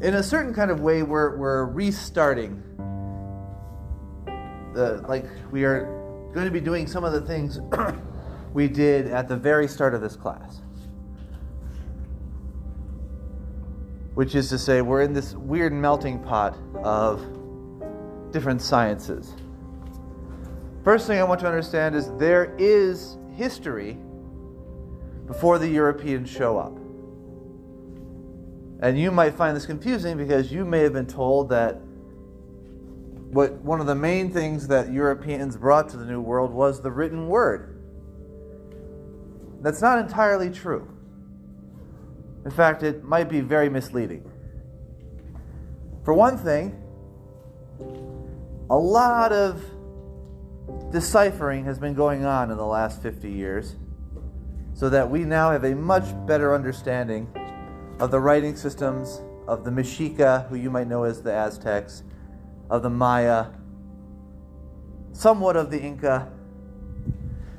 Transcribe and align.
in 0.00 0.14
a 0.14 0.22
certain 0.22 0.54
kind 0.54 0.70
of 0.70 0.80
way, 0.80 1.02
we're, 1.02 1.36
we're 1.36 1.64
restarting. 1.66 2.62
The, 4.74 5.04
like, 5.08 5.26
we 5.50 5.64
are 5.64 5.84
going 6.32 6.46
to 6.46 6.52
be 6.52 6.60
doing 6.60 6.86
some 6.86 7.04
of 7.04 7.12
the 7.12 7.20
things 7.20 7.58
we 8.54 8.68
did 8.68 9.08
at 9.08 9.28
the 9.28 9.36
very 9.36 9.66
start 9.68 9.94
of 9.94 10.00
this 10.00 10.16
class. 10.16 10.62
Which 14.14 14.34
is 14.34 14.48
to 14.48 14.58
say, 14.58 14.82
we're 14.82 15.02
in 15.02 15.12
this 15.12 15.34
weird 15.34 15.72
melting 15.72 16.20
pot 16.20 16.56
of 16.82 17.20
different 18.30 18.62
sciences. 18.62 19.34
First 20.84 21.06
thing 21.06 21.18
I 21.18 21.24
want 21.24 21.40
to 21.40 21.46
understand 21.46 21.94
is 21.94 22.10
there 22.18 22.54
is 22.58 23.18
history 23.34 23.98
before 25.28 25.58
the 25.58 25.68
Europeans 25.68 26.28
show 26.28 26.58
up. 26.58 26.76
And 28.80 28.98
you 28.98 29.10
might 29.10 29.34
find 29.34 29.56
this 29.56 29.66
confusing 29.66 30.16
because 30.16 30.50
you 30.50 30.64
may 30.64 30.80
have 30.80 30.94
been 30.94 31.06
told 31.06 31.50
that 31.50 31.74
what 33.30 33.52
one 33.60 33.80
of 33.80 33.86
the 33.86 33.94
main 33.94 34.32
things 34.32 34.68
that 34.68 34.90
Europeans 34.90 35.56
brought 35.56 35.90
to 35.90 35.98
the 35.98 36.06
New 36.06 36.20
World 36.20 36.50
was 36.50 36.80
the 36.80 36.90
written 36.90 37.28
word. 37.28 37.78
That's 39.60 39.82
not 39.82 39.98
entirely 39.98 40.50
true. 40.50 40.88
In 42.44 42.50
fact, 42.50 42.82
it 42.82 43.04
might 43.04 43.28
be 43.28 43.40
very 43.40 43.68
misleading. 43.68 44.30
For 46.04 46.14
one 46.14 46.38
thing, 46.38 46.82
a 48.70 48.78
lot 48.78 49.32
of 49.32 49.62
deciphering 50.90 51.64
has 51.64 51.78
been 51.78 51.92
going 51.92 52.24
on 52.24 52.50
in 52.50 52.56
the 52.56 52.64
last 52.64 53.02
50 53.02 53.30
years 53.30 53.76
so 54.78 54.88
that 54.88 55.10
we 55.10 55.24
now 55.24 55.50
have 55.50 55.64
a 55.64 55.74
much 55.74 56.04
better 56.24 56.54
understanding 56.54 57.28
of 57.98 58.12
the 58.12 58.20
writing 58.20 58.54
systems 58.54 59.20
of 59.48 59.64
the 59.64 59.70
Mexica, 59.72 60.48
who 60.48 60.54
you 60.54 60.70
might 60.70 60.86
know 60.86 61.02
as 61.02 61.20
the 61.20 61.32
Aztecs, 61.32 62.04
of 62.70 62.84
the 62.84 62.88
Maya, 62.88 63.46
somewhat 65.12 65.56
of 65.56 65.72
the 65.72 65.80
Inca. 65.80 66.30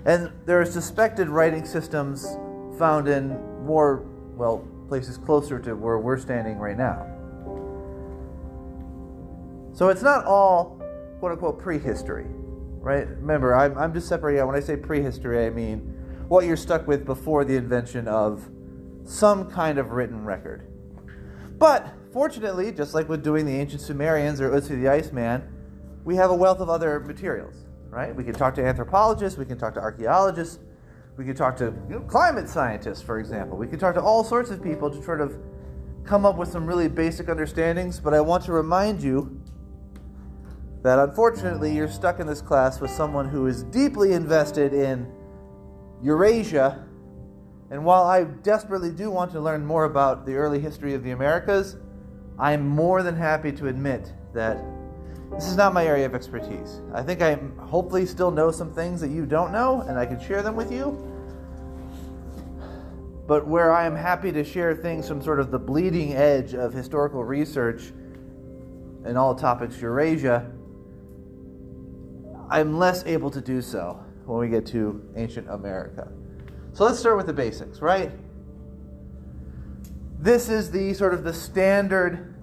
And 0.05 0.31
there 0.45 0.61
are 0.61 0.65
suspected 0.65 1.27
writing 1.27 1.65
systems 1.65 2.25
found 2.77 3.09
in 3.09 3.37
more, 3.65 4.05
well, 4.37 4.65
places 4.87 5.17
closer 5.17 5.59
to 5.59 5.75
where 5.75 5.97
we're 5.99 6.19
standing 6.19 6.57
right 6.57 6.77
now. 6.77 7.05
So 9.73 9.89
it's 9.89 10.03
not 10.03 10.23
all 10.23 10.81
quote 11.19 11.33
unquote 11.33 11.59
prehistory, 11.59 12.27
right? 12.79 13.09
Remember, 13.09 13.53
I'm, 13.53 13.77
I'm 13.77 13.93
just 13.93 14.07
separating 14.07 14.39
out. 14.39 14.47
When 14.47 14.55
I 14.55 14.61
say 14.61 14.77
prehistory, 14.77 15.45
I 15.45 15.49
mean 15.49 15.98
what 16.29 16.45
you're 16.45 16.55
stuck 16.55 16.87
with 16.87 17.05
before 17.05 17.43
the 17.43 17.55
invention 17.55 18.07
of 18.07 18.47
some 19.03 19.49
kind 19.49 19.79
of 19.79 19.91
written 19.91 20.23
record. 20.23 20.67
But 21.57 21.91
fortunately, 22.13 22.71
just 22.71 22.93
like 22.93 23.09
with 23.09 23.23
doing 23.23 23.45
the 23.45 23.55
ancient 23.55 23.81
Sumerians 23.81 24.39
or 24.39 24.51
Otzi 24.51 24.79
the 24.79 24.87
Iceman, 24.87 25.43
we 26.05 26.15
have 26.15 26.29
a 26.29 26.35
wealth 26.35 26.59
of 26.59 26.69
other 26.69 26.99
materials, 26.99 27.65
right? 27.89 28.15
We 28.15 28.23
can 28.23 28.35
talk 28.35 28.53
to 28.55 28.63
anthropologists, 28.63 29.39
we 29.39 29.45
can 29.45 29.57
talk 29.57 29.73
to 29.73 29.79
archaeologists, 29.79 30.59
we 31.17 31.25
can 31.25 31.35
talk 31.35 31.57
to 31.57 31.73
you 31.89 31.95
know, 31.95 32.01
climate 32.01 32.47
scientists, 32.47 33.01
for 33.01 33.19
example. 33.19 33.57
We 33.57 33.67
can 33.67 33.79
talk 33.79 33.95
to 33.95 34.01
all 34.01 34.23
sorts 34.23 34.51
of 34.51 34.63
people 34.63 34.89
to 34.91 35.03
sort 35.03 35.21
of 35.21 35.35
come 36.05 36.25
up 36.25 36.37
with 36.37 36.49
some 36.49 36.65
really 36.65 36.87
basic 36.87 37.27
understandings. 37.27 37.99
But 37.99 38.13
I 38.13 38.21
want 38.21 38.45
to 38.45 38.53
remind 38.53 39.01
you 39.01 39.41
that 40.83 40.99
unfortunately 40.99 41.75
you're 41.75 41.89
stuck 41.89 42.19
in 42.19 42.27
this 42.27 42.41
class 42.41 42.79
with 42.79 42.91
someone 42.91 43.27
who 43.27 43.47
is 43.47 43.63
deeply 43.63 44.13
invested 44.13 44.73
in 44.73 45.11
Eurasia 46.01 46.85
and 47.71 47.85
while 47.85 48.03
I 48.03 48.23
desperately 48.23 48.91
do 48.91 49.11
want 49.11 49.31
to 49.31 49.39
learn 49.39 49.65
more 49.65 49.85
about 49.85 50.25
the 50.25 50.35
early 50.35 50.59
history 50.59 50.93
of 50.95 51.03
the 51.03 51.11
Americas, 51.11 51.77
I 52.37 52.53
am 52.53 52.67
more 52.67 53.03
than 53.03 53.15
happy 53.15 53.51
to 53.53 53.67
admit 53.67 54.11
that 54.33 54.63
this 55.31 55.47
is 55.47 55.55
not 55.55 55.73
my 55.73 55.85
area 55.85 56.07
of 56.07 56.15
expertise. 56.15 56.81
I 56.93 57.03
think 57.03 57.21
I 57.21 57.35
hopefully 57.59 58.07
still 58.07 58.31
know 58.31 58.49
some 58.49 58.73
things 58.73 58.99
that 59.01 59.09
you 59.09 59.27
don't 59.27 59.51
know, 59.51 59.81
and 59.81 59.99
I 59.99 60.05
can 60.05 60.19
share 60.19 60.41
them 60.41 60.55
with 60.55 60.71
you. 60.71 61.05
But 63.27 63.47
where 63.47 63.71
I 63.71 63.85
am 63.85 63.95
happy 63.95 64.31
to 64.31 64.43
share 64.43 64.73
things 64.73 65.07
from 65.07 65.21
sort 65.21 65.39
of 65.39 65.51
the 65.51 65.59
bleeding 65.59 66.13
edge 66.13 66.55
of 66.55 66.73
historical 66.73 67.23
research 67.23 67.93
in 69.05 69.15
all 69.15 69.35
topics 69.35 69.79
Eurasia, 69.79 70.51
I'm 72.49 72.79
less 72.79 73.05
able 73.05 73.29
to 73.29 73.41
do 73.41 73.61
so 73.61 74.03
when 74.29 74.39
we 74.39 74.47
get 74.47 74.65
to 74.67 75.01
ancient 75.15 75.49
America. 75.49 76.07
So 76.73 76.85
let's 76.85 76.99
start 76.99 77.17
with 77.17 77.25
the 77.25 77.33
basics, 77.33 77.81
right? 77.81 78.11
This 80.19 80.49
is 80.49 80.69
the 80.69 80.93
sort 80.93 81.13
of 81.13 81.23
the 81.23 81.33
standard 81.33 82.35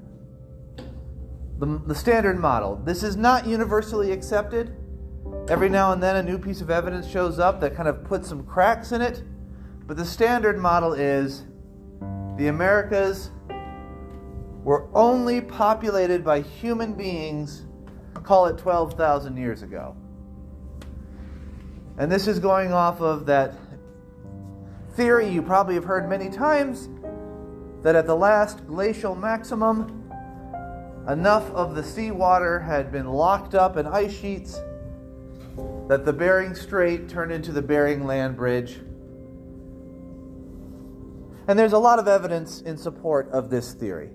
the, 1.58 1.80
the 1.86 1.94
standard 1.94 2.38
model. 2.38 2.76
This 2.84 3.02
is 3.02 3.16
not 3.16 3.46
universally 3.46 4.12
accepted. 4.12 4.76
Every 5.48 5.70
now 5.70 5.92
and 5.92 6.02
then 6.02 6.16
a 6.16 6.22
new 6.22 6.38
piece 6.38 6.60
of 6.60 6.70
evidence 6.70 7.08
shows 7.08 7.38
up 7.38 7.60
that 7.60 7.74
kind 7.74 7.88
of 7.88 8.04
puts 8.04 8.28
some 8.28 8.44
cracks 8.44 8.92
in 8.92 9.00
it. 9.00 9.22
But 9.86 9.96
the 9.96 10.04
standard 10.04 10.58
model 10.58 10.92
is 10.92 11.44
the 12.36 12.48
Americas 12.48 13.30
were 14.64 14.88
only 14.92 15.40
populated 15.40 16.22
by 16.22 16.42
human 16.42 16.92
beings, 16.92 17.64
call 18.22 18.46
it 18.46 18.58
12,000 18.58 19.36
years 19.38 19.62
ago. 19.62 19.96
And 21.98 22.12
this 22.12 22.26
is 22.26 22.38
going 22.38 22.72
off 22.72 23.00
of 23.00 23.24
that 23.26 23.54
theory 24.94 25.28
you 25.28 25.42
probably 25.42 25.74
have 25.74 25.84
heard 25.84 26.08
many 26.08 26.28
times 26.28 26.88
that 27.82 27.94
at 27.94 28.06
the 28.06 28.16
last 28.16 28.66
glacial 28.66 29.14
maximum, 29.14 30.10
enough 31.08 31.50
of 31.52 31.74
the 31.74 31.82
seawater 31.82 32.60
had 32.60 32.92
been 32.92 33.06
locked 33.06 33.54
up 33.54 33.76
in 33.76 33.86
ice 33.86 34.14
sheets 34.14 34.60
that 35.88 36.04
the 36.04 36.12
Bering 36.12 36.54
Strait 36.54 37.08
turned 37.08 37.32
into 37.32 37.52
the 37.52 37.62
Bering 37.62 38.04
Land 38.04 38.36
Bridge. 38.36 38.80
And 41.48 41.58
there's 41.58 41.72
a 41.72 41.78
lot 41.78 41.98
of 41.98 42.08
evidence 42.08 42.60
in 42.60 42.76
support 42.76 43.30
of 43.30 43.48
this 43.48 43.72
theory, 43.72 44.10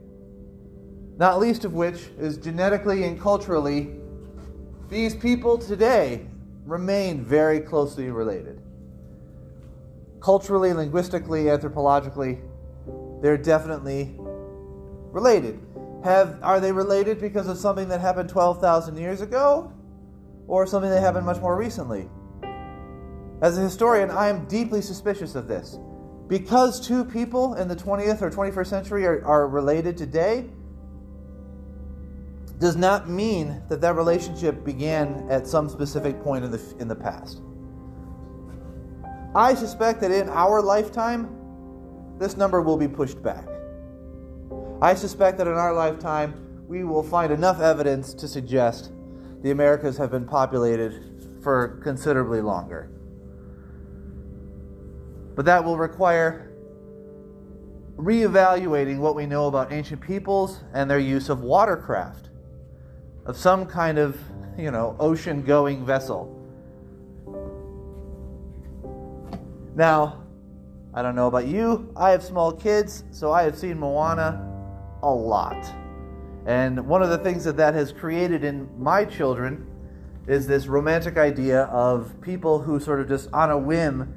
not 1.17 1.39
least 1.39 1.65
of 1.65 1.73
which 1.73 2.09
is 2.19 2.37
genetically 2.37 3.05
and 3.05 3.19
culturally, 3.19 3.95
these 4.89 5.15
people 5.15 5.57
today 5.57 6.27
remain 6.65 7.23
very 7.23 7.59
closely 7.59 8.09
related 8.09 8.61
culturally, 10.21 10.71
linguistically, 10.71 11.45
anthropologically, 11.45 12.39
they're 13.21 13.37
definitely 13.37 14.15
related. 14.17 15.59
Have 16.03 16.39
are 16.41 16.59
they 16.59 16.71
related 16.71 17.19
because 17.19 17.47
of 17.47 17.57
something 17.57 17.89
that 17.89 17.99
happened 17.99 18.29
12,000 18.29 18.97
years 18.97 19.21
ago 19.21 19.71
or 20.47 20.65
something 20.65 20.89
that 20.89 21.01
happened 21.01 21.25
much 21.25 21.39
more 21.41 21.57
recently? 21.57 22.07
As 23.41 23.57
a 23.57 23.61
historian, 23.61 24.09
I 24.11 24.29
am 24.29 24.45
deeply 24.45 24.81
suspicious 24.81 25.35
of 25.35 25.47
this. 25.47 25.77
Because 26.27 26.79
two 26.79 27.03
people 27.03 27.55
in 27.55 27.67
the 27.67 27.75
20th 27.75 28.21
or 28.21 28.29
21st 28.29 28.67
century 28.67 29.05
are, 29.05 29.25
are 29.25 29.47
related 29.47 29.97
today, 29.97 30.49
does 32.61 32.75
not 32.75 33.09
mean 33.09 33.61
that 33.69 33.81
that 33.81 33.95
relationship 33.95 34.63
began 34.63 35.27
at 35.31 35.47
some 35.47 35.67
specific 35.67 36.21
point 36.21 36.45
in 36.45 36.51
the, 36.51 36.61
in 36.79 36.87
the 36.87 36.95
past. 36.95 37.41
I 39.33 39.55
suspect 39.55 39.99
that 40.01 40.11
in 40.11 40.29
our 40.29 40.61
lifetime, 40.61 41.27
this 42.19 42.37
number 42.37 42.61
will 42.61 42.77
be 42.77 42.87
pushed 42.87 43.21
back. 43.23 43.47
I 44.79 44.93
suspect 44.93 45.39
that 45.39 45.47
in 45.47 45.53
our 45.53 45.73
lifetime, 45.73 46.65
we 46.67 46.83
will 46.83 47.01
find 47.01 47.33
enough 47.33 47.59
evidence 47.59 48.13
to 48.13 48.27
suggest 48.27 48.91
the 49.41 49.51
Americas 49.51 49.97
have 49.97 50.11
been 50.11 50.25
populated 50.25 51.39
for 51.41 51.79
considerably 51.83 52.41
longer. 52.41 52.91
But 55.35 55.45
that 55.45 55.63
will 55.63 55.77
require 55.77 56.51
reevaluating 57.95 58.99
what 58.99 59.15
we 59.15 59.25
know 59.25 59.47
about 59.47 59.71
ancient 59.71 60.01
peoples 60.01 60.63
and 60.73 60.89
their 60.89 60.99
use 60.99 61.29
of 61.29 61.41
watercraft, 61.41 62.30
of 63.25 63.37
some 63.37 63.65
kind 63.65 63.97
of, 63.97 64.19
you 64.57 64.71
know, 64.71 64.95
ocean 64.99 65.41
going 65.41 65.85
vessel. 65.85 66.37
Now, 69.75 70.23
I 70.93 71.01
don't 71.01 71.15
know 71.15 71.27
about 71.27 71.47
you, 71.47 71.91
I 71.95 72.11
have 72.11 72.23
small 72.23 72.51
kids, 72.51 73.05
so 73.11 73.31
I 73.31 73.43
have 73.43 73.57
seen 73.57 73.79
Moana 73.79 74.47
a 75.01 75.09
lot. 75.09 75.73
And 76.45 76.87
one 76.87 77.01
of 77.01 77.09
the 77.09 77.17
things 77.17 77.43
that 77.45 77.57
that 77.57 77.73
has 77.73 77.91
created 77.91 78.43
in 78.43 78.67
my 78.77 79.05
children 79.05 79.67
is 80.27 80.47
this 80.47 80.67
romantic 80.67 81.17
idea 81.17 81.63
of 81.63 82.19
people 82.21 82.59
who 82.59 82.79
sort 82.79 82.99
of 82.99 83.07
just 83.07 83.29
on 83.33 83.51
a 83.51 83.57
whim 83.57 84.13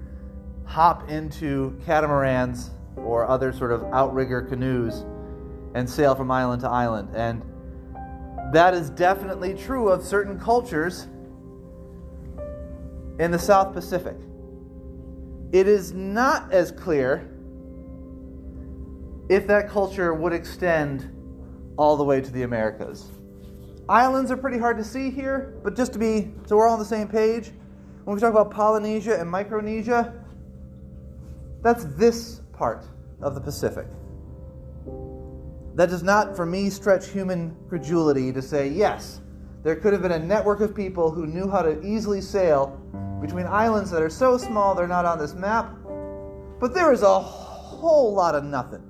hop 0.64 1.08
into 1.10 1.78
catamarans 1.84 2.70
or 2.96 3.28
other 3.28 3.52
sort 3.52 3.72
of 3.72 3.84
outrigger 3.92 4.42
canoes 4.42 5.04
and 5.74 5.88
sail 5.88 6.14
from 6.14 6.30
island 6.30 6.62
to 6.62 6.68
island. 6.68 7.08
And 7.14 7.42
that 8.54 8.74
is 8.74 8.90
definitely 8.90 9.54
true 9.54 9.88
of 9.88 10.02
certain 10.02 10.38
cultures 10.38 11.06
in 13.18 13.30
the 13.30 13.38
South 13.38 13.72
Pacific 13.72 14.16
it 15.54 15.68
is 15.68 15.92
not 15.92 16.52
as 16.52 16.72
clear 16.72 17.30
if 19.28 19.46
that 19.46 19.68
culture 19.68 20.12
would 20.12 20.32
extend 20.32 21.08
all 21.76 21.96
the 21.96 22.02
way 22.02 22.20
to 22.20 22.32
the 22.32 22.42
Americas. 22.42 23.08
Islands 23.88 24.32
are 24.32 24.36
pretty 24.36 24.58
hard 24.58 24.76
to 24.78 24.84
see 24.84 25.10
here, 25.10 25.54
but 25.62 25.76
just 25.76 25.92
to 25.92 25.98
be 26.00 26.32
so 26.46 26.56
we're 26.56 26.66
all 26.66 26.72
on 26.72 26.80
the 26.80 26.84
same 26.84 27.06
page, 27.06 27.52
when 28.02 28.16
we 28.16 28.20
talk 28.20 28.32
about 28.32 28.50
Polynesia 28.50 29.20
and 29.20 29.30
Micronesia, 29.30 30.12
that's 31.62 31.84
this 31.84 32.40
part 32.52 32.84
of 33.22 33.36
the 33.36 33.40
Pacific. 33.40 33.86
That 35.74 35.90
does 35.90 36.02
not, 36.02 36.36
for 36.36 36.46
me, 36.46 36.70
stretch 36.70 37.08
human 37.08 37.56
credulity 37.68 38.32
to 38.32 38.40
say, 38.40 38.68
yes, 38.68 39.20
there 39.62 39.74
could 39.74 39.92
have 39.92 40.02
been 40.02 40.12
a 40.12 40.18
network 40.18 40.60
of 40.60 40.74
people 40.74 41.10
who 41.10 41.26
knew 41.26 41.50
how 41.50 41.62
to 41.62 41.84
easily 41.84 42.20
sail 42.20 42.80
between 43.20 43.46
islands 43.46 43.90
that 43.90 44.02
are 44.02 44.10
so 44.10 44.36
small 44.36 44.74
they're 44.74 44.86
not 44.86 45.04
on 45.04 45.18
this 45.18 45.34
map, 45.34 45.74
but 46.60 46.74
there 46.74 46.92
is 46.92 47.02
a 47.02 47.20
whole 47.20 48.12
lot 48.12 48.34
of 48.34 48.44
nothing 48.44 48.82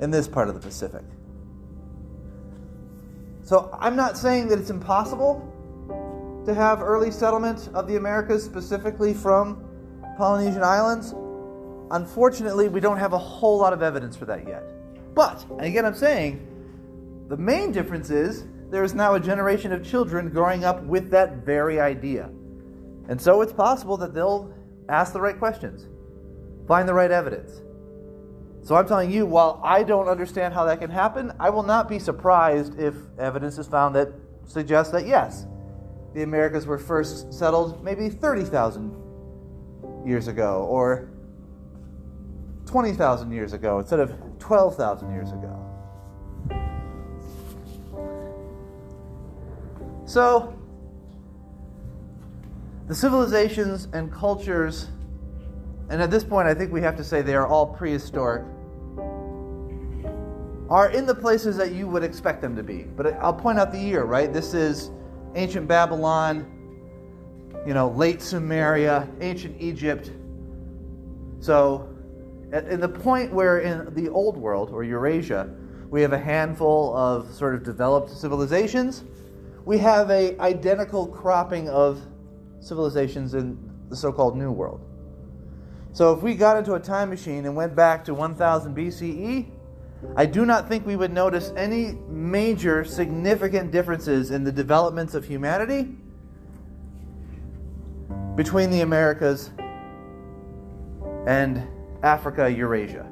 in 0.00 0.10
this 0.10 0.26
part 0.26 0.48
of 0.48 0.54
the 0.54 0.60
Pacific. 0.60 1.04
So 3.42 3.68
I'm 3.78 3.94
not 3.94 4.16
saying 4.16 4.48
that 4.48 4.58
it's 4.58 4.70
impossible 4.70 5.50
to 6.46 6.54
have 6.54 6.80
early 6.80 7.10
settlement 7.10 7.68
of 7.74 7.86
the 7.86 7.96
Americas 7.96 8.42
specifically 8.42 9.14
from 9.14 9.62
Polynesian 10.16 10.62
islands. 10.62 11.14
Unfortunately, 11.94 12.68
we 12.68 12.80
don't 12.80 12.98
have 12.98 13.12
a 13.12 13.18
whole 13.18 13.56
lot 13.56 13.72
of 13.72 13.80
evidence 13.80 14.16
for 14.16 14.24
that 14.24 14.48
yet. 14.48 14.64
But, 15.14 15.44
and 15.48 15.62
again, 15.62 15.84
I'm 15.84 15.94
saying 15.94 16.44
the 17.28 17.36
main 17.36 17.70
difference 17.70 18.10
is 18.10 18.46
there 18.68 18.82
is 18.82 18.94
now 18.94 19.14
a 19.14 19.20
generation 19.20 19.72
of 19.72 19.88
children 19.88 20.28
growing 20.30 20.64
up 20.64 20.82
with 20.82 21.08
that 21.12 21.44
very 21.46 21.78
idea. 21.78 22.28
And 23.08 23.20
so 23.20 23.42
it's 23.42 23.52
possible 23.52 23.96
that 23.98 24.12
they'll 24.12 24.52
ask 24.88 25.12
the 25.12 25.20
right 25.20 25.38
questions, 25.38 25.86
find 26.66 26.88
the 26.88 26.94
right 26.94 27.12
evidence. 27.12 27.62
So 28.66 28.74
I'm 28.74 28.88
telling 28.88 29.12
you, 29.12 29.24
while 29.24 29.60
I 29.62 29.84
don't 29.84 30.08
understand 30.08 30.52
how 30.52 30.64
that 30.64 30.80
can 30.80 30.90
happen, 30.90 31.32
I 31.38 31.50
will 31.50 31.62
not 31.62 31.88
be 31.88 32.00
surprised 32.00 32.76
if 32.76 32.96
evidence 33.20 33.56
is 33.56 33.68
found 33.68 33.94
that 33.94 34.08
suggests 34.46 34.90
that 34.90 35.06
yes, 35.06 35.46
the 36.12 36.24
Americas 36.24 36.66
were 36.66 36.78
first 36.78 37.32
settled 37.32 37.84
maybe 37.84 38.08
30,000 38.08 38.96
years 40.04 40.26
ago 40.26 40.66
or 40.68 41.13
20,000 42.66 43.30
years 43.30 43.52
ago 43.52 43.78
instead 43.78 44.00
of 44.00 44.14
12,000 44.38 45.12
years 45.12 45.30
ago. 45.30 45.60
So, 50.04 50.54
the 52.86 52.94
civilizations 52.94 53.88
and 53.92 54.12
cultures, 54.12 54.88
and 55.88 56.02
at 56.02 56.10
this 56.10 56.22
point 56.22 56.46
I 56.46 56.54
think 56.54 56.72
we 56.72 56.82
have 56.82 56.96
to 56.96 57.04
say 57.04 57.22
they 57.22 57.34
are 57.34 57.46
all 57.46 57.66
prehistoric, 57.66 58.44
are 60.70 60.90
in 60.90 61.06
the 61.06 61.14
places 61.14 61.56
that 61.56 61.72
you 61.72 61.88
would 61.88 62.02
expect 62.02 62.40
them 62.42 62.56
to 62.56 62.62
be. 62.62 62.82
But 62.82 63.14
I'll 63.14 63.34
point 63.34 63.58
out 63.58 63.72
the 63.72 63.78
year, 63.78 64.04
right? 64.04 64.32
This 64.32 64.54
is 64.54 64.90
ancient 65.34 65.68
Babylon, 65.68 66.46
you 67.66 67.74
know, 67.74 67.88
late 67.90 68.18
Sumeria, 68.18 69.08
ancient 69.20 69.60
Egypt. 69.60 70.10
So, 71.40 71.93
in 72.54 72.80
the 72.80 72.88
point 72.88 73.32
where 73.32 73.58
in 73.58 73.92
the 73.94 74.08
old 74.08 74.36
world 74.36 74.70
or 74.70 74.84
Eurasia, 74.84 75.52
we 75.90 76.02
have 76.02 76.12
a 76.12 76.18
handful 76.18 76.96
of 76.96 77.32
sort 77.34 77.54
of 77.54 77.64
developed 77.64 78.10
civilizations, 78.10 79.04
we 79.64 79.78
have 79.78 80.10
a 80.10 80.38
identical 80.40 81.06
cropping 81.06 81.68
of 81.68 82.00
civilizations 82.60 83.34
in 83.34 83.58
the 83.88 83.96
so-called 83.96 84.36
New 84.36 84.52
World. 84.52 84.80
So 85.92 86.12
if 86.12 86.22
we 86.22 86.34
got 86.34 86.56
into 86.56 86.74
a 86.74 86.80
time 86.80 87.10
machine 87.10 87.44
and 87.46 87.54
went 87.54 87.74
back 87.74 88.04
to 88.04 88.14
1000 88.14 88.76
BCE, 88.76 89.46
I 90.16 90.26
do 90.26 90.44
not 90.44 90.68
think 90.68 90.86
we 90.86 90.96
would 90.96 91.12
notice 91.12 91.52
any 91.56 91.92
major 92.08 92.84
significant 92.84 93.70
differences 93.70 94.30
in 94.30 94.44
the 94.44 94.52
developments 94.52 95.14
of 95.14 95.24
humanity 95.24 95.96
between 98.36 98.70
the 98.70 98.80
Americas 98.82 99.50
and 101.26 101.66
Africa, 102.04 102.52
Eurasia. 102.52 103.10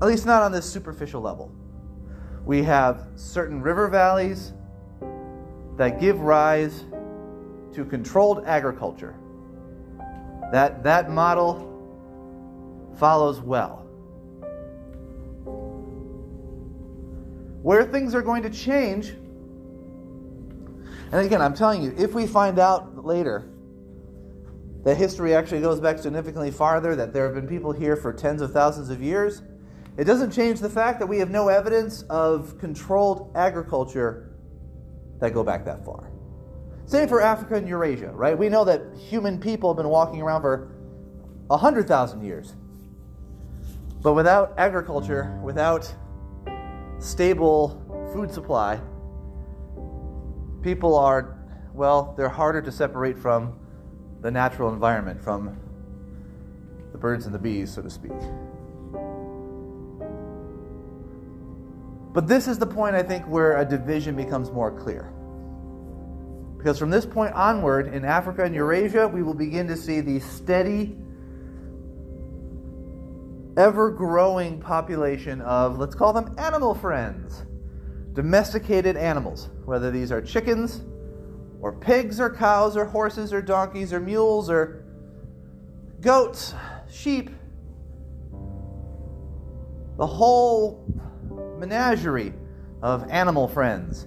At 0.00 0.08
least 0.08 0.24
not 0.24 0.42
on 0.42 0.50
this 0.50 0.64
superficial 0.64 1.20
level. 1.20 1.52
We 2.46 2.62
have 2.62 3.06
certain 3.16 3.60
river 3.60 3.88
valleys 3.88 4.54
that 5.76 6.00
give 6.00 6.20
rise 6.20 6.84
to 7.74 7.84
controlled 7.84 8.44
agriculture. 8.46 9.14
That, 10.52 10.82
that 10.84 11.10
model 11.10 11.70
follows 12.98 13.40
well. 13.40 13.80
Where 17.62 17.84
things 17.84 18.14
are 18.14 18.22
going 18.22 18.42
to 18.44 18.50
change, 18.50 19.10
and 21.12 21.14
again, 21.14 21.42
I'm 21.42 21.54
telling 21.54 21.82
you, 21.82 21.94
if 21.98 22.14
we 22.14 22.26
find 22.26 22.58
out 22.58 23.04
later 23.04 23.50
that 24.84 24.96
history 24.96 25.34
actually 25.34 25.60
goes 25.60 25.80
back 25.80 25.98
significantly 25.98 26.50
farther, 26.50 26.94
that 26.94 27.12
there 27.12 27.24
have 27.24 27.34
been 27.34 27.48
people 27.48 27.72
here 27.72 27.96
for 27.96 28.12
tens 28.12 28.42
of 28.42 28.52
thousands 28.52 28.90
of 28.90 29.02
years, 29.02 29.42
it 29.96 30.04
doesn't 30.04 30.30
change 30.30 30.60
the 30.60 30.68
fact 30.68 30.98
that 30.98 31.06
we 31.06 31.18
have 31.18 31.30
no 31.30 31.48
evidence 31.48 32.02
of 32.10 32.58
controlled 32.58 33.32
agriculture 33.34 34.34
that 35.20 35.32
go 35.32 35.42
back 35.42 35.64
that 35.64 35.84
far. 35.84 36.10
Same 36.86 37.08
for 37.08 37.22
Africa 37.22 37.54
and 37.54 37.66
Eurasia, 37.66 38.10
right? 38.10 38.36
We 38.36 38.50
know 38.50 38.64
that 38.64 38.82
human 38.98 39.40
people 39.40 39.70
have 39.70 39.76
been 39.78 39.88
walking 39.88 40.20
around 40.20 40.42
for 40.42 40.70
100,000 41.46 42.22
years. 42.22 42.54
But 44.02 44.12
without 44.12 44.52
agriculture, 44.58 45.40
without 45.42 45.90
stable 46.98 47.80
food 48.12 48.30
supply, 48.30 48.80
people 50.60 50.94
are, 50.94 51.38
well, 51.72 52.14
they're 52.18 52.28
harder 52.28 52.60
to 52.60 52.72
separate 52.72 53.18
from 53.18 53.58
the 54.24 54.30
natural 54.30 54.72
environment, 54.72 55.22
from 55.22 55.54
the 56.92 56.96
birds 56.96 57.26
and 57.26 57.34
the 57.34 57.38
bees, 57.38 57.70
so 57.70 57.82
to 57.82 57.90
speak. 57.90 58.10
But 62.14 62.26
this 62.26 62.48
is 62.48 62.58
the 62.58 62.66
point, 62.66 62.96
I 62.96 63.02
think, 63.02 63.26
where 63.26 63.58
a 63.58 63.66
division 63.66 64.16
becomes 64.16 64.50
more 64.50 64.70
clear. 64.70 65.12
Because 66.56 66.78
from 66.78 66.88
this 66.88 67.04
point 67.04 67.34
onward, 67.34 67.92
in 67.92 68.06
Africa 68.06 68.44
and 68.44 68.54
Eurasia, 68.54 69.06
we 69.06 69.22
will 69.22 69.34
begin 69.34 69.68
to 69.68 69.76
see 69.76 70.00
the 70.00 70.20
steady 70.20 70.96
ever 73.58 73.90
growing 73.90 74.58
population 74.58 75.42
of, 75.42 75.76
let's 75.76 75.94
call 75.94 76.14
them 76.14 76.34
animal 76.38 76.74
friends, 76.74 77.44
domesticated 78.14 78.96
animals, 78.96 79.50
whether 79.66 79.90
these 79.90 80.10
are 80.10 80.22
chickens 80.22 80.80
or 81.64 81.72
pigs 81.72 82.20
or 82.20 82.28
cows 82.28 82.76
or 82.76 82.84
horses 82.84 83.32
or 83.32 83.40
donkeys 83.40 83.90
or 83.90 83.98
mules 83.98 84.50
or 84.50 84.84
goats, 86.02 86.52
sheep, 86.90 87.30
the 89.96 90.06
whole 90.06 90.84
menagerie 91.58 92.34
of 92.82 93.10
animal 93.10 93.48
friends. 93.48 94.06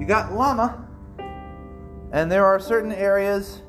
You 0.00 0.06
got 0.06 0.32
llama, 0.32 0.88
and 2.12 2.32
there 2.32 2.46
are 2.46 2.58
certain 2.58 2.92
areas 2.92 3.60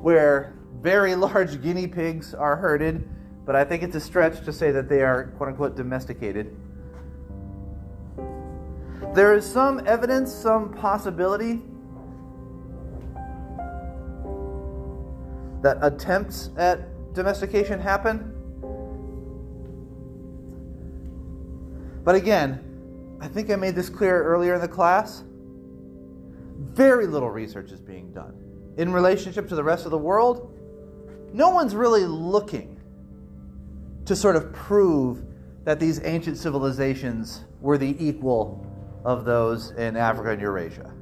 where 0.00 0.54
very 0.80 1.14
large 1.26 1.60
guinea 1.60 1.86
pigs 1.86 2.32
are 2.32 2.56
herded, 2.56 3.06
but 3.44 3.56
I 3.56 3.64
think 3.64 3.82
it's 3.82 3.94
a 3.94 4.00
stretch 4.00 4.42
to 4.46 4.54
say 4.54 4.70
that 4.70 4.88
they 4.88 5.02
are 5.02 5.24
quote 5.36 5.50
unquote 5.50 5.76
domesticated. 5.76 6.56
There 9.14 9.34
is 9.34 9.44
some 9.50 9.86
evidence, 9.86 10.32
some 10.32 10.74
possibility 10.74 11.62
that 15.62 15.78
attempts 15.80 16.50
at 16.56 17.14
domestication 17.14 17.80
happen. 17.80 18.30
But 22.04 22.16
again, 22.16 23.18
I 23.20 23.28
think 23.28 23.50
I 23.50 23.56
made 23.56 23.74
this 23.74 23.88
clear 23.88 24.22
earlier 24.22 24.54
in 24.54 24.60
the 24.60 24.68
class. 24.68 25.22
Very 26.58 27.06
little 27.06 27.30
research 27.30 27.70
is 27.70 27.80
being 27.80 28.12
done 28.12 28.44
in 28.76 28.92
relationship 28.92 29.48
to 29.48 29.54
the 29.54 29.64
rest 29.64 29.84
of 29.84 29.90
the 29.90 29.98
world, 29.98 30.52
no 31.32 31.50
one's 31.50 31.74
really 31.74 32.04
looking 32.04 32.80
to 34.04 34.16
sort 34.16 34.36
of 34.36 34.52
prove 34.52 35.24
that 35.64 35.80
these 35.80 36.00
ancient 36.04 36.36
civilizations 36.36 37.44
were 37.60 37.78
the 37.78 37.96
equal 38.04 38.66
of 39.04 39.24
those 39.24 39.72
in 39.72 39.96
Africa 39.96 40.30
and 40.30 40.40
Eurasia. 40.40 40.92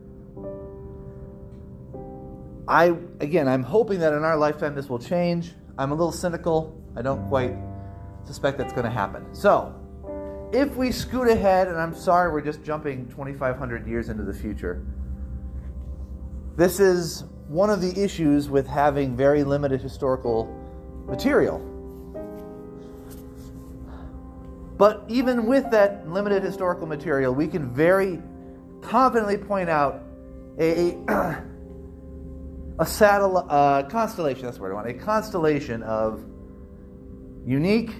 I 2.68 2.96
again, 3.20 3.48
I'm 3.48 3.62
hoping 3.62 4.00
that 4.00 4.12
in 4.12 4.24
our 4.24 4.36
lifetime 4.36 4.74
this 4.74 4.88
will 4.88 4.98
change. 4.98 5.52
I'm 5.78 5.90
a 5.90 5.94
little 5.94 6.12
cynical. 6.12 6.80
I 6.96 7.02
don't 7.02 7.26
quite 7.28 7.56
suspect 8.24 8.58
that's 8.58 8.72
going 8.72 8.84
to 8.84 8.90
happen. 8.90 9.34
So, 9.34 9.74
if 10.52 10.76
we 10.76 10.92
scoot 10.92 11.28
ahead, 11.28 11.68
and 11.68 11.76
I'm 11.76 11.94
sorry 11.94 12.30
we're 12.30 12.42
just 12.42 12.62
jumping 12.62 13.08
2,500 13.08 13.86
years 13.86 14.10
into 14.10 14.22
the 14.22 14.34
future, 14.34 14.84
this 16.56 16.78
is 16.78 17.24
one 17.48 17.70
of 17.70 17.80
the 17.80 17.98
issues 18.00 18.48
with 18.48 18.66
having 18.66 19.16
very 19.16 19.44
limited 19.44 19.80
historical 19.80 20.46
material. 21.06 21.71
But 24.82 25.04
even 25.06 25.46
with 25.46 25.70
that 25.70 26.10
limited 26.10 26.42
historical 26.42 26.88
material, 26.88 27.32
we 27.32 27.46
can 27.46 27.72
very 27.72 28.20
confidently 28.80 29.36
point 29.36 29.70
out 29.70 30.02
a, 30.58 30.96
a 31.08 31.44
uh, 32.80 33.82
constellation. 33.84 34.44
That's 34.44 34.58
what 34.58 34.72
I 34.72 34.74
want. 34.74 34.88
A 34.88 34.94
constellation 34.94 35.84
of 35.84 36.24
unique, 37.46 37.92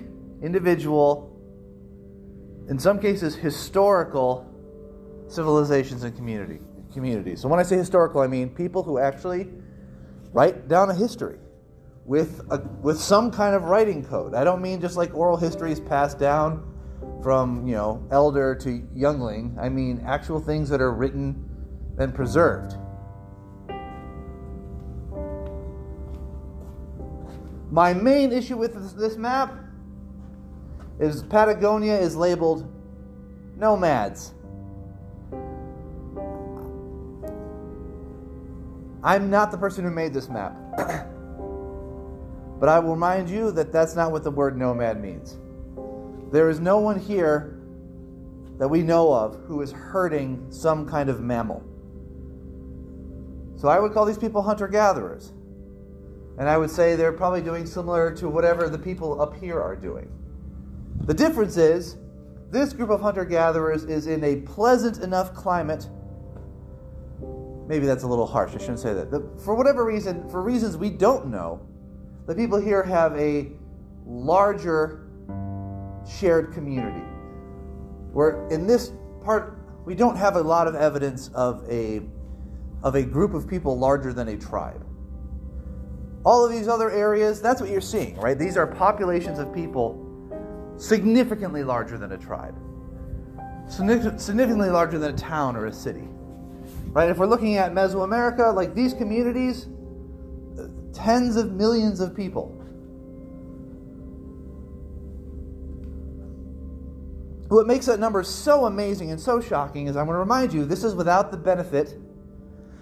individual, 0.42 1.30
in 2.68 2.80
some 2.80 2.98
cases 2.98 3.36
historical 3.36 4.44
civilizations 5.28 6.02
and 6.02 6.16
community 6.16 6.58
communities. 6.92 7.40
So 7.42 7.46
when 7.46 7.60
I 7.60 7.62
say 7.62 7.76
historical, 7.76 8.22
I 8.22 8.26
mean 8.26 8.50
people 8.50 8.82
who 8.82 8.98
actually 8.98 9.46
write 10.32 10.66
down 10.66 10.90
a 10.90 10.94
history 10.94 11.38
with 12.04 12.40
a, 12.50 12.58
with 12.80 12.98
some 12.98 13.30
kind 13.30 13.54
of 13.54 13.62
writing 13.66 14.04
code. 14.04 14.34
I 14.34 14.42
don't 14.42 14.60
mean 14.60 14.80
just 14.80 14.96
like 14.96 15.14
oral 15.14 15.36
histories 15.36 15.78
passed 15.78 16.18
down 16.18 16.70
from 17.22 17.66
you 17.66 17.74
know 17.74 18.06
elder 18.10 18.54
to 18.56 18.86
youngling. 18.94 19.56
I 19.60 19.68
mean 19.68 20.02
actual 20.06 20.40
things 20.40 20.68
that 20.70 20.80
are 20.80 20.92
written 20.92 21.48
and 21.98 22.14
preserved. 22.14 22.76
My 27.70 27.94
main 27.94 28.32
issue 28.32 28.56
with 28.58 28.98
this 28.98 29.16
map 29.16 29.54
is 30.98 31.22
Patagonia 31.22 31.98
is 31.98 32.14
labeled 32.14 32.70
nomads. 33.56 34.34
I'm 39.04 39.30
not 39.30 39.50
the 39.50 39.58
person 39.58 39.84
who 39.84 39.90
made 39.90 40.12
this 40.12 40.28
map. 40.28 40.54
but 42.60 42.68
I 42.68 42.78
will 42.78 42.92
remind 42.92 43.28
you 43.28 43.50
that 43.52 43.72
that's 43.72 43.96
not 43.96 44.12
what 44.12 44.22
the 44.22 44.30
word 44.30 44.56
nomad 44.56 45.00
means. 45.00 45.38
There 46.32 46.48
is 46.48 46.60
no 46.60 46.78
one 46.78 46.98
here 46.98 47.58
that 48.58 48.66
we 48.66 48.82
know 48.82 49.12
of 49.12 49.36
who 49.46 49.60
is 49.60 49.70
hurting 49.70 50.46
some 50.50 50.88
kind 50.88 51.10
of 51.10 51.20
mammal. 51.20 51.62
So 53.56 53.68
I 53.68 53.78
would 53.78 53.92
call 53.92 54.06
these 54.06 54.18
people 54.18 54.40
hunter 54.42 54.66
gatherers. 54.66 55.32
And 56.38 56.48
I 56.48 56.56
would 56.56 56.70
say 56.70 56.96
they're 56.96 57.12
probably 57.12 57.42
doing 57.42 57.66
similar 57.66 58.10
to 58.16 58.28
whatever 58.28 58.70
the 58.70 58.78
people 58.78 59.20
up 59.20 59.36
here 59.36 59.60
are 59.60 59.76
doing. 59.76 60.10
The 61.02 61.12
difference 61.12 61.58
is 61.58 61.96
this 62.50 62.72
group 62.72 62.88
of 62.88 63.02
hunter 63.02 63.26
gatherers 63.26 63.84
is 63.84 64.06
in 64.06 64.24
a 64.24 64.36
pleasant 64.36 64.98
enough 64.98 65.34
climate. 65.34 65.86
Maybe 67.68 67.84
that's 67.84 68.04
a 68.04 68.08
little 68.08 68.26
harsh. 68.26 68.54
I 68.54 68.58
shouldn't 68.58 68.80
say 68.80 68.94
that. 68.94 69.10
for 69.44 69.54
whatever 69.54 69.84
reason, 69.84 70.28
for 70.30 70.40
reasons 70.40 70.78
we 70.78 70.88
don't 70.88 71.26
know, 71.26 71.60
the 72.26 72.34
people 72.34 72.58
here 72.58 72.82
have 72.82 73.16
a 73.18 73.52
larger 74.06 75.01
shared 76.08 76.52
community. 76.52 77.04
Where 78.12 78.46
in 78.48 78.66
this 78.66 78.92
part, 79.24 79.58
we 79.84 79.94
don't 79.94 80.16
have 80.16 80.36
a 80.36 80.40
lot 80.40 80.66
of 80.66 80.74
evidence 80.74 81.28
of 81.34 81.64
a, 81.68 82.02
of 82.82 82.94
a 82.94 83.02
group 83.02 83.34
of 83.34 83.48
people 83.48 83.78
larger 83.78 84.12
than 84.12 84.28
a 84.28 84.36
tribe. 84.36 84.84
All 86.24 86.44
of 86.44 86.52
these 86.52 86.68
other 86.68 86.90
areas, 86.90 87.42
that's 87.42 87.60
what 87.60 87.70
you're 87.70 87.80
seeing, 87.80 88.16
right? 88.16 88.38
These 88.38 88.56
are 88.56 88.66
populations 88.66 89.38
of 89.38 89.52
people 89.52 89.98
significantly 90.76 91.64
larger 91.64 91.98
than 91.98 92.12
a 92.12 92.18
tribe, 92.18 92.54
significantly 93.68 94.70
larger 94.70 94.98
than 94.98 95.14
a 95.14 95.18
town 95.18 95.56
or 95.56 95.66
a 95.66 95.72
city. 95.72 96.08
Right? 96.92 97.08
If 97.08 97.18
we're 97.18 97.26
looking 97.26 97.56
at 97.56 97.72
Mesoamerica, 97.72 98.54
like 98.54 98.74
these 98.74 98.94
communities, 98.94 99.66
uh, 100.58 100.68
tens 100.92 101.36
of 101.36 101.52
millions 101.52 102.00
of 102.00 102.14
people. 102.14 102.61
What 107.52 107.66
makes 107.66 107.84
that 107.84 108.00
number 108.00 108.22
so 108.22 108.64
amazing 108.64 109.10
and 109.10 109.20
so 109.20 109.38
shocking 109.38 109.86
is 109.86 109.94
I'm 109.94 110.06
going 110.06 110.14
to 110.14 110.20
remind 110.20 110.54
you 110.54 110.64
this 110.64 110.84
is 110.84 110.94
without 110.94 111.30
the 111.30 111.36
benefit 111.36 111.98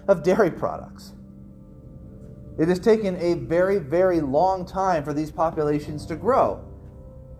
of 0.07 0.23
dairy 0.23 0.49
products. 0.49 1.11
It 2.57 2.69
has 2.69 2.79
taken 2.79 3.17
a 3.17 3.33
very, 3.33 3.79
very 3.79 4.21
long 4.21 4.65
time 4.65 5.03
for 5.03 5.11
these 5.11 5.29
populations 5.29 6.05
to 6.05 6.15
grow 6.15 6.63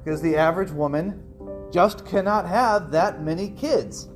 because 0.04 0.22
the 0.22 0.36
average 0.36 0.72
woman 0.72 1.24
just 1.72 2.06
cannot 2.06 2.46
have 2.46 2.92
that 2.92 3.24
many 3.24 3.52
kids. 3.52 4.10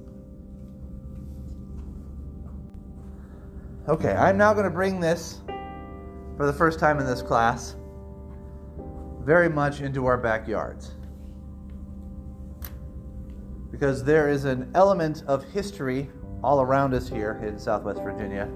Okay, 3.88 4.12
I'm 4.12 4.38
now 4.38 4.51
going 4.53 4.65
to 4.65 4.69
bring 4.69 5.00
this 5.00 5.39
for 6.36 6.45
the 6.45 6.53
first 6.53 6.79
time 6.79 7.00
in 7.00 7.05
this 7.05 7.22
class 7.22 7.77
very 9.22 9.48
much 9.48 9.79
into 9.79 10.05
our 10.05 10.17
backyards. 10.17 10.95
Because 13.75 14.05
there 14.05 14.29
is 14.29 14.46
an 14.46 14.72
element 14.74 15.25
of 15.27 15.44
history 15.44 16.10
all 16.41 16.62
around 16.62 16.94
us 16.94 17.10
here 17.10 17.44
in 17.46 17.60
Southwest 17.60 18.00
Virginia 18.01 18.50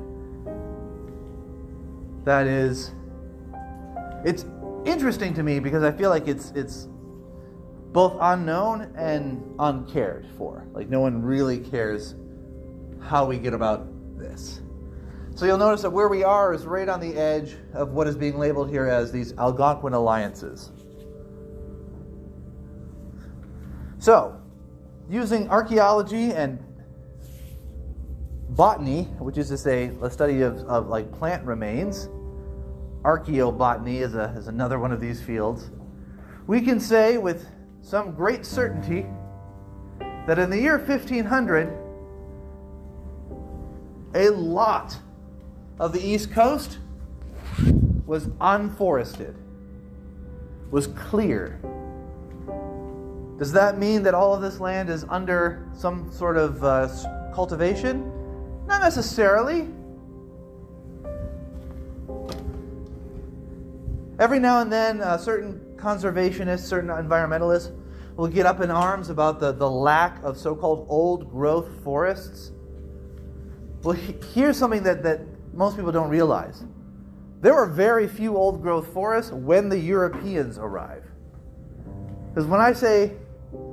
that 2.24 2.48
is 2.48 2.92
it's 4.24 4.46
interesting 4.86 5.34
to 5.34 5.44
me 5.44 5.60
because 5.60 5.84
I 5.84 5.92
feel 5.92 6.10
like 6.10 6.30
it's 6.30 6.52
it's 6.52 6.88
both 7.92 8.16
unknown 8.22 8.94
and 8.96 9.44
uncared 9.60 10.26
for. 10.38 10.66
Like 10.72 10.88
no 10.88 11.02
one 11.02 11.22
really 11.22 11.60
cares 11.60 12.16
how 13.02 13.26
we 13.26 13.40
get 13.40 13.54
about 13.54 13.90
this. 14.18 14.62
So 15.36 15.46
you'll 15.46 15.58
notice 15.58 15.82
that 15.82 15.90
where 15.90 16.08
we 16.08 16.24
are 16.24 16.54
is 16.54 16.66
right 16.66 16.88
on 16.88 17.02
the 17.02 17.18
edge 17.18 17.58
of 17.74 17.92
what 17.92 18.08
is 18.08 18.16
being 18.16 18.38
labeled 18.40 18.70
here 18.70 18.86
as 18.86 19.12
these 19.12 19.34
Algonquin 19.38 19.94
alliances. 19.94 20.72
So, 23.98 24.40
using 25.10 25.50
archaeology 25.50 26.32
and 26.32 26.64
botany, 28.50 29.04
which 29.20 29.38
is 29.38 29.50
to 29.50 29.58
say 29.58 29.92
a 30.02 30.10
study 30.10 30.42
of, 30.42 30.58
of 30.60 30.88
like 30.88 31.12
plant 31.12 31.44
remains, 31.46 32.10
archaeobotany 33.04 34.02
is, 34.02 34.16
a, 34.16 34.34
is 34.38 34.48
another 34.48 34.78
one 34.80 34.92
of 34.92 35.02
these 35.02 35.22
fields, 35.22 35.72
we 36.46 36.62
can 36.62 36.80
say 36.80 37.18
with 37.18 37.48
some 37.82 38.14
great 38.14 38.46
certainty 38.46 39.06
that 40.28 40.38
in 40.38 40.50
the 40.50 40.60
year 40.60 40.78
1500, 40.78 41.76
a 44.16 44.30
lot 44.30 44.96
of 45.80 45.94
the 45.94 46.06
East 46.06 46.32
Coast 46.32 46.80
was 48.06 48.30
unforested, 48.42 49.36
was 50.72 50.88
clear. 50.88 51.60
Does 53.40 53.54
that 53.54 53.80
mean 53.80 54.04
that 54.04 54.14
all 54.14 54.34
of 54.34 54.42
this 54.42 54.60
land 54.60 54.90
is 54.90 55.06
under 55.08 55.66
some 55.74 56.12
sort 56.12 56.36
of 56.36 56.62
uh, 56.62 56.90
cultivation? 57.34 58.12
Not 58.68 58.82
necessarily. 58.82 59.70
Every 64.20 64.40
now 64.40 64.60
and 64.60 64.70
then, 64.70 65.00
uh, 65.02 65.18
certain 65.18 65.62
conservationists, 65.78 66.66
certain 66.66 66.90
environmentalists 66.90 67.74
will 68.18 68.28
get 68.28 68.46
up 68.46 68.60
in 68.60 68.70
arms 68.70 69.10
about 69.10 69.40
the, 69.40 69.54
the 69.54 69.70
lack 69.72 70.22
of 70.22 70.38
so 70.38 70.54
called 70.54 70.86
old 70.90 71.32
growth 71.32 71.70
forests. 71.82 72.52
Well, 73.84 73.98
here's 74.34 74.58
something 74.58 74.84
that, 74.84 75.02
that 75.04 75.22
most 75.54 75.78
people 75.78 75.94
don't 75.94 76.10
realize 76.10 76.66
there 77.40 77.54
were 77.54 77.68
very 77.68 78.10
few 78.10 78.36
old 78.36 78.62
growth 78.62 78.92
forests 78.92 79.32
when 79.32 79.70
the 79.70 79.80
Europeans 79.80 80.58
arrived. 80.58 81.06
Because 82.28 82.46
when 82.46 82.60
I 82.60 82.74
say 82.74 83.14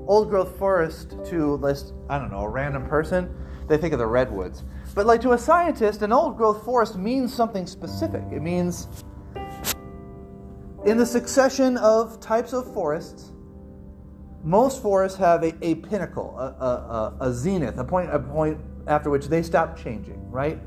old 0.07 0.31
growth 0.31 0.59
forest 0.59 1.17
to, 1.27 1.57
list, 1.57 1.93
I 2.09 2.19
don't 2.19 2.31
know, 2.31 2.41
a 2.41 2.49
random 2.49 2.87
person, 2.87 3.35
they 3.69 3.77
think 3.77 3.93
of 3.93 3.99
the 3.99 4.07
redwoods. 4.07 4.65
But 4.95 5.07
like 5.07 5.21
to 5.23 5.33
a 5.33 5.39
scientist, 5.39 6.03
an 6.03 6.13
old 6.13 6.37
growth 6.37 6.65
forest 6.65 6.97
means 6.97 7.35
something 7.35 7.67
specific. 7.67 8.23
It 8.33 8.41
means 8.41 8.89
in 10.85 10.97
the 10.97 11.07
succession 11.07 11.77
of 11.79 12.21
types 12.21 12.53
of 12.53 12.73
forests, 12.73 13.33
most 14.45 14.81
forests 14.81 15.19
have 15.19 15.43
a, 15.43 15.53
a 15.61 15.75
pinnacle, 15.75 16.39
a, 16.39 16.65
a, 16.65 17.17
a, 17.29 17.33
zenith, 17.33 17.79
a 17.79 17.85
point, 17.85 18.15
a 18.15 18.19
point 18.21 18.61
after 18.87 19.11
which 19.11 19.27
they 19.27 19.43
stop 19.43 19.77
changing, 19.77 20.31
right? 20.31 20.61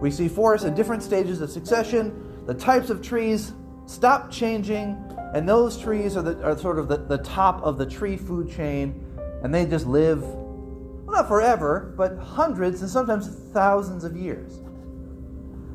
We 0.00 0.10
see 0.10 0.28
forests 0.28 0.66
in 0.66 0.74
different 0.74 1.02
stages 1.02 1.40
of 1.40 1.50
succession. 1.50 2.42
The 2.46 2.52
types 2.52 2.90
of 2.90 3.00
trees 3.00 3.54
stop 3.86 4.30
changing, 4.30 4.96
and 5.34 5.48
those 5.48 5.78
trees 5.78 6.16
are, 6.16 6.22
the, 6.22 6.42
are 6.42 6.56
sort 6.56 6.78
of 6.78 6.88
the, 6.88 6.96
the 6.96 7.18
top 7.18 7.62
of 7.62 7.78
the 7.78 7.86
tree 7.86 8.16
food 8.16 8.50
chain, 8.50 9.04
and 9.42 9.54
they 9.54 9.66
just 9.66 9.86
live, 9.86 10.22
well, 10.22 11.10
not 11.12 11.28
forever, 11.28 11.94
but 11.96 12.16
hundreds 12.18 12.80
and 12.80 12.90
sometimes 12.90 13.28
thousands 13.52 14.04
of 14.04 14.16
years. 14.16 14.60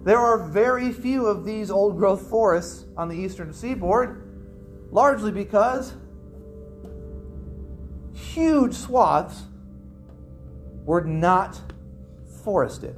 There 0.03 0.17
are 0.17 0.47
very 0.47 0.91
few 0.91 1.25
of 1.25 1.45
these 1.45 1.69
old 1.69 1.97
growth 1.97 2.27
forests 2.29 2.85
on 2.95 3.09
the 3.09 3.15
eastern 3.15 3.53
seaboard, 3.53 4.23
largely 4.91 5.31
because 5.31 5.93
huge 8.13 8.73
swaths 8.73 9.43
were 10.85 11.01
not 11.01 11.61
forested. 12.43 12.95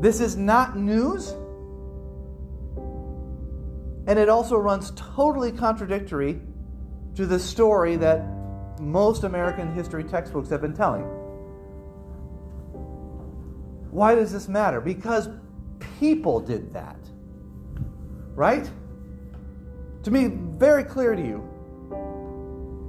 This 0.00 0.20
is 0.20 0.36
not 0.36 0.76
news, 0.76 1.34
and 4.06 4.18
it 4.18 4.28
also 4.28 4.56
runs 4.56 4.92
totally 4.92 5.50
contradictory 5.52 6.40
to 7.14 7.26
the 7.26 7.38
story 7.38 7.96
that 7.96 8.24
most 8.80 9.24
American 9.24 9.74
history 9.74 10.04
textbooks 10.04 10.48
have 10.50 10.60
been 10.60 10.74
telling. 10.74 11.02
Why 13.90 14.14
does 14.14 14.32
this 14.32 14.48
matter? 14.48 14.80
Because 14.80 15.28
people 15.98 16.40
did 16.40 16.72
that. 16.74 16.98
Right? 18.34 18.70
To 20.02 20.10
be 20.10 20.26
very 20.26 20.84
clear 20.84 21.14
to 21.14 21.22
you, 21.22 21.38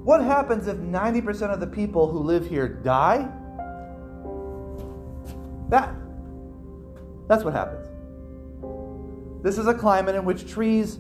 what 0.04 0.22
happens 0.22 0.68
if 0.68 0.78
90% 0.78 1.54
of 1.54 1.60
the 1.60 1.68
people 1.68 2.12
who 2.12 2.20
live 2.20 2.48
here 2.48 2.68
die? 2.68 3.30
That 5.70 5.94
that's 7.28 7.44
what 7.44 7.54
happens. 7.54 7.86
This 9.44 9.58
is 9.58 9.68
a 9.68 9.74
climate 9.74 10.16
in 10.16 10.26
which 10.26 10.50
trees 10.50 11.00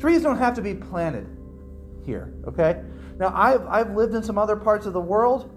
trees 0.00 0.22
don't 0.22 0.38
have 0.38 0.54
to 0.54 0.62
be 0.62 0.74
planted 0.74 1.26
here, 2.04 2.32
okay? 2.48 2.82
Now 3.18 3.32
I've 3.34 3.66
I've 3.66 3.94
lived 3.94 4.14
in 4.14 4.22
some 4.22 4.38
other 4.38 4.56
parts 4.56 4.86
of 4.86 4.94
the 4.94 5.00
world 5.00 5.50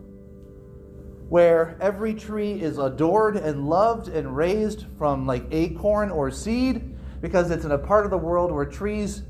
where 1.29 1.77
every 1.81 2.13
tree 2.13 2.61
is 2.61 2.77
adored 2.77 3.37
and 3.37 3.67
loved 3.67 4.07
and 4.07 4.35
raised 4.35 4.85
from 4.97 5.25
like 5.25 5.45
acorn 5.51 6.11
or 6.11 6.29
seed 6.29 6.95
because 7.21 7.49
it's 7.49 7.65
in 7.65 7.71
a 7.71 7.77
part 7.77 8.05
of 8.05 8.11
the 8.11 8.17
world 8.17 8.51
where 8.51 8.65
trees 8.65 9.23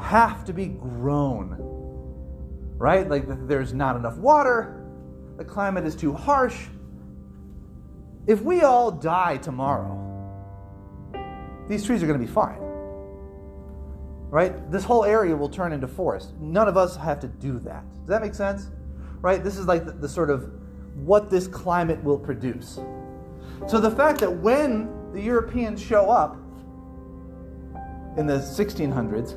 have 0.00 0.44
to 0.44 0.52
be 0.52 0.66
grown. 0.66 1.56
Right? 2.78 3.08
Like 3.08 3.24
there's 3.48 3.74
not 3.74 3.96
enough 3.96 4.16
water, 4.16 4.86
the 5.36 5.44
climate 5.44 5.84
is 5.84 5.96
too 5.96 6.14
harsh. 6.14 6.68
If 8.26 8.42
we 8.42 8.62
all 8.62 8.90
die 8.90 9.38
tomorrow, 9.38 10.04
these 11.68 11.84
trees 11.84 12.02
are 12.02 12.06
going 12.06 12.20
to 12.20 12.24
be 12.24 12.32
fine. 12.32 12.67
Right? 14.30 14.70
This 14.70 14.84
whole 14.84 15.04
area 15.04 15.34
will 15.34 15.48
turn 15.48 15.72
into 15.72 15.88
forest. 15.88 16.34
None 16.38 16.68
of 16.68 16.76
us 16.76 16.96
have 16.96 17.18
to 17.20 17.28
do 17.28 17.58
that. 17.60 17.84
Does 18.00 18.08
that 18.08 18.22
make 18.22 18.34
sense? 18.34 18.68
Right? 19.22 19.42
This 19.42 19.56
is 19.56 19.66
like 19.66 19.86
the, 19.86 19.92
the 19.92 20.08
sort 20.08 20.30
of 20.30 20.52
what 20.96 21.30
this 21.30 21.46
climate 21.46 22.02
will 22.04 22.18
produce. 22.18 22.78
So 23.66 23.80
the 23.80 23.90
fact 23.90 24.20
that 24.20 24.30
when 24.30 25.12
the 25.12 25.22
Europeans 25.22 25.82
show 25.82 26.10
up 26.10 26.36
in 28.16 28.26
the 28.26 28.38
1600s, 28.38 29.36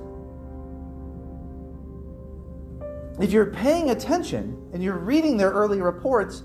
if 3.22 3.32
you're 3.32 3.48
paying 3.48 3.92
attention 3.92 4.70
and 4.74 4.84
you're 4.84 4.98
reading 4.98 5.38
their 5.38 5.52
early 5.52 5.82
reports, 5.82 6.44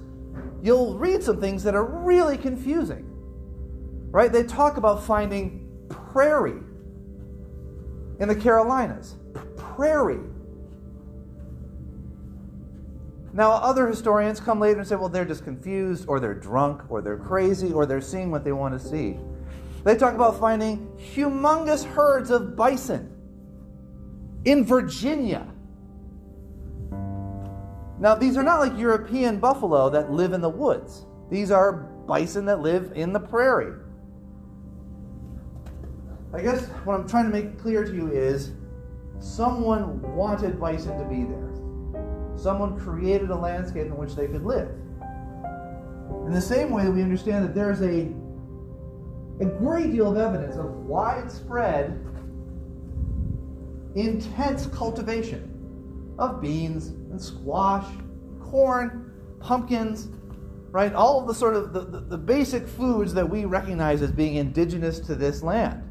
you'll 0.63 0.97
read 0.99 1.23
some 1.23 1.41
things 1.41 1.63
that 1.65 1.75
are 1.75 1.85
really 1.85 2.37
confusing. 2.37 3.05
Right? 4.11 4.31
They 4.31 4.43
talk 4.43 4.77
about 4.77 5.03
finding 5.03 5.69
prairie 5.89 6.63
in 8.19 8.29
the 8.29 8.37
Carolinas. 8.37 9.17
Prairie. 9.57 10.21
Now, 13.33 13.51
other 13.53 13.87
historians 13.87 14.41
come 14.41 14.61
later 14.61 14.79
and 14.79 14.89
say, 14.89 14.97
well, 14.97 15.11
they're 15.11 15.27
just 15.27 15.45
confused, 15.45 16.07
or 16.09 16.21
they're 16.21 16.35
drunk, 16.35 16.91
or 16.91 17.03
they're 17.03 17.19
crazy, 17.19 17.71
or 17.71 17.85
they're 17.85 18.01
seeing 18.01 18.31
what 18.31 18.45
they 18.45 18.53
want 18.53 18.81
to 18.81 18.89
see. 18.89 19.19
They 19.85 19.95
talk 19.95 20.15
about 20.15 20.41
finding 20.41 20.89
humongous 20.97 21.85
herds 21.85 22.31
of 22.31 22.57
bison 22.57 23.13
in 24.47 24.65
Virginia. 24.65 25.47
Now, 27.99 28.15
these 28.15 28.37
are 28.37 28.43
not 28.43 28.61
like 28.61 28.79
European 28.79 29.39
buffalo 29.39 29.91
that 29.91 30.11
live 30.11 30.33
in 30.33 30.41
the 30.41 30.49
woods, 30.49 31.05
these 31.31 31.51
are 31.51 31.73
bison 32.07 32.47
that 32.47 32.61
live 32.61 32.93
in 32.95 33.13
the 33.13 33.21
prairie. 33.21 33.79
I 36.35 36.43
guess 36.43 36.67
what 36.85 36.99
I'm 36.99 37.09
trying 37.09 37.25
to 37.25 37.31
make 37.31 37.59
clear 37.59 37.85
to 37.85 37.95
you 37.95 38.11
is 38.11 38.53
someone 39.21 40.01
wanted 40.15 40.61
bison 40.61 40.99
to 40.99 41.05
be 41.05 41.25
there. 41.25 41.53
Someone 42.37 42.79
created 42.79 43.31
a 43.31 43.37
landscape 43.37 43.87
in 43.87 43.97
which 43.97 44.15
they 44.15 44.27
could 44.27 44.45
live. 44.45 44.69
In 46.27 46.33
the 46.33 46.41
same 46.41 46.71
way 46.71 46.85
that 46.85 46.91
we 46.91 47.03
understand 47.03 47.45
that 47.45 47.55
there's 47.55 47.81
a, 47.81 48.13
a 49.41 49.47
great 49.59 49.93
deal 49.93 50.11
of 50.11 50.19
evidence 50.19 50.57
of 50.57 50.67
widespread, 50.67 52.05
intense 53.95 54.67
cultivation 54.67 56.15
of 56.19 56.41
beans 56.41 56.89
and 56.89 57.21
squash, 57.21 57.87
corn, 58.41 59.13
pumpkins, 59.41 60.09
right? 60.71 60.93
All 60.93 61.21
of 61.21 61.27
the 61.27 61.35
sort 61.35 61.55
of 61.55 61.73
the, 61.73 61.81
the, 61.81 62.01
the 62.01 62.19
basic 62.19 62.67
foods 62.67 63.15
that 63.15 63.29
we 63.29 63.45
recognize 63.45 64.03
as 64.03 64.13
being 64.13 64.35
indigenous 64.35 65.01
to 65.01 65.15
this 65.15 65.43
land. 65.43 65.86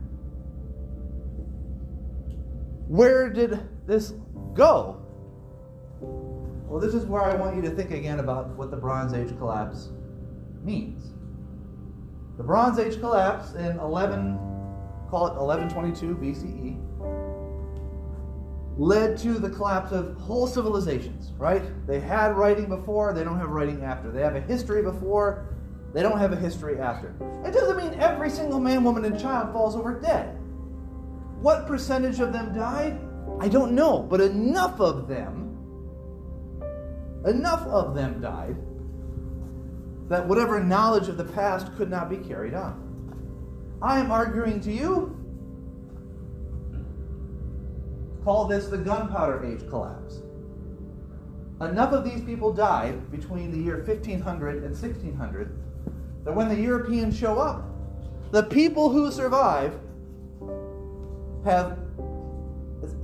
Where 2.88 3.30
did 3.30 3.68
this 3.88 4.14
go? 4.54 5.02
Well, 6.00 6.80
this 6.80 6.94
is 6.94 7.06
where 7.06 7.22
I 7.22 7.36
want 7.36 7.56
you 7.56 7.62
to 7.64 7.70
think 7.70 7.92
again 7.92 8.20
about 8.20 8.50
what 8.58 8.70
the 8.70 8.78
Bronze 8.78 9.14
Age 9.14 9.36
collapse 9.38 9.90
means. 10.64 11.14
The 12.38 12.44
Bronze 12.44 12.80
Age 12.80 13.00
collapse 13.00 13.54
in 13.54 13.80
11, 13.80 14.38
call 15.10 15.28
it 15.28 15.36
1122 15.36 16.16
BCE, 16.16 16.82
led 18.78 19.18
to 19.20 19.36
the 19.40 19.50
collapse 19.50 19.92
of 19.92 20.18
whole 20.18 20.48
civilizations, 20.48 21.32
right? 21.38 21.64
They 21.88 22.00
had 22.00 22.36
writing 22.36 22.68
before, 22.68 23.14
they 23.14 23.24
don't 23.24 23.40
have 23.40 23.50
writing 23.50 23.84
after. 23.84 24.12
They 24.12 24.22
have 24.22 24.36
a 24.36 24.42
history 24.42 24.82
before, 24.82 25.56
they 25.94 26.02
don't 26.02 26.20
have 26.20 26.34
a 26.34 26.36
history 26.36 26.78
after. 26.80 27.16
It 27.46 27.54
doesn't 27.54 27.78
mean 27.78 28.00
every 28.02 28.30
single 28.30 28.60
man, 28.60 28.84
woman, 28.84 29.06
and 29.06 29.18
child 29.20 29.54
falls 29.54 29.76
over 29.78 30.00
dead. 30.00 30.38
What 31.46 31.68
percentage 31.68 32.20
of 32.22 32.34
them 32.34 32.56
died? 32.56 33.00
I 33.40 33.50
don't 33.50 33.74
know, 33.74 34.00
but 34.00 34.20
enough 34.20 34.80
of 34.82 35.08
them 35.08 35.44
Enough 37.24 37.68
of 37.68 37.94
them 37.94 38.20
died 38.20 38.56
that 40.10 40.28
whatever 40.28 40.64
knowledge 40.64 41.08
of 41.08 41.18
the 41.18 41.24
past 41.24 41.76
could 41.76 41.92
not 41.92 42.10
be 42.10 42.18
carried 42.18 42.56
on. 42.56 43.78
I 43.80 44.00
am 44.00 44.12
arguing 44.12 44.60
to 44.62 44.72
you, 44.72 45.16
call 48.24 48.46
this 48.48 48.68
the 48.68 48.80
gunpowder 48.80 49.46
age 49.46 49.70
collapse. 49.70 50.22
Enough 51.62 51.94
of 51.94 52.04
these 52.04 52.22
people 52.22 52.54
died 52.54 53.12
between 53.12 53.52
the 53.52 53.60
year 53.60 53.84
1500 53.84 54.64
and 54.64 54.72
1600 54.72 55.60
that 56.24 56.36
when 56.36 56.50
the 56.50 56.60
Europeans 56.60 57.16
show 57.16 57.38
up, 57.38 57.66
the 58.32 58.44
people 58.44 58.90
who 58.90 59.12
survive 59.12 59.80
have, 61.46 61.80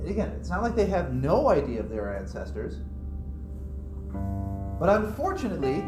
again, 0.06 0.34
it's 0.38 0.50
not 0.50 0.62
like 0.62 0.76
they 0.76 0.86
have 0.86 1.14
no 1.14 1.48
idea 1.48 1.80
of 1.80 1.88
their 1.88 2.14
ancestors 2.14 2.80
but 4.82 4.88
unfortunately, 4.88 5.84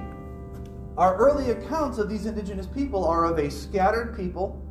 our 0.96 1.16
early 1.16 1.50
accounts 1.50 1.98
of 1.98 2.08
these 2.08 2.26
indigenous 2.26 2.68
people 2.68 3.04
are 3.04 3.24
of 3.24 3.40
a 3.40 3.50
scattered 3.50 4.16
people 4.16 4.62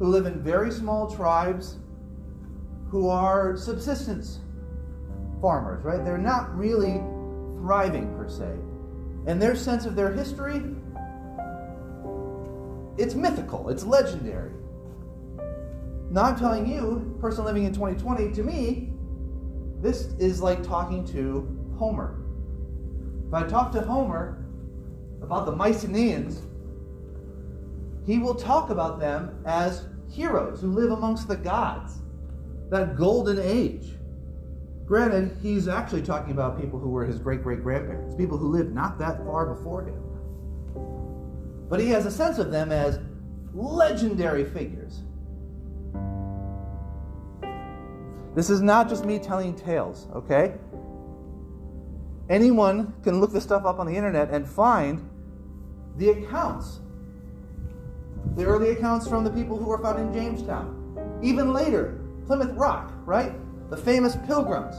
who 0.00 0.08
live 0.08 0.26
in 0.26 0.42
very 0.42 0.72
small 0.72 1.08
tribes 1.08 1.78
who 2.88 3.08
are 3.08 3.56
subsistence 3.56 4.40
farmers, 5.40 5.84
right? 5.84 6.04
They're 6.04 6.18
not 6.18 6.52
really 6.58 6.94
thriving 7.58 8.12
per 8.16 8.28
se. 8.28 8.56
And 9.28 9.40
their 9.40 9.54
sense 9.54 9.86
of 9.86 9.94
their 9.94 10.10
history, 10.10 10.60
it's 12.98 13.14
mythical, 13.14 13.68
it's 13.68 13.84
legendary. 13.84 14.50
Now 16.14 16.26
I'm 16.26 16.38
telling 16.38 16.64
you, 16.64 17.18
person 17.20 17.44
living 17.44 17.64
in 17.64 17.72
2020, 17.72 18.30
to 18.34 18.44
me, 18.44 18.92
this 19.80 20.12
is 20.20 20.40
like 20.40 20.62
talking 20.62 21.04
to 21.06 21.74
Homer. 21.76 22.20
If 23.26 23.34
I 23.34 23.42
talk 23.48 23.72
to 23.72 23.80
Homer 23.80 24.46
about 25.22 25.44
the 25.44 25.50
Mycenaeans, 25.50 26.42
he 28.06 28.18
will 28.18 28.36
talk 28.36 28.70
about 28.70 29.00
them 29.00 29.42
as 29.44 29.88
heroes 30.08 30.60
who 30.60 30.70
live 30.70 30.92
amongst 30.92 31.26
the 31.26 31.34
gods, 31.34 31.94
that 32.70 32.94
golden 32.94 33.40
age. 33.40 33.94
Granted, 34.84 35.36
he's 35.42 35.66
actually 35.66 36.02
talking 36.02 36.30
about 36.30 36.60
people 36.60 36.78
who 36.78 36.90
were 36.90 37.04
his 37.04 37.18
great 37.18 37.42
great 37.42 37.60
grandparents, 37.60 38.14
people 38.14 38.38
who 38.38 38.52
lived 38.52 38.72
not 38.72 39.00
that 39.00 39.18
far 39.24 39.52
before 39.52 39.82
him. 39.82 40.00
But 41.68 41.80
he 41.80 41.88
has 41.88 42.06
a 42.06 42.10
sense 42.12 42.38
of 42.38 42.52
them 42.52 42.70
as 42.70 43.00
legendary 43.52 44.44
figures. 44.44 45.03
This 48.34 48.50
is 48.50 48.60
not 48.60 48.88
just 48.88 49.04
me 49.04 49.18
telling 49.18 49.54
tales, 49.54 50.08
okay? 50.14 50.54
Anyone 52.28 52.94
can 53.02 53.20
look 53.20 53.32
this 53.32 53.44
stuff 53.44 53.64
up 53.64 53.78
on 53.78 53.86
the 53.86 53.94
internet 53.94 54.30
and 54.30 54.48
find 54.48 55.08
the 55.96 56.10
accounts, 56.10 56.80
the 58.34 58.44
early 58.44 58.70
accounts 58.70 59.06
from 59.06 59.24
the 59.24 59.30
people 59.30 59.56
who 59.56 59.66
were 59.66 59.78
found 59.78 60.00
in 60.00 60.12
Jamestown. 60.12 61.20
Even 61.22 61.52
later, 61.52 62.00
Plymouth 62.26 62.56
Rock, 62.56 62.92
right? 63.04 63.32
the 63.70 63.76
famous 63.76 64.16
pilgrims. 64.26 64.76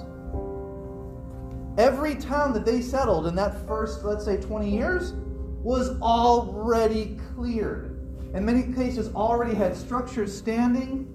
Every 1.77 2.15
town 2.15 2.53
that 2.53 2.65
they 2.65 2.81
settled 2.81 3.27
in 3.27 3.35
that 3.35 3.67
first, 3.67 4.03
let's 4.03 4.23
say, 4.23 4.37
20 4.37 4.69
years 4.69 5.13
was 5.61 5.99
already 6.01 7.19
cleared. 7.35 7.91
In 8.33 8.45
many 8.45 8.73
cases, 8.73 9.13
already 9.13 9.53
had 9.53 9.75
structures 9.75 10.35
standing, 10.35 11.11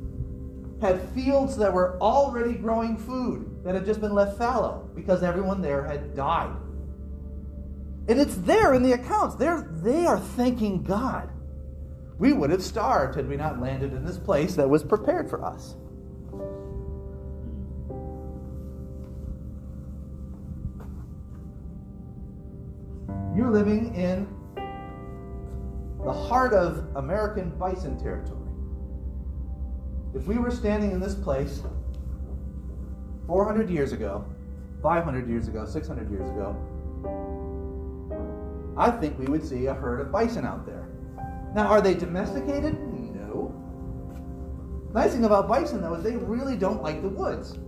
had 0.81 1.01
fields 1.11 1.57
that 1.57 1.73
were 1.73 1.99
already 2.01 2.55
growing 2.55 2.97
food 2.97 3.63
that 3.65 3.75
had 3.75 3.85
just 3.85 4.01
been 4.01 4.15
left 4.15 4.39
fallow 4.39 4.89
because 4.95 5.23
everyone 5.23 5.61
there 5.61 5.85
had 5.85 6.17
died. 6.17 6.57
And 8.09 8.19
it's 8.19 8.37
there 8.37 8.75
in 8.75 8.83
the 8.83 8.93
accounts. 8.93 9.37
They're, 9.37 9.69
they 9.83 10.07
are 10.07 10.19
thanking 10.19 10.83
God. 10.83 11.31
We 12.19 12.33
would 12.33 12.51
have 12.51 12.63
starved 12.63 13.15
had 13.15 13.29
we 13.29 13.37
not 13.37 13.61
landed 13.61 13.93
in 13.93 14.05
this 14.05 14.19
place 14.19 14.55
that 14.57 14.69
was 14.69 14.83
prepared 14.83 15.29
for 15.29 15.45
us. 15.45 15.77
You're 23.37 23.51
living 23.51 23.95
in 23.95 24.27
the 26.05 26.13
heart 26.13 26.53
of 26.53 26.85
American 26.97 27.51
bison 27.51 27.99
territory. 27.99 28.50
If 30.15 30.27
we 30.27 30.39
were 30.39 30.51
standing 30.51 30.91
in 30.91 31.01
this 31.01 31.15
place 31.15 31.63
400 33.27 33.71
years 33.71 33.93
ago, 33.93 34.25
500 34.83 35.29
years 35.29 35.47
ago, 35.47 35.65
600 35.65 36.11
years 36.11 36.29
ago, 36.31 36.57
I 38.77 38.91
think 38.91 39.19
we 39.19 39.27
would 39.27 39.45
see 39.45 39.67
a 39.67 39.75
herd 39.75 40.01
of 40.01 40.11
bison 40.11 40.45
out 40.45 40.67
there. 40.67 40.89
Now, 41.55 41.67
are 41.67 41.81
they 41.81 41.95
domesticated? 41.95 42.79
No. 43.15 43.55
Nice 44.93 45.13
thing 45.13 45.25
about 45.25 45.49
bison, 45.49 45.81
though, 45.81 45.95
is 45.95 46.03
they 46.03 46.17
really 46.17 46.57
don't 46.57 46.83
like 46.83 47.03
the 47.03 47.09
woods. 47.09 47.59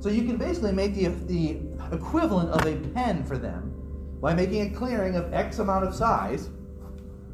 So 0.00 0.08
you 0.08 0.22
can 0.22 0.36
basically 0.36 0.72
make 0.72 0.94
the, 0.94 1.08
the 1.08 1.60
equivalent 1.92 2.50
of 2.50 2.66
a 2.66 2.76
pen 2.90 3.24
for 3.24 3.38
them 3.38 3.72
by 4.20 4.34
making 4.34 4.72
a 4.72 4.76
clearing 4.76 5.14
of 5.16 5.32
X 5.32 5.60
amount 5.60 5.84
of 5.84 5.94
size, 5.94 6.50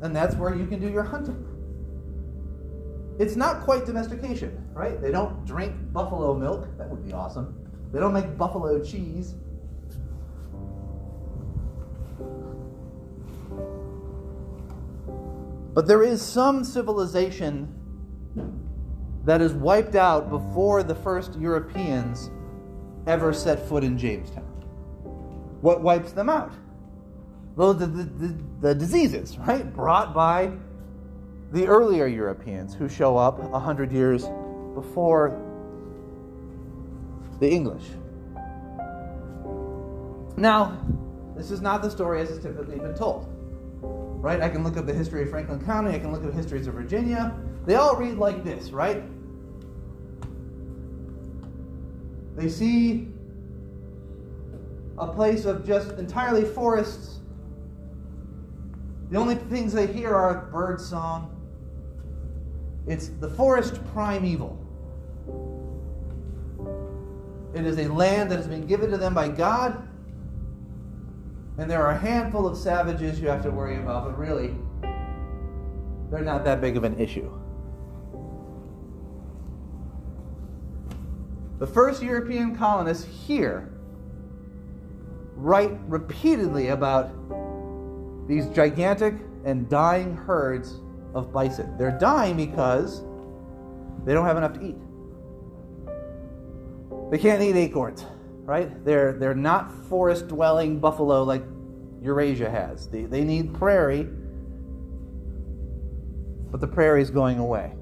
and 0.03 0.15
that's 0.15 0.35
where 0.37 0.55
you 0.55 0.67
can 0.67 0.81
do 0.81 0.89
your 0.89 1.05
hunting. 1.05 1.47
It's 3.21 3.37
not 3.37 3.61
quite 3.61 3.85
domestication, 3.85 4.67
right? 4.73 4.99
They 4.99 5.11
don't 5.11 5.45
drink 5.45 5.75
buffalo 5.93 6.33
milk. 6.33 6.67
That 6.79 6.89
would 6.89 7.05
be 7.05 7.13
awesome. 7.13 7.55
They 7.93 8.01
don't 8.01 8.15
make 8.15 8.39
buffalo 8.39 8.83
cheese. 8.83 9.35
But 15.75 15.87
there 15.87 16.03
is 16.03 16.23
some 16.23 16.65
civilization 16.65 17.69
that 19.27 19.43
is 19.43 19.53
wiped 19.53 19.97
out 19.97 20.31
before 20.31 20.83
the 20.83 20.95
first 20.95 21.39
Europeans 21.39 22.31
ever 23.07 23.35
set 23.35 23.69
foot 23.69 23.85
in 23.85 23.99
Jamestown. 23.99 24.45
What 25.61 25.83
wipes 25.83 26.13
them 26.13 26.31
out? 26.31 26.55
Well, 27.55 27.75
the, 27.75 27.85
the, 27.85 28.05
the, 28.05 28.37
the 28.61 28.75
diseases, 28.75 29.37
right? 29.37 29.71
Brought 29.75 30.15
by 30.15 30.53
the 31.53 31.67
earlier 31.67 32.07
Europeans 32.07 32.75
who 32.75 32.89
show 32.89 33.17
up 33.17 33.39
a 33.53 33.59
hundred 33.59 33.93
years 33.93 34.25
before 34.75 35.41
the 37.41 37.51
English. 37.51 37.85
Now, 40.37 40.79
this 41.37 41.51
is 41.51 41.61
not 41.61 41.83
the 41.83 41.91
story 41.91 42.21
as 42.21 42.31
it's 42.31 42.43
typically 42.43 42.79
been 42.79 42.95
told 42.95 43.29
right? 44.21 44.43
I 44.43 44.49
can 44.51 44.63
look 44.63 44.77
up 44.77 44.87
the 44.87 44.93
history 44.93 45.23
of 45.23 45.31
Franklin 45.31 45.65
County, 45.65 45.95
I 45.95 45.99
can 45.99 46.13
look 46.13 46.25
up 46.25 46.35
histories 46.35 46.67
of 46.67 46.75
Virginia. 46.75 47.35
They 47.65 47.75
all 47.75 47.97
read 47.97 48.19
like 48.19 48.45
this, 48.45 48.71
right? 48.71 49.03
They 52.37 52.49
see 52.49 53.09
a 54.99 55.07
place 55.07 55.47
of 55.47 55.67
just 55.67 55.93
entirely 55.93 56.45
forests. 56.45 57.21
The 59.11 59.17
only 59.17 59.35
things 59.35 59.73
they 59.73 59.87
hear 59.87 60.15
are 60.15 60.49
bird 60.53 60.81
song. 60.81 61.37
It's 62.87 63.09
the 63.09 63.31
forest 63.31 63.81
primeval. 63.93 64.59
It 67.55 67.67
is 67.67 67.79
a 67.79 67.89
land 67.89 68.31
that 68.31 68.37
has 68.37 68.47
been 68.47 68.67
given 68.67 68.91
to 68.91 68.97
them 68.97 69.15
by 69.15 69.29
God 69.29 69.89
and 71.61 71.71
there 71.71 71.85
are 71.85 71.91
a 71.91 71.99
handful 71.99 72.47
of 72.47 72.57
savages 72.57 73.21
you 73.21 73.29
have 73.29 73.43
to 73.43 73.51
worry 73.51 73.77
about, 73.77 74.07
but 74.07 74.19
really, 74.19 74.55
they're 76.11 76.25
not 76.25 76.43
that 76.45 76.63
big 76.63 76.79
of 76.79 76.85
an 76.85 76.99
issue. 76.99 77.31
The 81.59 81.67
first 81.67 82.03
European 82.03 82.57
colonists 82.57 83.05
here 83.05 83.71
write 85.35 85.79
repeatedly 85.87 86.69
about 86.69 87.13
these 88.27 88.47
gigantic 88.49 89.17
and 89.45 89.69
dying 89.69 90.17
herds 90.17 90.77
of 91.15 91.33
bison. 91.33 91.77
They're 91.77 91.99
dying 91.99 92.37
because 92.37 93.03
they 94.05 94.15
don't 94.15 94.27
have 94.27 94.37
enough 94.37 94.55
to 94.55 94.63
eat. 94.65 94.77
They 97.11 97.19
can't 97.19 97.43
eat 97.43 97.57
acorns 97.57 98.05
right? 98.51 98.85
They're, 98.85 99.13
they're 99.13 99.33
not 99.33 99.73
forest 99.87 100.27
dwelling 100.27 100.81
buffalo 100.81 101.23
like 101.23 101.45
Eurasia 102.03 102.51
has. 102.51 102.89
They, 102.89 103.05
they 103.05 103.23
need 103.23 103.55
prairie, 103.55 104.09
but 106.51 106.61
the 106.61 106.67
prairie 106.67 107.01
is 107.01 107.11
going 107.11 107.39
away. 107.39 107.75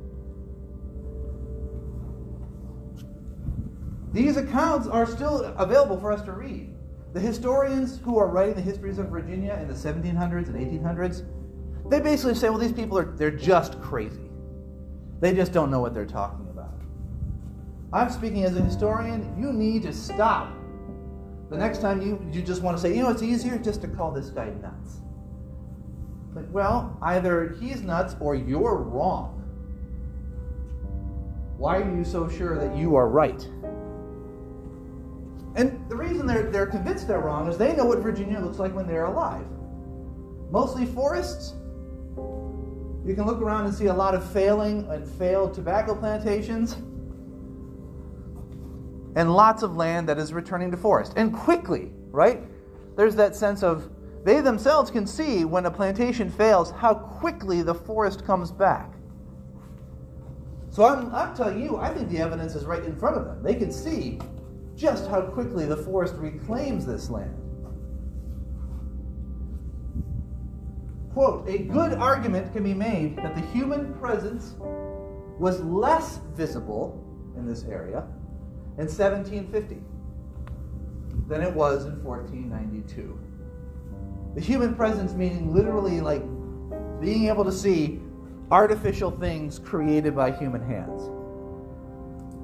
These 4.13 4.37
accounts 4.37 4.87
are 4.87 5.07
still 5.07 5.45
available 5.57 5.99
for 5.99 6.13
us 6.13 6.21
to 6.23 6.33
read. 6.33 6.75
The 7.15 7.21
historians 7.21 7.99
who 8.05 8.19
are 8.19 8.29
writing 8.29 8.55
the 8.55 8.61
histories 8.61 8.99
of 8.99 9.07
Virginia 9.07 9.59
in 9.63 9.69
the 9.69 9.75
1700s 9.75 10.49
and 10.49 10.57
1800s, 10.57 11.25
they 11.89 12.01
basically 12.01 12.35
say, 12.35 12.49
well, 12.51 12.59
these 12.59 12.73
people 12.73 12.99
are 12.99 13.17
they're 13.17 13.31
just 13.31 13.81
crazy. 13.81 14.31
They 15.21 15.35
just 15.35 15.53
don't 15.53 15.71
know 15.71 15.81
what 15.81 15.95
they're 15.95 16.07
talking 16.07 16.47
about. 16.51 16.75
I'm 17.93 18.11
speaking 18.11 18.45
as 18.45 18.57
a 18.57 18.61
historian. 18.61 19.35
You 19.41 19.53
need 19.53 19.83
to 19.83 19.93
stop 19.93 20.53
the 21.51 21.57
next 21.57 21.79
time 21.81 22.03
you, 22.03 22.21
you 22.31 22.43
just 22.43 22.63
want 22.63 22.77
to 22.77 22.81
say, 22.81 22.95
you 22.95 23.03
know, 23.03 23.11
it's 23.11 23.23
easier 23.23 23.57
just 23.59 23.81
to 23.81 23.89
call 23.89 24.11
this 24.13 24.29
guy 24.29 24.51
nuts. 24.61 24.99
Like, 26.35 26.45
well, 26.51 26.97
either 27.03 27.57
he's 27.59 27.81
nuts 27.81 28.15
or 28.21 28.35
you're 28.35 28.77
wrong. 28.77 29.35
Why 31.57 31.79
are 31.79 31.97
you 31.97 32.05
so 32.05 32.29
sure 32.29 32.59
that 32.59 32.77
you 32.77 32.97
are 32.97 33.09
right? 33.09 33.43
And 35.57 35.89
the 35.89 35.97
reason 35.97 36.27
they're, 36.27 36.51
they're 36.51 36.67
convinced 36.67 37.09
they're 37.09 37.19
wrong 37.21 37.49
is 37.49 37.57
they 37.57 37.75
know 37.75 37.87
what 37.87 37.99
Virginia 38.01 38.39
looks 38.39 38.59
like 38.59 38.75
when 38.75 38.87
they're 38.87 39.07
alive. 39.07 39.47
Mostly 40.51 40.85
forests. 40.85 41.55
You 43.09 43.15
can 43.15 43.25
look 43.25 43.41
around 43.41 43.65
and 43.65 43.75
see 43.75 43.87
a 43.87 43.95
lot 43.95 44.15
of 44.15 44.23
failing 44.33 44.87
and 44.91 45.09
failed 45.09 45.55
tobacco 45.55 45.95
plantations 45.95 46.75
and 49.17 49.33
lots 49.33 49.63
of 49.63 49.77
land 49.77 50.07
that 50.11 50.19
is 50.19 50.35
returning 50.35 50.71
to 50.73 50.77
forest. 50.77 51.15
And 51.17 51.33
quickly, 51.33 51.91
right? 52.11 52.43
There's 52.97 53.15
that 53.15 53.35
sense 53.35 53.63
of 53.63 53.91
they 54.25 54.43
themselves 54.43 54.91
can 54.91 55.07
see 55.07 55.47
when 55.47 55.65
a 55.65 55.71
plantation 55.71 56.29
fails 56.29 56.71
how 56.71 56.93
quickly 56.93 57.63
the 57.63 57.75
forest 57.75 58.27
comes 58.27 58.53
back. 58.53 58.93
So 60.69 60.85
I'm, 60.85 61.13
I'm 61.15 61.35
telling 61.35 61.63
you, 61.63 61.79
I 61.79 61.95
think 61.95 62.11
the 62.11 62.19
evidence 62.19 62.55
is 62.55 62.67
right 62.67 62.85
in 62.85 62.95
front 62.95 63.17
of 63.17 63.25
them. 63.25 63.43
They 63.43 63.55
can 63.55 63.73
see 63.73 64.19
just 64.77 65.09
how 65.09 65.23
quickly 65.23 65.65
the 65.65 65.79
forest 65.79 66.15
reclaims 66.19 66.85
this 66.85 67.09
land. 67.09 67.48
Quote, 71.19 71.49
a 71.49 71.59
good 71.59 71.95
argument 71.95 72.53
can 72.53 72.63
be 72.63 72.75
made 72.75 73.17
that 73.17 73.35
the 73.35 73.41
human 73.47 73.93
presence 73.95 74.55
was 75.41 75.61
less 75.65 76.21
visible 76.37 77.05
in 77.37 77.45
this 77.45 77.65
area 77.65 78.07
in 78.79 78.87
1750 78.87 79.79
than 81.27 81.43
it 81.43 81.53
was 81.53 81.87
in 81.87 82.05
1492. 82.05 83.19
The 84.37 84.41
human 84.41 84.77
presence 84.77 85.13
meaning 85.15 85.53
literally 85.53 86.01
like 86.01 86.23
being 87.01 87.27
able 87.27 87.45
to 87.45 87.51
see 87.51 88.01
artificial 88.53 89.11
things 89.11 89.59
created 89.59 90.15
by 90.15 90.31
human 90.31 90.63
hands. 90.65 91.03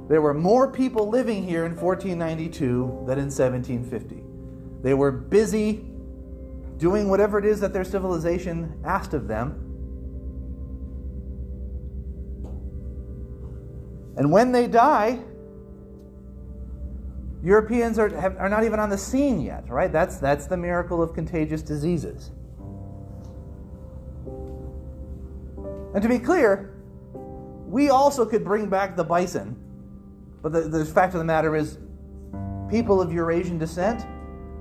There 0.09 0.21
were 0.21 0.35
more 0.35 0.73
people 0.73 1.09
living 1.09 1.45
here 1.45 1.65
in 1.65 1.77
1492 1.77 3.05
than 3.07 3.21
in 3.21 3.31
1750. 3.31 4.25
They 4.83 4.95
were 4.95 5.13
busy 5.13 5.94
doing 6.79 7.09
whatever 7.09 7.39
it 7.39 7.45
is 7.45 7.61
that 7.61 7.73
their 7.73 7.85
civilization 7.85 8.81
asked 8.85 9.15
of 9.15 9.29
them. 9.29 9.61
And 14.17 14.31
when 14.31 14.53
they 14.53 14.67
die, 14.67 15.21
Europeans 17.43 17.99
are, 17.99 18.09
have, 18.09 18.37
are 18.39 18.49
not 18.49 18.65
even 18.65 18.81
on 18.81 18.89
the 18.91 18.99
scene 18.99 19.41
yet, 19.41 19.69
right? 19.69 19.93
That's, 19.93 20.17
that's 20.19 20.47
the 20.47 20.57
miracle 20.57 21.03
of 21.03 21.15
contagious 21.15 21.63
diseases. 21.63 22.31
And 25.95 26.03
to 26.03 26.09
be 26.09 26.19
clear, 26.19 26.75
we 27.67 27.91
also 27.91 28.25
could 28.25 28.45
bring 28.45 28.69
back 28.69 28.97
the 28.97 29.05
bison 29.05 29.61
But 30.45 30.53
the, 30.53 30.61
the 30.61 30.85
fact 30.85 31.15
of 31.15 31.19
the 31.19 31.25
matter 31.25 31.57
is, 31.57 31.79
people 32.69 33.01
of 33.01 33.11
Eurasian 33.11 33.57
descent 33.57 34.07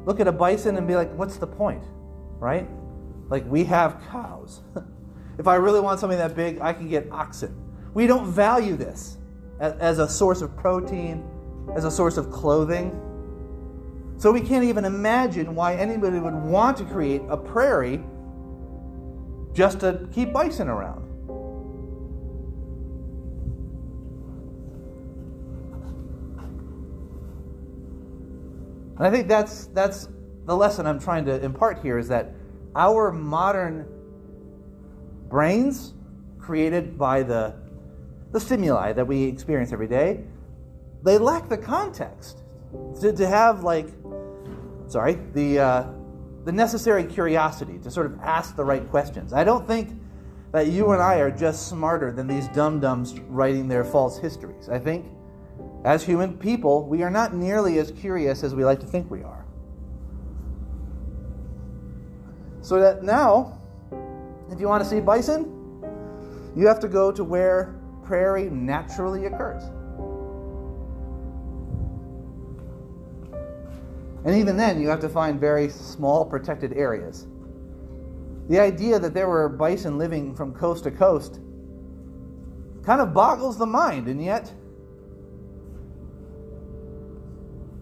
look 0.06 0.22
at 0.22 0.28
a 0.30 0.32
bison 0.32 0.78
and 0.78 0.88
be 0.88 0.96
like, 0.96 1.14
what's 1.16 1.36
the 1.36 1.46
point? 1.46 1.84
Right? 2.44 2.68
Like, 3.30 3.50
we 3.50 3.64
have 3.64 4.02
cows. 4.12 4.60
if 5.38 5.48
I 5.48 5.56
really 5.56 5.80
want 5.80 6.02
something 6.02 6.18
that 6.18 6.36
big, 6.36 6.60
I 6.60 6.74
can 6.74 6.90
get 6.90 7.10
oxen. 7.10 7.58
We 7.94 8.06
don't 8.06 8.30
value 8.30 8.76
this 8.76 9.18
as, 9.62 10.00
a 10.00 10.10
source 10.10 10.42
of 10.42 10.54
protein, 10.58 11.24
as 11.74 11.86
a 11.86 11.92
source 11.92 12.18
of 12.18 12.30
clothing. 12.32 13.00
So 14.18 14.30
we 14.30 14.42
can't 14.42 14.66
even 14.66 14.84
imagine 14.84 15.56
why 15.56 15.76
anybody 15.76 16.20
would 16.20 16.34
want 16.34 16.76
to 16.80 16.84
create 16.84 17.22
a 17.30 17.38
prairie 17.38 18.04
just 19.54 19.80
to 19.80 20.10
keep 20.12 20.34
bison 20.34 20.68
around. 20.68 21.02
And 28.98 29.08
I 29.08 29.10
think 29.10 29.30
that's 29.30 29.68
that's 29.68 30.10
the 30.46 30.56
lesson 30.56 30.86
I'm 30.86 31.00
trying 31.00 31.26
to 31.26 31.42
impart 31.44 31.82
here 31.82 31.98
is 31.98 32.08
that 32.10 32.34
our 32.76 33.12
modern 33.12 33.88
brains 35.30 35.94
created 36.40 36.98
by 36.98 37.24
the 37.24 37.56
the 38.32 38.40
stimuli 38.40 38.92
that 38.94 39.06
we 39.06 39.24
experience 39.26 39.72
every 39.72 39.88
day, 39.88 40.24
they 41.04 41.20
lack 41.20 41.48
the 41.50 41.58
context 41.58 42.40
to, 43.00 43.14
to 43.14 43.28
have 43.28 43.64
like 43.64 43.88
sorry, 44.88 45.18
the 45.34 45.60
uh, 45.60 45.88
the 46.46 46.52
necessary 46.52 47.04
curiosity 47.04 47.78
to 47.80 47.90
sort 47.90 48.06
of 48.06 48.20
ask 48.22 48.56
the 48.56 48.64
right 48.64 48.88
questions. 48.90 49.34
I 49.34 49.44
don't 49.44 49.66
think 49.66 50.00
that 50.52 50.68
you 50.68 50.92
and 50.92 51.02
I 51.02 51.16
are 51.16 51.32
just 51.32 51.68
smarter 51.68 52.12
than 52.12 52.28
these 52.28 52.48
dum 52.50 52.80
dums 52.80 53.20
writing 53.22 53.68
their 53.68 53.84
false 53.84 54.18
histories. 54.18 54.70
I 54.70 54.78
think 54.80 55.06
as 55.86 56.04
human 56.04 56.38
people, 56.38 56.88
we 56.88 57.02
are 57.02 57.10
not 57.10 57.34
nearly 57.34 57.80
as 57.80 57.92
curious 57.92 58.44
as 58.44 58.54
we 58.54 58.64
like 58.64 58.80
to 58.82 58.86
think 58.86 59.10
we 59.10 59.24
are. 59.24 59.43
So 62.64 62.80
that 62.80 63.04
now, 63.04 63.60
if 64.50 64.60
you 64.60 64.68
want 64.68 64.84
to 64.84 64.90
see 64.90 65.02
bison, 65.02 65.84
you 66.56 66.66
have 66.66 66.80
to 66.80 66.88
go 66.88 67.12
to 67.12 67.24
where 67.24 67.76
prairie 68.04 68.50
naturally 68.50 69.26
occurs. 69.26 69.64
And 74.26 74.34
even 74.36 74.56
then, 74.56 74.82
you 74.82 74.88
have 74.88 75.02
to 75.02 75.10
find 75.10 75.40
very 75.40 75.68
small 75.68 76.26
protected 76.26 76.74
areas. 76.74 77.28
The 78.48 78.60
idea 78.60 78.98
that 78.98 79.14
there 79.14 79.28
were 79.28 79.50
bison 79.50 79.98
living 79.98 80.34
from 80.34 80.54
coast 80.54 80.86
to 80.86 80.92
coast 80.92 81.42
kind 82.86 83.02
of 83.02 83.14
boggles 83.14 83.58
the 83.58 83.66
mind, 83.66 84.08
and 84.08 84.24
yet 84.24 84.52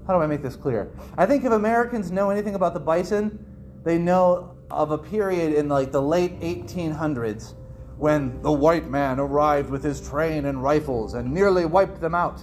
How 0.07 0.17
do 0.17 0.23
I 0.23 0.27
make 0.27 0.41
this 0.41 0.55
clear? 0.55 0.91
I 1.17 1.25
think 1.25 1.45
if 1.45 1.51
Americans 1.51 2.11
know 2.11 2.31
anything 2.31 2.55
about 2.55 2.73
the 2.73 2.79
bison, 2.79 3.45
they 3.83 3.97
know 3.97 4.55
of 4.71 4.91
a 4.91 4.97
period 4.97 5.53
in 5.53 5.69
like 5.69 5.91
the 5.91 6.01
late 6.01 6.39
1800s 6.39 7.53
when 7.97 8.41
the 8.41 8.51
white 8.51 8.89
man 8.89 9.19
arrived 9.19 9.69
with 9.69 9.83
his 9.83 10.01
train 10.01 10.45
and 10.45 10.63
rifles 10.63 11.13
and 11.13 11.31
nearly 11.31 11.65
wiped 11.65 12.01
them 12.01 12.15
out. 12.15 12.41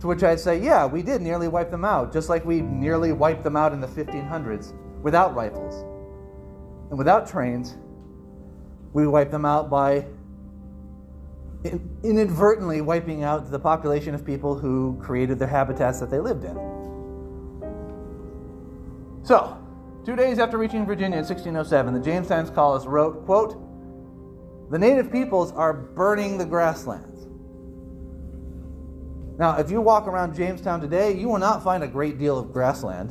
To 0.00 0.06
which 0.06 0.22
I'd 0.22 0.38
say, 0.38 0.60
yeah, 0.60 0.86
we 0.86 1.02
did 1.02 1.22
nearly 1.22 1.48
wipe 1.48 1.70
them 1.70 1.84
out, 1.84 2.12
just 2.12 2.28
like 2.28 2.44
we 2.44 2.60
nearly 2.60 3.12
wiped 3.12 3.42
them 3.42 3.56
out 3.56 3.72
in 3.72 3.80
the 3.80 3.86
1500s 3.86 4.72
without 5.02 5.34
rifles 5.34 5.84
and 6.90 6.98
without 6.98 7.26
trains. 7.26 7.76
We 8.92 9.06
wiped 9.06 9.32
them 9.32 9.44
out 9.44 9.70
by 9.70 10.06
inadvertently 12.02 12.82
wiping 12.82 13.24
out 13.24 13.50
the 13.50 13.58
population 13.58 14.14
of 14.14 14.24
people 14.24 14.54
who 14.56 14.98
created 15.02 15.38
the 15.38 15.46
habitats 15.46 15.98
that 16.00 16.10
they 16.10 16.20
lived 16.20 16.44
in. 16.44 16.54
So, 19.22 19.58
two 20.04 20.16
days 20.16 20.38
after 20.38 20.58
reaching 20.58 20.84
Virginia 20.86 21.18
in 21.18 21.24
1607, 21.24 21.94
the 21.94 22.00
Jamestown 22.00 22.52
Collis 22.54 22.86
wrote, 22.86 23.24
quote, 23.24 23.60
the 24.70 24.78
native 24.78 25.12
peoples 25.12 25.52
are 25.52 25.72
burning 25.72 26.38
the 26.38 26.44
grasslands. 26.44 27.26
Now, 29.38 29.58
if 29.58 29.70
you 29.70 29.80
walk 29.80 30.06
around 30.06 30.34
Jamestown 30.34 30.80
today, 30.80 31.12
you 31.12 31.28
will 31.28 31.38
not 31.38 31.62
find 31.62 31.82
a 31.82 31.88
great 31.88 32.18
deal 32.18 32.38
of 32.38 32.52
grassland. 32.52 33.10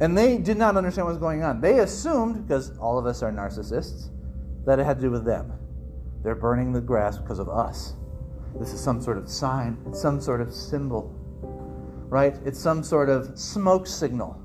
And 0.00 0.16
they 0.16 0.38
did 0.38 0.56
not 0.56 0.76
understand 0.76 1.06
what 1.06 1.12
was 1.12 1.18
going 1.18 1.42
on. 1.42 1.60
They 1.60 1.80
assumed, 1.80 2.46
because 2.46 2.76
all 2.78 2.98
of 2.98 3.06
us 3.06 3.22
are 3.22 3.32
narcissists, 3.32 4.10
that 4.64 4.78
it 4.78 4.84
had 4.84 4.98
to 4.98 5.02
do 5.02 5.10
with 5.10 5.24
them. 5.24 5.52
They're 6.22 6.34
burning 6.34 6.72
the 6.72 6.80
grass 6.80 7.18
because 7.18 7.38
of 7.38 7.48
us. 7.48 7.94
This 8.58 8.72
is 8.72 8.80
some 8.80 9.00
sort 9.00 9.18
of 9.18 9.28
sign, 9.28 9.78
it's 9.86 10.00
some 10.00 10.20
sort 10.20 10.40
of 10.40 10.52
symbol, 10.52 11.14
right? 12.08 12.36
It's 12.44 12.58
some 12.58 12.82
sort 12.82 13.08
of 13.08 13.38
smoke 13.38 13.86
signal. 13.86 14.40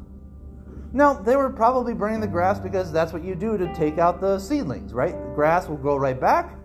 No, 0.94 1.20
they 1.24 1.36
were 1.36 1.50
probably 1.50 1.96
burning 1.96 2.20
the 2.20 2.28
grass 2.28 2.60
because 2.60 2.92
that's 2.92 3.12
what 3.12 3.24
you 3.24 3.34
do 3.34 3.58
to 3.58 3.74
take 3.74 3.98
out 3.98 4.22
the 4.22 4.38
seedlings, 4.38 4.94
right? 4.94 5.14
The 5.14 5.34
grass 5.34 5.68
will 5.68 5.78
grow 5.78 5.98
right 5.98 6.20
back. 6.20 6.56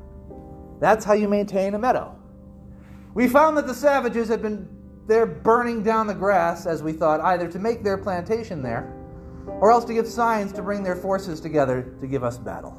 That's 0.80 1.04
how 1.04 1.14
you 1.14 1.28
maintain 1.28 1.74
a 1.74 1.78
meadow. 1.78 2.14
We 3.14 3.26
found 3.26 3.56
that 3.56 3.66
the 3.66 3.74
savages 3.74 4.28
had 4.28 4.42
been 4.42 4.68
they're 5.08 5.24
burning 5.24 5.82
down 5.82 6.06
the 6.06 6.14
grass, 6.14 6.66
as 6.66 6.82
we 6.82 6.92
thought, 6.92 7.20
either 7.22 7.48
to 7.48 7.58
make 7.58 7.82
their 7.82 7.96
plantation 7.96 8.62
there, 8.62 8.92
or 9.46 9.72
else 9.72 9.86
to 9.86 9.94
give 9.94 10.06
signs 10.06 10.52
to 10.52 10.62
bring 10.62 10.82
their 10.82 10.94
forces 10.94 11.40
together 11.40 11.94
to 12.02 12.06
give 12.06 12.22
us 12.22 12.36
battle. 12.36 12.76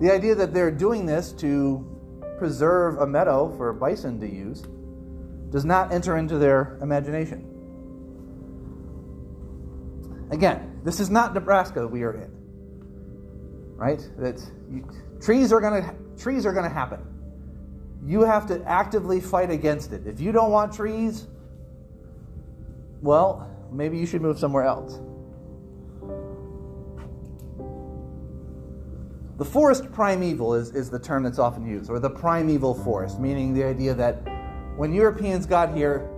The 0.00 0.12
idea 0.12 0.34
that 0.34 0.52
they're 0.52 0.70
doing 0.70 1.06
this 1.06 1.32
to 1.34 1.84
preserve 2.38 2.98
a 2.98 3.06
meadow 3.06 3.54
for 3.56 3.72
bison 3.72 4.20
to 4.20 4.30
use 4.30 4.62
does 5.50 5.64
not 5.64 5.92
enter 5.92 6.16
into 6.16 6.38
their 6.38 6.78
imagination. 6.82 7.52
Again, 10.30 10.80
this 10.84 11.00
is 11.00 11.08
not 11.08 11.34
Nebraska 11.34 11.86
we 11.86 12.02
are 12.02 12.12
in. 12.12 12.30
Right? 13.76 14.00
That 14.18 14.42
trees 15.20 15.52
are 15.52 15.60
going 15.60 15.82
to 15.82 15.94
trees 16.22 16.46
are 16.46 16.52
going 16.52 16.68
to 16.68 16.74
happen 16.74 17.16
you 18.06 18.22
have 18.22 18.46
to 18.46 18.62
actively 18.64 19.20
fight 19.20 19.50
against 19.50 19.92
it. 19.92 20.06
If 20.06 20.20
you 20.20 20.30
don't 20.30 20.52
want 20.52 20.72
trees, 20.72 21.26
well, 23.02 23.50
maybe 23.72 23.98
you 23.98 24.06
should 24.06 24.22
move 24.22 24.38
somewhere 24.38 24.64
else. 24.64 25.00
The 29.38 29.44
forest 29.44 29.92
primeval 29.92 30.54
is, 30.54 30.74
is 30.74 30.88
the 30.88 30.98
term 30.98 31.22
that's 31.22 31.38
often 31.38 31.66
used, 31.66 31.90
or 31.90 31.98
the 31.98 32.10
primeval 32.10 32.74
forest, 32.74 33.20
meaning 33.20 33.52
the 33.52 33.64
idea 33.64 33.92
that 33.94 34.14
when 34.76 34.92
Europeans 34.92 35.44
got 35.44 35.74
here, 35.74 36.10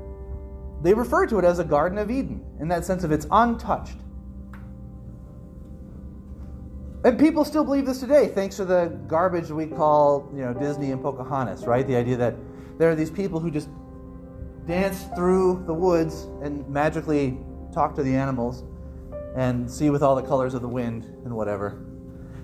they 0.82 0.94
referred 0.94 1.28
to 1.30 1.38
it 1.38 1.44
as 1.44 1.58
a 1.58 1.64
Garden 1.64 1.98
of 1.98 2.10
Eden, 2.10 2.44
in 2.60 2.68
that 2.68 2.84
sense 2.84 3.02
of 3.02 3.10
it's 3.10 3.26
untouched. 3.30 3.96
And 7.04 7.18
people 7.18 7.44
still 7.44 7.64
believe 7.64 7.86
this 7.86 8.00
today, 8.00 8.28
thanks 8.28 8.56
to 8.56 8.64
the 8.64 8.86
garbage 9.08 9.50
we 9.50 9.66
call, 9.66 10.30
you 10.34 10.42
know, 10.42 10.52
Disney 10.52 10.92
and 10.92 11.02
Pocahontas, 11.02 11.64
right? 11.64 11.86
The 11.86 11.96
idea 11.96 12.16
that 12.16 12.34
there 12.78 12.90
are 12.90 12.94
these 12.94 13.10
people 13.10 13.40
who 13.40 13.50
just 13.50 13.68
dance 14.66 15.06
through 15.16 15.64
the 15.66 15.74
woods 15.74 16.24
and 16.42 16.68
magically 16.68 17.38
talk 17.72 17.94
to 17.96 18.02
the 18.02 18.14
animals 18.14 18.62
and 19.36 19.68
see 19.70 19.90
with 19.90 20.02
all 20.02 20.14
the 20.14 20.22
colors 20.22 20.54
of 20.54 20.62
the 20.62 20.68
wind 20.68 21.04
and 21.24 21.34
whatever. 21.34 21.84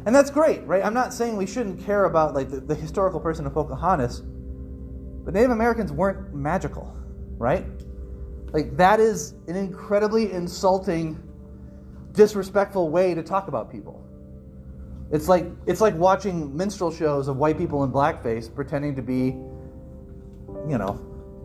And 0.06 0.14
that's 0.14 0.30
great, 0.30 0.62
right? 0.66 0.84
I'm 0.84 0.94
not 0.94 1.14
saying 1.14 1.36
we 1.36 1.46
shouldn't 1.46 1.84
care 1.84 2.04
about 2.04 2.34
like 2.34 2.50
the, 2.50 2.60
the 2.60 2.74
historical 2.74 3.20
person 3.20 3.46
of 3.46 3.54
Pocahontas, 3.54 4.20
but 4.20 5.32
Native 5.32 5.50
Americans 5.50 5.92
weren't 5.92 6.34
magical, 6.34 6.94
right? 7.38 7.64
Like 8.52 8.76
that 8.76 9.00
is 9.00 9.34
an 9.48 9.56
incredibly 9.56 10.32
insulting, 10.32 11.18
disrespectful 12.12 12.90
way 12.90 13.14
to 13.14 13.22
talk 13.22 13.48
about 13.48 13.70
people. 13.70 14.02
It's 15.10 15.28
like 15.28 15.46
it's 15.66 15.80
like 15.80 15.94
watching 15.94 16.56
minstrel 16.56 16.90
shows 16.90 17.28
of 17.28 17.36
white 17.36 17.56
people 17.58 17.84
in 17.84 17.92
blackface 17.92 18.52
pretending 18.54 18.94
to 18.96 19.02
be, 19.02 19.36
you 20.68 20.78
know, 20.78 21.00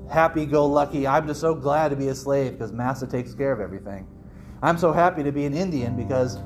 happy-go-lucky. 0.09 1.07
I'm 1.07 1.27
just 1.27 1.39
so 1.39 1.53
glad 1.53 1.89
to 1.89 1.95
be 1.95 2.07
a 2.07 2.15
slave 2.15 2.53
because 2.53 2.71
Massa 2.71 3.05
takes 3.07 3.33
care 3.33 3.51
of 3.51 3.59
everything. 3.59 4.07
I'm 4.61 4.77
so 4.77 4.91
happy 4.91 5.23
to 5.23 5.31
be 5.31 5.45
an 5.45 5.53
Indian 5.53 5.95
because, 5.95 6.39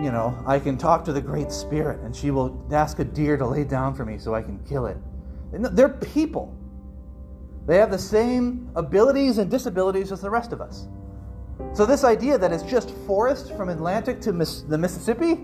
you 0.00 0.10
know, 0.12 0.40
I 0.46 0.58
can 0.58 0.78
talk 0.78 1.04
to 1.06 1.12
the 1.12 1.20
Great 1.20 1.50
Spirit 1.50 2.00
and 2.00 2.14
she 2.14 2.30
will 2.30 2.66
ask 2.72 2.98
a 2.98 3.04
deer 3.04 3.36
to 3.36 3.46
lay 3.46 3.64
down 3.64 3.94
for 3.94 4.04
me 4.04 4.18
so 4.18 4.34
I 4.34 4.42
can 4.42 4.58
kill 4.60 4.86
it. 4.86 4.96
They're 5.52 5.88
people. 5.88 6.56
They 7.66 7.76
have 7.78 7.90
the 7.90 7.98
same 7.98 8.70
abilities 8.76 9.38
and 9.38 9.50
disabilities 9.50 10.12
as 10.12 10.20
the 10.20 10.30
rest 10.30 10.52
of 10.52 10.60
us. 10.60 10.88
So 11.72 11.84
this 11.84 12.04
idea 12.04 12.38
that 12.38 12.52
it's 12.52 12.62
just 12.62 12.90
forest 13.06 13.52
from 13.56 13.68
Atlantic 13.68 14.20
to 14.22 14.32
the 14.32 14.78
Mississippi 14.78 15.40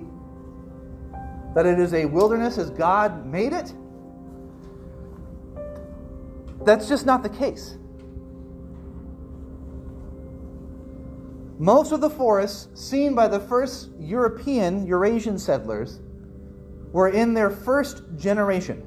that 1.55 1.67
it 1.67 1.79
is 1.79 1.95
a 1.95 2.05
wilderness 2.05 2.59
as 2.59 2.71
God 2.71 3.27
made 3.27 3.53
it, 3.53 3.73
that's 6.65 6.89
just 6.89 7.07
not 7.07 7.23
the 7.23 7.29
case. 7.29 7.77
Most 11.59 11.93
of 11.93 12.01
the 12.01 12.11
forests 12.11 12.69
seen 12.75 13.15
by 13.15 13.29
the 13.29 13.39
first 13.39 13.91
European 13.99 14.87
Eurasian 14.87 15.39
settlers 15.39 16.01
were 16.93 17.09
in 17.09 17.33
their 17.33 17.51
first 17.51 18.03
generation. 18.17 18.85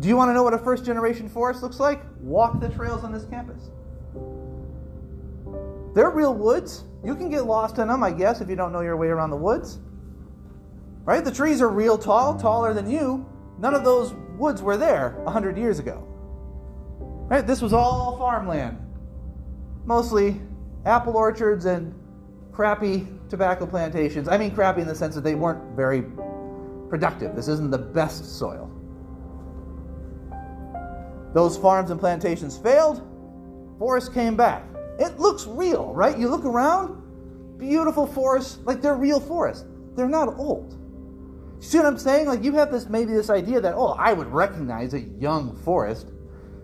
Do 0.00 0.08
you 0.08 0.16
want 0.16 0.28
to 0.28 0.34
know 0.34 0.42
what 0.42 0.52
a 0.52 0.58
first 0.58 0.84
generation 0.84 1.28
forest 1.28 1.62
looks 1.62 1.80
like? 1.80 2.02
Walk 2.20 2.60
the 2.60 2.68
trails 2.68 3.04
on 3.04 3.12
this 3.12 3.24
campus. 3.24 3.70
They're 5.94 6.10
real 6.10 6.34
woods. 6.34 6.84
You 7.04 7.14
can 7.14 7.30
get 7.30 7.46
lost 7.46 7.78
in 7.78 7.88
them, 7.88 8.02
I 8.02 8.10
guess, 8.10 8.40
if 8.40 8.48
you 8.50 8.56
don't 8.56 8.72
know 8.72 8.80
your 8.80 8.96
way 8.96 9.08
around 9.08 9.30
the 9.30 9.36
woods. 9.36 9.78
Right? 11.04 11.24
The 11.24 11.30
trees 11.30 11.62
are 11.62 11.68
real 11.68 11.96
tall, 11.96 12.36
taller 12.36 12.74
than 12.74 12.90
you. 12.90 13.26
None 13.58 13.74
of 13.74 13.84
those 13.84 14.12
woods 14.36 14.60
were 14.60 14.76
there 14.76 15.20
100 15.22 15.56
years 15.56 15.78
ago. 15.78 16.06
Right? 17.34 17.44
This 17.44 17.60
was 17.60 17.72
all 17.72 18.16
farmland. 18.16 18.78
Mostly 19.84 20.40
apple 20.86 21.16
orchards 21.16 21.64
and 21.64 21.92
crappy 22.52 23.08
tobacco 23.28 23.66
plantations. 23.66 24.28
I 24.28 24.38
mean, 24.38 24.54
crappy 24.54 24.82
in 24.82 24.86
the 24.86 24.94
sense 24.94 25.16
that 25.16 25.22
they 25.24 25.34
weren't 25.34 25.74
very 25.74 26.04
productive. 26.88 27.34
This 27.34 27.48
isn't 27.48 27.72
the 27.72 27.78
best 27.78 28.38
soil. 28.38 28.70
Those 31.34 31.56
farms 31.56 31.90
and 31.90 31.98
plantations 31.98 32.56
failed, 32.56 33.02
forests 33.80 34.08
came 34.08 34.36
back. 34.36 34.62
It 35.00 35.18
looks 35.18 35.44
real, 35.48 35.92
right? 35.92 36.16
You 36.16 36.28
look 36.28 36.44
around, 36.44 37.58
beautiful 37.58 38.06
forests, 38.06 38.58
like 38.62 38.80
they're 38.80 38.94
real 38.94 39.18
forests. 39.18 39.66
They're 39.96 40.08
not 40.08 40.38
old. 40.38 40.78
You 41.56 41.62
See 41.62 41.78
what 41.78 41.86
I'm 41.88 41.98
saying? 41.98 42.28
Like 42.28 42.44
you 42.44 42.52
have 42.52 42.70
this 42.70 42.88
maybe 42.88 43.12
this 43.12 43.28
idea 43.28 43.60
that 43.60 43.74
oh, 43.74 43.96
I 43.98 44.12
would 44.12 44.28
recognize 44.28 44.94
a 44.94 45.00
young 45.00 45.56
forest. 45.64 46.12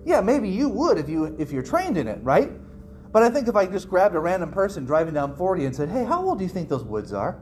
Yeah, 0.05 0.21
maybe 0.21 0.49
you 0.49 0.69
would 0.69 0.99
if 0.99 1.09
you 1.09 1.37
if 1.39 1.53
you're 1.53 1.63
trained 1.63 1.97
in 1.97 2.09
it, 2.09 2.19
right? 2.23 2.51
But 3.13 3.23
I 3.23 3.31
think 3.31 3.49
if 3.49 3.57
I 3.57 3.67
just 3.67 3.89
grabbed 3.89 4.15
a 4.15 4.21
random 4.21 4.51
person 4.51 4.85
driving 4.85 5.15
down 5.15 5.37
40 5.37 5.67
and 5.67 5.75
said, 5.75 5.89
"Hey, 5.89 6.05
how 6.05 6.25
old 6.25 6.39
do 6.39 6.45
you 6.45 6.51
think 6.51 6.69
those 6.69 6.85
woods 6.85 7.13
are?" 7.13 7.39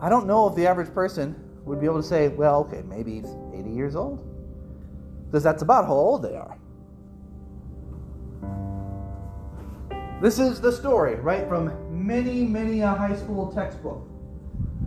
I 0.00 0.08
don't 0.08 0.26
know 0.26 0.48
if 0.48 0.54
the 0.54 0.66
average 0.66 0.92
person 0.92 1.34
would 1.64 1.80
be 1.80 1.86
able 1.86 1.96
to 1.96 2.02
say, 2.02 2.28
"Well, 2.28 2.60
okay, 2.60 2.82
maybe 2.88 3.22
80 3.52 3.70
years 3.70 3.96
old." 3.96 4.22
Because 5.26 5.42
that's 5.42 5.62
about 5.62 5.86
how 5.86 5.94
old 5.94 6.22
they 6.22 6.36
are. 6.36 6.56
This 10.22 10.38
is 10.38 10.60
the 10.60 10.72
story, 10.72 11.16
right, 11.16 11.46
from 11.46 11.72
many, 11.90 12.44
many 12.44 12.80
a 12.80 12.88
high 12.88 13.16
school 13.16 13.52
textbook. 13.52 14.08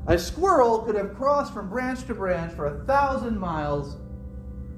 A 0.07 0.17
squirrel 0.17 0.79
could 0.79 0.95
have 0.95 1.13
crossed 1.13 1.53
from 1.53 1.69
branch 1.69 2.05
to 2.07 2.15
branch 2.15 2.53
for 2.53 2.65
a 2.65 2.85
thousand 2.85 3.37
miles 3.37 3.97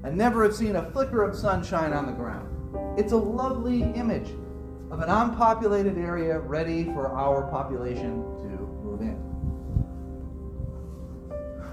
and 0.04 0.16
never 0.16 0.42
have 0.42 0.54
seen 0.54 0.76
a 0.76 0.90
flicker 0.90 1.22
of 1.22 1.36
sunshine 1.36 1.92
on 1.92 2.06
the 2.06 2.12
ground. 2.12 2.48
It's 2.98 3.12
a 3.12 3.16
lovely 3.16 3.82
image 3.82 4.30
of 4.90 5.00
an 5.00 5.08
unpopulated 5.08 5.96
area 5.96 6.38
ready 6.38 6.84
for 6.84 7.08
our 7.08 7.50
population 7.50 8.22
to 8.42 8.48
move 8.84 9.00
in. 9.00 9.18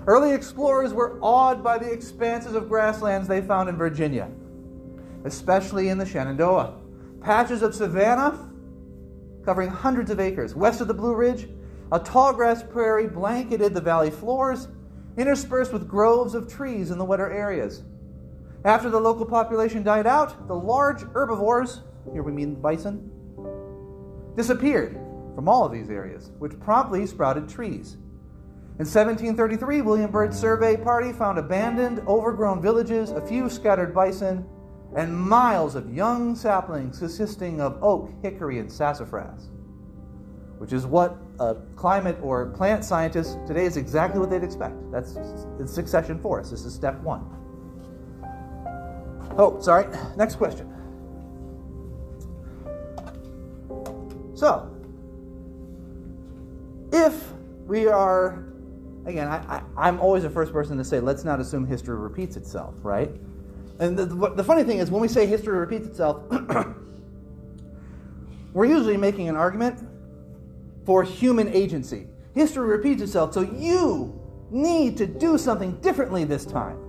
Early 0.07 0.31
explorers 0.31 0.93
were 0.93 1.19
awed 1.21 1.63
by 1.63 1.77
the 1.77 1.91
expanses 1.91 2.55
of 2.55 2.69
grasslands 2.69 3.27
they 3.27 3.41
found 3.41 3.69
in 3.69 3.77
Virginia, 3.77 4.29
especially 5.25 5.89
in 5.89 5.97
the 5.97 6.05
Shenandoah. 6.05 6.75
Patches 7.21 7.61
of 7.61 7.75
savanna 7.75 8.49
covering 9.43 9.69
hundreds 9.69 10.11
of 10.11 10.19
acres. 10.19 10.55
West 10.55 10.79
of 10.79 10.87
the 10.87 10.93
Blue 10.93 11.15
Ridge, 11.15 11.49
a 11.91 11.99
tall 11.99 12.33
grass 12.33 12.63
prairie 12.63 13.07
blanketed 13.07 13.73
the 13.73 13.81
valley 13.81 14.11
floors, 14.11 14.67
interspersed 15.17 15.73
with 15.73 15.87
groves 15.87 16.35
of 16.35 16.47
trees 16.47 16.91
in 16.91 16.97
the 16.97 17.05
wetter 17.05 17.31
areas. 17.31 17.83
After 18.65 18.89
the 18.89 18.99
local 18.99 19.25
population 19.25 19.83
died 19.83 20.05
out, 20.05 20.47
the 20.47 20.55
large 20.55 21.01
herbivores, 21.13 21.81
here 22.11 22.23
we 22.23 22.33
mean 22.33 22.55
bison, 22.55 23.09
disappeared 24.35 24.99
from 25.33 25.47
all 25.47 25.65
of 25.65 25.71
these 25.71 25.89
areas, 25.89 26.31
which 26.39 26.59
promptly 26.59 27.05
sprouted 27.05 27.47
trees. 27.47 27.97
In 28.79 28.85
1733, 28.85 29.81
William 29.81 30.11
Byrd's 30.11 30.37
survey 30.37 30.75
party 30.75 31.13
found 31.13 31.37
abandoned, 31.37 32.01
overgrown 32.07 32.61
villages, 32.61 33.11
a 33.11 33.25
few 33.25 33.49
scattered 33.49 33.93
bison, 33.93 34.45
and 34.95 35.17
miles 35.17 35.75
of 35.75 35.93
young 35.93 36.35
saplings 36.35 36.99
consisting 36.99 37.61
of 37.61 37.81
oak, 37.81 38.11
hickory, 38.21 38.59
and 38.59 38.69
sassafras, 38.69 39.49
which 40.57 40.73
is 40.73 40.85
what 40.85 41.17
a 41.39 41.55
climate 41.75 42.17
or 42.21 42.47
plant 42.47 42.83
scientist 42.83 43.37
today 43.47 43.65
is 43.65 43.77
exactly 43.77 44.19
what 44.19 44.29
they'd 44.29 44.43
expect. 44.43 44.75
That's 44.91 45.15
it's 45.59 45.73
succession 45.73 46.19
forest. 46.19 46.51
This 46.51 46.65
is 46.65 46.73
step 46.73 46.99
one. 47.01 47.38
Oh, 49.39 49.57
sorry. 49.61 49.87
Next 50.17 50.35
question. 50.35 50.69
So, 54.35 54.69
if 56.91 57.31
we 57.65 57.87
are, 57.87 58.43
again, 59.05 59.29
I, 59.29 59.63
am 59.77 60.01
always 60.01 60.23
the 60.23 60.29
first 60.29 60.51
person 60.51 60.77
to 60.77 60.83
say, 60.83 60.99
let's 60.99 61.23
not 61.23 61.39
assume 61.39 61.65
history 61.65 61.95
repeats 61.95 62.35
itself, 62.35 62.75
right? 62.83 63.09
And 63.79 63.97
the, 63.97 64.05
the 64.05 64.43
funny 64.43 64.65
thing 64.65 64.79
is, 64.79 64.91
when 64.91 65.01
we 65.01 65.07
say 65.07 65.25
history 65.25 65.57
repeats 65.57 65.87
itself, 65.87 66.21
we're 68.53 68.65
usually 68.65 68.97
making 68.97 69.29
an 69.29 69.37
argument 69.37 69.87
for 70.85 71.01
human 71.01 71.47
agency. 71.47 72.07
History 72.35 72.67
repeats 72.67 73.01
itself, 73.01 73.33
so 73.33 73.39
you 73.39 74.19
need 74.51 74.97
to 74.97 75.07
do 75.07 75.37
something 75.37 75.79
differently 75.79 76.25
this 76.25 76.45
time. 76.45 76.88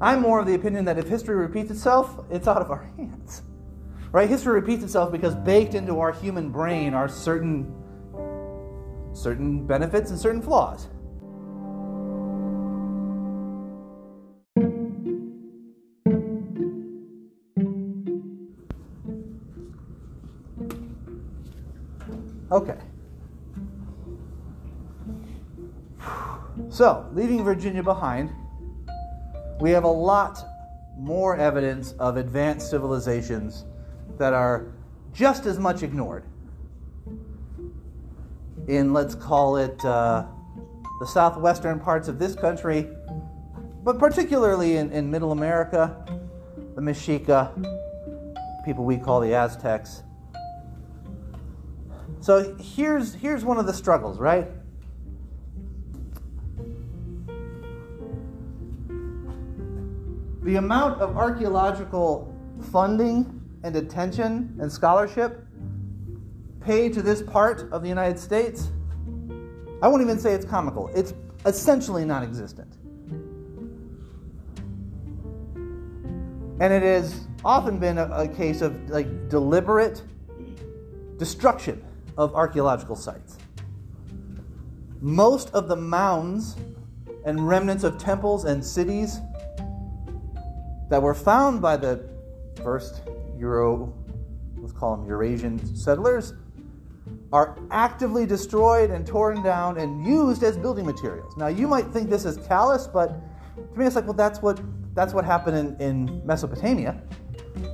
I'm 0.00 0.20
more 0.20 0.40
of 0.40 0.46
the 0.46 0.54
opinion 0.54 0.86
that 0.86 0.98
if 0.98 1.08
history 1.08 1.36
repeats 1.36 1.70
itself, 1.70 2.24
it's 2.30 2.48
out 2.48 2.62
of 2.62 2.70
our 2.70 2.82
hands. 2.96 3.42
Right? 4.12 4.28
History 4.28 4.54
repeats 4.54 4.82
itself 4.82 5.12
because 5.12 5.34
baked 5.34 5.74
into 5.74 6.00
our 6.00 6.12
human 6.12 6.50
brain 6.50 6.94
are 6.94 7.08
certain 7.08 7.76
certain 9.12 9.66
benefits 9.66 10.10
and 10.10 10.18
certain 10.18 10.40
flaws. 10.40 10.88
Okay. 22.52 22.76
So, 26.68 27.08
leaving 27.12 27.44
Virginia 27.44 27.82
behind, 27.82 28.30
we 29.60 29.70
have 29.70 29.84
a 29.84 29.88
lot 29.88 30.44
more 30.96 31.36
evidence 31.36 31.92
of 31.98 32.16
advanced 32.16 32.70
civilizations 32.70 33.64
that 34.18 34.32
are 34.32 34.72
just 35.12 35.46
as 35.46 35.58
much 35.58 35.82
ignored. 35.82 36.24
In, 38.68 38.92
let's 38.92 39.14
call 39.14 39.56
it, 39.56 39.84
uh, 39.84 40.26
the 41.00 41.06
southwestern 41.06 41.80
parts 41.80 42.08
of 42.08 42.18
this 42.18 42.34
country, 42.34 42.88
but 43.82 43.98
particularly 43.98 44.76
in, 44.76 44.92
in 44.92 45.10
middle 45.10 45.32
America, 45.32 46.04
the 46.74 46.80
Mexica, 46.80 47.50
people 48.64 48.84
we 48.84 48.98
call 48.98 49.20
the 49.20 49.34
Aztecs, 49.34 50.02
so 52.20 52.54
here's 52.60 53.14
here's 53.14 53.44
one 53.44 53.56
of 53.56 53.66
the 53.66 53.72
struggles, 53.72 54.18
right? 54.18 54.46
The 60.50 60.56
amount 60.56 61.00
of 61.00 61.16
archaeological 61.16 62.34
funding 62.72 63.40
and 63.62 63.76
attention 63.76 64.58
and 64.60 64.72
scholarship 64.72 65.46
paid 66.60 66.92
to 66.94 67.02
this 67.02 67.22
part 67.22 67.70
of 67.70 67.82
the 67.82 67.88
United 67.88 68.18
States, 68.18 68.72
I 69.80 69.86
won't 69.86 70.02
even 70.02 70.18
say 70.18 70.32
it's 70.32 70.44
comical. 70.44 70.90
It's 70.92 71.14
essentially 71.46 72.04
non 72.04 72.24
existent. 72.24 72.78
And 76.58 76.72
it 76.72 76.82
has 76.82 77.28
often 77.44 77.78
been 77.78 77.98
a, 77.98 78.10
a 78.10 78.26
case 78.26 78.60
of 78.60 78.90
like 78.90 79.28
deliberate 79.28 80.02
destruction 81.16 81.80
of 82.18 82.34
archaeological 82.34 82.96
sites. 82.96 83.38
Most 85.00 85.50
of 85.50 85.68
the 85.68 85.76
mounds 85.76 86.56
and 87.24 87.46
remnants 87.46 87.84
of 87.84 87.98
temples 87.98 88.46
and 88.46 88.64
cities 88.64 89.20
that 90.90 91.00
were 91.00 91.14
found 91.14 91.62
by 91.62 91.76
the 91.76 92.04
first 92.62 93.00
Euro, 93.38 93.94
let's 94.58 94.72
call 94.72 94.96
them 94.96 95.06
Eurasian 95.08 95.74
settlers, 95.74 96.34
are 97.32 97.58
actively 97.70 98.26
destroyed 98.26 98.90
and 98.90 99.06
torn 99.06 99.42
down 99.42 99.78
and 99.78 100.04
used 100.04 100.42
as 100.42 100.58
building 100.58 100.84
materials. 100.84 101.34
Now, 101.38 101.46
you 101.46 101.66
might 101.66 101.86
think 101.86 102.10
this 102.10 102.26
is 102.26 102.36
callous, 102.46 102.86
but 102.86 103.08
to 103.72 103.78
me, 103.78 103.86
it's 103.86 103.96
like, 103.96 104.04
well, 104.04 104.12
that's 104.12 104.42
what 104.42 104.60
that's 104.94 105.14
what 105.14 105.24
happened 105.24 105.56
in, 105.56 105.80
in 105.80 106.26
Mesopotamia 106.26 107.00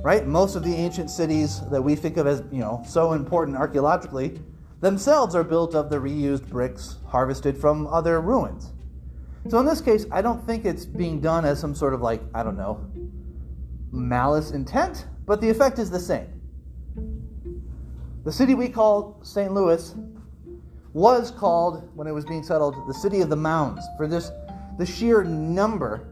right? 0.03 0.25
Most 0.25 0.55
of 0.55 0.63
the 0.63 0.73
ancient 0.73 1.09
cities 1.09 1.61
that 1.69 1.81
we 1.81 1.95
think 1.95 2.17
of 2.17 2.27
as, 2.27 2.43
you 2.51 2.59
know, 2.59 2.83
so 2.85 3.13
important 3.13 3.57
archaeologically 3.57 4.39
themselves 4.81 5.35
are 5.35 5.43
built 5.43 5.75
of 5.75 5.89
the 5.89 5.97
reused 5.97 6.47
bricks 6.47 6.97
harvested 7.07 7.57
from 7.57 7.87
other 7.87 8.21
ruins. 8.21 8.73
So 9.49 9.59
in 9.59 9.65
this 9.65 9.81
case, 9.81 10.05
I 10.11 10.21
don't 10.21 10.45
think 10.45 10.65
it's 10.65 10.85
being 10.85 11.21
done 11.21 11.45
as 11.45 11.59
some 11.59 11.73
sort 11.73 11.93
of 11.93 12.01
like, 12.01 12.21
I 12.33 12.43
don't 12.43 12.57
know, 12.57 12.85
malice 13.91 14.51
intent, 14.51 15.07
but 15.25 15.41
the 15.41 15.49
effect 15.49 15.79
is 15.79 15.89
the 15.89 15.99
same. 15.99 16.27
The 18.23 18.31
city 18.31 18.55
we 18.55 18.69
call 18.69 19.19
St. 19.23 19.53
Louis 19.53 19.95
was 20.93 21.31
called, 21.31 21.89
when 21.95 22.07
it 22.07 22.11
was 22.11 22.25
being 22.25 22.43
settled, 22.43 22.75
the 22.87 22.93
city 22.93 23.21
of 23.21 23.29
the 23.29 23.35
mounds 23.35 23.85
for 23.97 24.07
this 24.07 24.31
the 24.77 24.85
sheer 24.85 25.23
number 25.23 26.07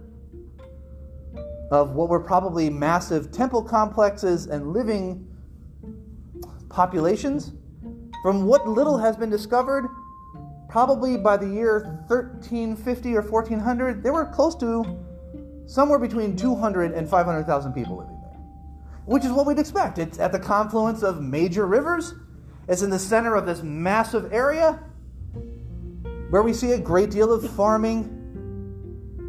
of 1.72 1.92
what 1.92 2.10
were 2.10 2.20
probably 2.20 2.70
massive 2.70 3.32
temple 3.32 3.62
complexes 3.62 4.48
and 4.48 4.74
living 4.74 5.28
populations. 6.70 7.54
From 8.24 8.46
what 8.46 8.68
little 8.68 8.98
has 8.98 9.16
been 9.16 9.30
discovered, 9.30 9.88
probably 10.68 11.16
by 11.16 11.38
the 11.38 11.48
year 11.48 12.04
1350 12.08 13.16
or 13.16 13.22
1400, 13.22 14.02
there 14.02 14.14
were 14.14 14.26
close 14.26 14.56
to 14.56 14.84
somewhere 15.66 16.00
between 16.00 16.36
200 16.36 16.94
and 16.94 17.10
500,000 17.10 17.74
people 17.74 17.98
living 17.98 18.20
there, 18.22 18.40
which 19.06 19.26
is 19.26 19.32
what 19.32 19.46
we'd 19.46 19.60
expect. 19.60 19.98
It's 19.98 20.20
at 20.20 20.32
the 20.32 20.40
confluence 20.40 21.04
of 21.04 21.22
major 21.22 21.66
rivers, 21.66 22.14
it's 22.68 22.82
in 22.82 22.90
the 22.90 23.00
center 23.00 23.36
of 23.36 23.46
this 23.46 23.62
massive 23.62 24.34
area 24.34 24.80
where 26.30 26.42
we 26.42 26.54
see 26.54 26.72
a 26.72 26.80
great 26.80 27.12
deal 27.12 27.32
of 27.32 27.48
farming 27.52 28.12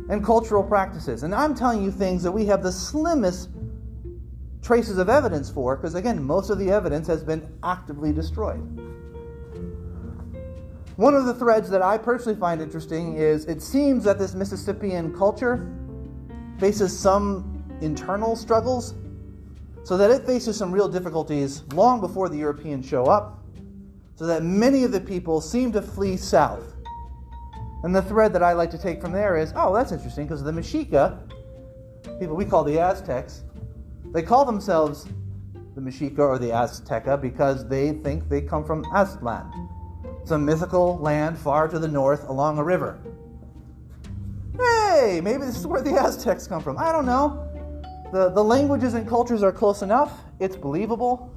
and 0.08 0.24
cultural 0.24 0.62
practices. 0.62 1.22
And 1.22 1.34
I'm 1.34 1.54
telling 1.54 1.82
you 1.82 1.90
things 1.90 2.22
that 2.22 2.32
we 2.32 2.46
have 2.46 2.62
the 2.62 2.72
slimmest 2.72 3.50
traces 4.62 4.98
of 4.98 5.08
evidence 5.08 5.50
for, 5.50 5.76
because 5.76 5.94
again, 5.94 6.22
most 6.22 6.50
of 6.50 6.58
the 6.58 6.70
evidence 6.70 7.06
has 7.06 7.22
been 7.22 7.46
actively 7.62 8.12
destroyed. 8.12 8.60
One 10.96 11.14
of 11.14 11.26
the 11.26 11.34
threads 11.34 11.68
that 11.70 11.82
I 11.82 11.98
personally 11.98 12.38
find 12.40 12.62
interesting 12.62 13.16
is 13.16 13.44
it 13.44 13.60
seems 13.60 14.04
that 14.04 14.18
this 14.18 14.34
Mississippian 14.34 15.14
culture 15.14 15.70
faces 16.58 16.96
some 16.96 17.64
internal 17.80 18.36
struggles, 18.36 18.94
so 19.84 19.96
that 19.96 20.10
it 20.10 20.26
faces 20.26 20.56
some 20.56 20.72
real 20.72 20.88
difficulties 20.88 21.62
long 21.74 22.00
before 22.00 22.28
the 22.28 22.36
Europeans 22.36 22.86
show 22.86 23.04
up, 23.04 23.44
so 24.16 24.26
that 24.26 24.42
many 24.42 24.84
of 24.84 24.92
the 24.92 25.00
people 25.00 25.40
seem 25.40 25.70
to 25.72 25.82
flee 25.82 26.16
south. 26.16 26.74
And 27.82 27.94
the 27.94 28.02
thread 28.02 28.32
that 28.32 28.42
I 28.42 28.52
like 28.52 28.70
to 28.70 28.78
take 28.78 29.00
from 29.00 29.12
there 29.12 29.36
is 29.36 29.52
oh, 29.54 29.74
that's 29.74 29.92
interesting 29.92 30.26
because 30.26 30.42
the 30.42 30.50
Mexica, 30.50 31.18
people 32.18 32.34
we 32.34 32.44
call 32.44 32.64
the 32.64 32.78
Aztecs, 32.78 33.44
they 34.12 34.22
call 34.22 34.44
themselves 34.44 35.06
the 35.74 35.80
Mexica 35.80 36.18
or 36.18 36.38
the 36.38 36.48
Azteca 36.48 37.20
because 37.20 37.68
they 37.68 37.92
think 37.92 38.28
they 38.28 38.40
come 38.40 38.64
from 38.64 38.82
Aztlan, 38.86 39.68
some 40.24 40.44
mythical 40.44 40.96
land 40.98 41.38
far 41.38 41.68
to 41.68 41.78
the 41.78 41.86
north 41.86 42.26
along 42.28 42.58
a 42.58 42.64
river. 42.64 42.98
Hey, 44.58 45.20
maybe 45.22 45.44
this 45.44 45.56
is 45.56 45.66
where 45.66 45.82
the 45.82 45.90
Aztecs 46.00 46.46
come 46.46 46.62
from. 46.62 46.78
I 46.78 46.92
don't 46.92 47.06
know. 47.06 47.42
The, 48.12 48.30
the 48.30 48.42
languages 48.42 48.94
and 48.94 49.06
cultures 49.06 49.42
are 49.42 49.52
close 49.52 49.82
enough, 49.82 50.20
it's 50.38 50.56
believable. 50.56 51.32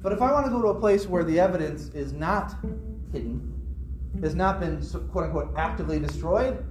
But 0.00 0.12
if 0.12 0.22
I 0.22 0.32
want 0.32 0.46
to 0.46 0.50
go 0.50 0.60
to 0.60 0.68
a 0.68 0.78
place 0.78 1.06
where 1.06 1.24
the 1.24 1.40
evidence 1.40 1.88
is 1.94 2.12
not 2.12 2.54
hidden, 3.10 3.50
has 4.22 4.34
not 4.34 4.60
been 4.60 4.80
quote 5.10 5.24
unquote 5.24 5.52
actively 5.56 5.98
destroyed, 5.98 6.64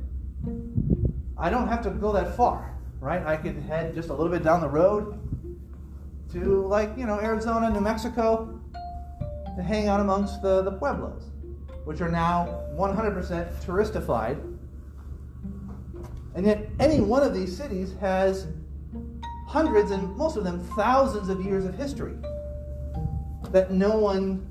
I 1.37 1.49
don't 1.49 1.67
have 1.67 1.81
to 1.83 1.89
go 1.89 2.13
that 2.13 2.37
far, 2.37 2.77
right? 2.99 3.25
I 3.25 3.35
could 3.35 3.57
head 3.57 3.93
just 3.93 4.09
a 4.09 4.13
little 4.13 4.31
bit 4.31 4.43
down 4.43 4.61
the 4.61 4.69
road 4.69 5.19
to 6.31 6.65
like, 6.67 6.95
you 6.97 7.05
know, 7.05 7.19
Arizona, 7.19 7.69
New 7.69 7.81
Mexico 7.81 8.59
to 9.55 9.61
hang 9.63 9.87
out 9.87 9.99
amongst 9.99 10.41
the, 10.41 10.61
the 10.61 10.71
pueblos 10.71 11.32
which 11.85 12.01
are 12.01 12.09
now 12.09 12.63
100% 12.75 13.63
touristified. 13.63 14.41
And 16.35 16.45
yet, 16.45 16.69
any 16.79 16.99
one 16.99 17.23
of 17.23 17.33
these 17.33 17.55
cities 17.55 17.93
has 17.99 18.47
hundreds 19.47 19.91
and 19.91 20.15
most 20.17 20.35
of 20.35 20.43
them 20.43 20.63
thousands 20.75 21.29
of 21.29 21.45
years 21.45 21.65
of 21.65 21.75
history 21.75 22.15
that 23.51 23.71
no 23.71 23.97
one 23.97 24.47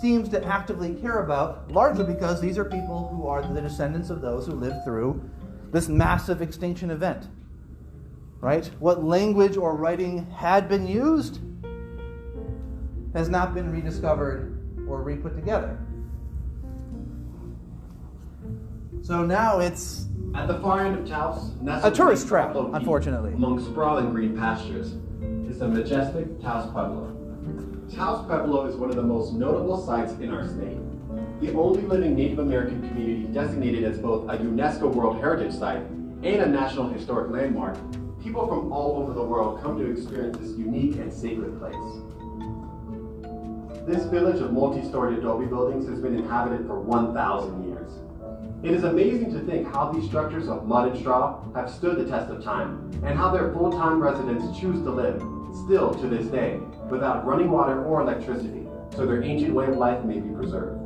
seems 0.00 0.28
to 0.30 0.44
actively 0.44 0.94
care 0.94 1.22
about, 1.22 1.70
largely 1.70 2.04
because 2.04 2.40
these 2.40 2.58
are 2.58 2.64
people 2.64 3.08
who 3.08 3.26
are 3.26 3.42
the 3.42 3.60
descendants 3.60 4.10
of 4.10 4.20
those 4.20 4.46
who 4.46 4.52
lived 4.52 4.84
through 4.84 5.22
this 5.70 5.88
massive 5.88 6.42
extinction 6.42 6.90
event. 6.90 7.28
Right? 8.40 8.68
What 8.80 9.04
language 9.04 9.56
or 9.56 9.76
writing 9.76 10.28
had 10.30 10.68
been 10.68 10.86
used 10.86 11.38
has 13.14 13.28
not 13.28 13.54
been 13.54 13.70
rediscovered 13.70 14.58
or 14.88 15.02
re 15.02 15.16
put 15.16 15.36
together. 15.36 15.78
So 19.02 19.24
now 19.24 19.58
it's 19.58 20.06
at 20.32 20.46
the 20.46 20.60
far 20.60 20.86
end 20.86 20.96
of 20.96 21.08
Taos, 21.08 21.50
a 21.82 21.90
tourist 21.90 22.28
trap, 22.28 22.54
unfortunately. 22.54 23.32
Among 23.32 23.62
sprawling 23.64 24.10
green 24.10 24.36
pastures 24.36 24.92
is 25.48 25.58
the 25.58 25.66
majestic 25.66 26.40
Taos 26.40 26.70
Pueblo. 26.70 27.08
Taos 27.92 28.24
Pueblo 28.26 28.66
is 28.66 28.76
one 28.76 28.90
of 28.90 28.96
the 28.96 29.02
most 29.02 29.32
notable 29.32 29.84
sites 29.84 30.12
in 30.20 30.30
our 30.30 30.46
state. 30.46 30.78
The 31.40 31.52
only 31.54 31.82
living 31.82 32.14
Native 32.14 32.38
American 32.38 32.88
community 32.88 33.24
designated 33.24 33.82
as 33.82 33.98
both 33.98 34.30
a 34.30 34.36
UNESCO 34.36 34.94
World 34.94 35.16
Heritage 35.16 35.52
Site 35.52 35.82
and 36.22 36.26
a 36.26 36.46
National 36.46 36.88
Historic 36.88 37.28
Landmark, 37.32 37.76
people 38.22 38.46
from 38.46 38.72
all 38.72 39.02
over 39.02 39.12
the 39.12 39.22
world 39.24 39.60
come 39.60 39.78
to 39.78 39.90
experience 39.90 40.38
this 40.38 40.56
unique 40.56 40.94
and 40.94 41.12
sacred 41.12 41.58
place. 41.58 41.74
This 43.84 44.04
village 44.04 44.40
of 44.40 44.52
multi-story 44.52 45.18
adobe 45.18 45.46
buildings 45.46 45.88
has 45.88 45.98
been 45.98 46.14
inhabited 46.14 46.68
for 46.68 46.78
1,000 46.78 47.64
years. 47.64 47.71
It 48.62 48.70
is 48.70 48.84
amazing 48.84 49.32
to 49.32 49.40
think 49.40 49.66
how 49.74 49.90
these 49.90 50.04
structures 50.08 50.46
of 50.46 50.68
mud 50.68 50.92
and 50.92 50.98
straw 51.00 51.42
have 51.52 51.68
stood 51.68 51.98
the 51.98 52.08
test 52.08 52.30
of 52.30 52.44
time, 52.44 52.92
and 53.04 53.18
how 53.18 53.32
their 53.32 53.52
full-time 53.52 54.00
residents 54.00 54.56
choose 54.56 54.80
to 54.84 54.90
live, 54.90 55.20
still 55.64 55.92
to 55.94 56.06
this 56.06 56.26
day, 56.26 56.60
without 56.88 57.26
running 57.26 57.50
water 57.50 57.84
or 57.84 58.02
electricity, 58.02 58.68
so 58.94 59.04
their 59.04 59.20
ancient 59.24 59.52
way 59.52 59.66
of 59.66 59.76
life 59.76 60.04
may 60.04 60.20
be 60.20 60.30
preserved. 60.30 60.78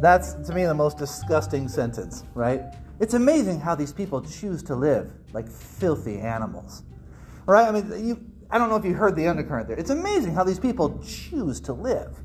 That's, 0.00 0.32
to 0.32 0.52
me, 0.52 0.64
the 0.64 0.74
most 0.74 0.98
disgusting 0.98 1.68
sentence, 1.68 2.24
right? 2.34 2.62
It's 2.98 3.14
amazing 3.14 3.60
how 3.60 3.76
these 3.76 3.92
people 3.92 4.20
choose 4.20 4.64
to 4.64 4.74
live 4.74 5.12
like 5.32 5.48
filthy 5.48 6.18
animals, 6.18 6.82
right? 7.46 7.68
I 7.68 7.70
mean, 7.70 8.04
you, 8.04 8.20
I 8.50 8.58
don't 8.58 8.68
know 8.68 8.74
if 8.76 8.84
you 8.84 8.94
heard 8.94 9.14
the 9.14 9.28
undercurrent 9.28 9.68
there. 9.68 9.78
It's 9.78 9.90
amazing 9.90 10.34
how 10.34 10.42
these 10.42 10.58
people 10.58 11.00
choose 11.06 11.60
to 11.60 11.72
live. 11.72 12.18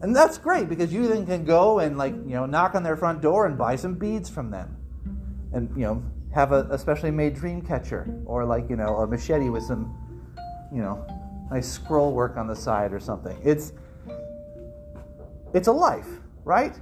And 0.00 0.14
that's 0.14 0.38
great 0.38 0.68
because 0.68 0.92
you 0.92 1.08
then 1.08 1.26
can 1.26 1.44
go 1.44 1.78
and 1.78 1.96
like, 1.96 2.14
you 2.14 2.34
know, 2.34 2.46
knock 2.46 2.74
on 2.74 2.82
their 2.82 2.96
front 2.96 3.22
door 3.22 3.46
and 3.46 3.56
buy 3.56 3.76
some 3.76 3.94
beads 3.94 4.28
from 4.28 4.50
them. 4.50 4.76
And, 5.52 5.70
you 5.76 5.84
know, 5.84 6.02
have 6.34 6.52
a, 6.52 6.66
a 6.70 6.78
specially 6.78 7.10
made 7.10 7.34
dream 7.34 7.62
catcher 7.62 8.12
or 8.26 8.44
like, 8.44 8.68
you 8.68 8.76
know, 8.76 8.96
a 8.96 9.06
machete 9.06 9.48
with 9.48 9.62
some, 9.62 9.96
you 10.72 10.82
know, 10.82 11.06
nice 11.50 11.70
scroll 11.70 12.12
work 12.12 12.36
on 12.36 12.46
the 12.46 12.56
side 12.56 12.92
or 12.92 13.00
something. 13.00 13.36
It's 13.44 13.72
it's 15.54 15.68
a 15.68 15.72
life, 15.72 16.08
right? 16.44 16.78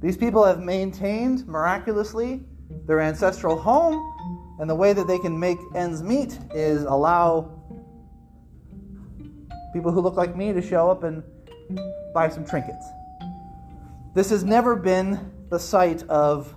These 0.00 0.16
people 0.16 0.44
have 0.44 0.60
maintained 0.60 1.46
miraculously 1.46 2.42
their 2.86 3.00
ancestral 3.00 3.56
home, 3.56 4.56
and 4.58 4.68
the 4.68 4.74
way 4.74 4.92
that 4.92 5.06
they 5.06 5.18
can 5.18 5.38
make 5.38 5.58
ends 5.74 6.02
meet 6.02 6.38
is 6.52 6.82
allow 6.82 7.54
people 9.72 9.92
who 9.92 10.00
look 10.00 10.16
like 10.16 10.36
me 10.36 10.52
to 10.52 10.60
show 10.60 10.90
up 10.90 11.04
and 11.04 11.22
buy 12.14 12.28
some 12.28 12.44
trinkets. 12.44 12.86
This 14.14 14.30
has 14.30 14.44
never 14.44 14.76
been 14.76 15.32
the 15.50 15.58
site 15.58 16.02
of 16.08 16.54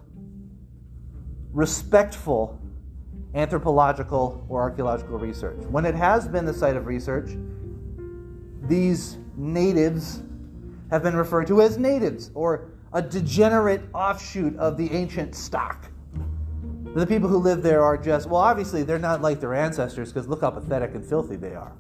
respectful 1.52 2.60
anthropological 3.34 4.46
or 4.50 4.62
archaeological 4.62 5.18
research. 5.18 5.58
When 5.66 5.86
it 5.86 5.96
has 5.96 6.28
been 6.28 6.46
the 6.46 6.54
site 6.54 6.76
of 6.76 6.86
research, 6.86 7.32
these 8.64 9.18
natives 9.38 10.22
have 10.90 11.04
been 11.04 11.16
referred 11.16 11.48
to 11.48 11.62
as 11.62 11.78
natives 11.78 12.32
or 12.34 12.72
a 12.94 13.02
degenerate 13.02 13.84
offshoot 13.94 14.56
of 14.58 14.78
the 14.78 14.92
ancient 14.92 15.34
stock. 15.36 15.90
The 16.94 17.08
people 17.08 17.30
who 17.30 17.38
live 17.38 17.64
there 17.64 17.84
are 17.84 17.98
just, 17.98 18.28
well, 18.28 18.42
obviously, 18.42 18.84
they're 18.84 19.00
not 19.00 19.22
like 19.22 19.40
their 19.40 19.54
ancestors 19.54 20.12
because 20.12 20.28
look 20.28 20.42
how 20.42 20.50
pathetic 20.50 20.94
and 20.94 21.06
filthy 21.06 21.38
they 21.38 21.56
are. 21.56 21.74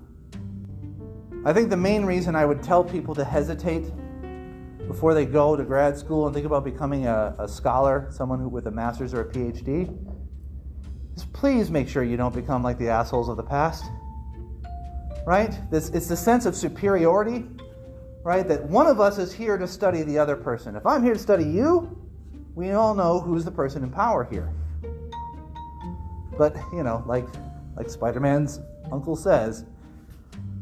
I 1.44 1.54
think 1.54 1.72
the 1.72 1.78
main 1.78 2.06
reason 2.06 2.36
I 2.36 2.46
would 2.46 2.62
tell 2.62 2.84
people 2.84 3.16
to 3.16 3.26
hesitate 3.26 3.92
before 4.88 5.16
they 5.16 5.26
go 5.26 5.56
to 5.56 5.64
grad 5.64 5.98
school 5.98 6.28
and 6.28 6.36
think 6.36 6.46
about 6.46 6.64
becoming 6.64 7.08
a, 7.08 7.36
a 7.40 7.48
scholar, 7.48 8.08
someone 8.12 8.40
who, 8.40 8.48
with 8.48 8.68
a 8.68 8.72
master's 8.72 9.12
or 9.12 9.22
a 9.22 9.26
PhD, 9.26 9.90
is 11.16 11.26
please 11.34 11.72
make 11.72 11.90
sure 11.90 12.04
you 12.04 12.16
don't 12.16 12.36
become 12.36 12.62
like 12.62 12.78
the 12.78 12.90
assholes 12.90 13.28
of 13.28 13.38
the 13.38 13.44
past. 13.44 13.86
Right? 15.26 15.58
This, 15.72 15.90
it's 15.90 16.08
the 16.08 16.16
sense 16.16 16.46
of 16.46 16.56
superiority, 16.56 17.46
right? 18.24 18.48
That 18.48 18.64
one 18.66 18.86
of 18.86 19.00
us 19.00 19.18
is 19.18 19.34
here 19.34 19.58
to 19.58 19.68
study 19.68 20.04
the 20.04 20.20
other 20.20 20.36
person. 20.36 20.76
If 20.76 20.86
I'm 20.86 21.04
here 21.04 21.14
to 21.14 21.20
study 21.20 21.46
you, 21.46 21.98
we 22.54 22.72
all 22.72 22.94
know 22.94 23.20
who's 23.20 23.46
the 23.46 23.52
person 23.52 23.82
in 23.82 23.90
power 23.90 24.28
here. 24.30 24.54
But, 26.38 26.56
you 26.72 26.84
know, 26.84 27.04
like, 27.08 27.26
like 27.76 27.90
Spider 27.90 28.20
Man's 28.20 28.60
uncle 28.92 29.16
says, 29.16 29.66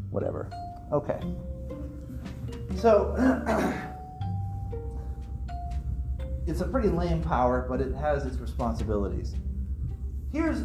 whatever. 0.10 0.50
Okay. 0.92 1.20
So, 2.78 3.16
it's 6.48 6.62
a 6.62 6.66
pretty 6.66 6.90
lame 6.90 7.22
power, 7.22 7.66
but 7.70 7.82
it 7.82 7.94
has 7.96 8.26
its 8.26 8.38
responsibilities. 8.38 9.36
Here's 10.32 10.64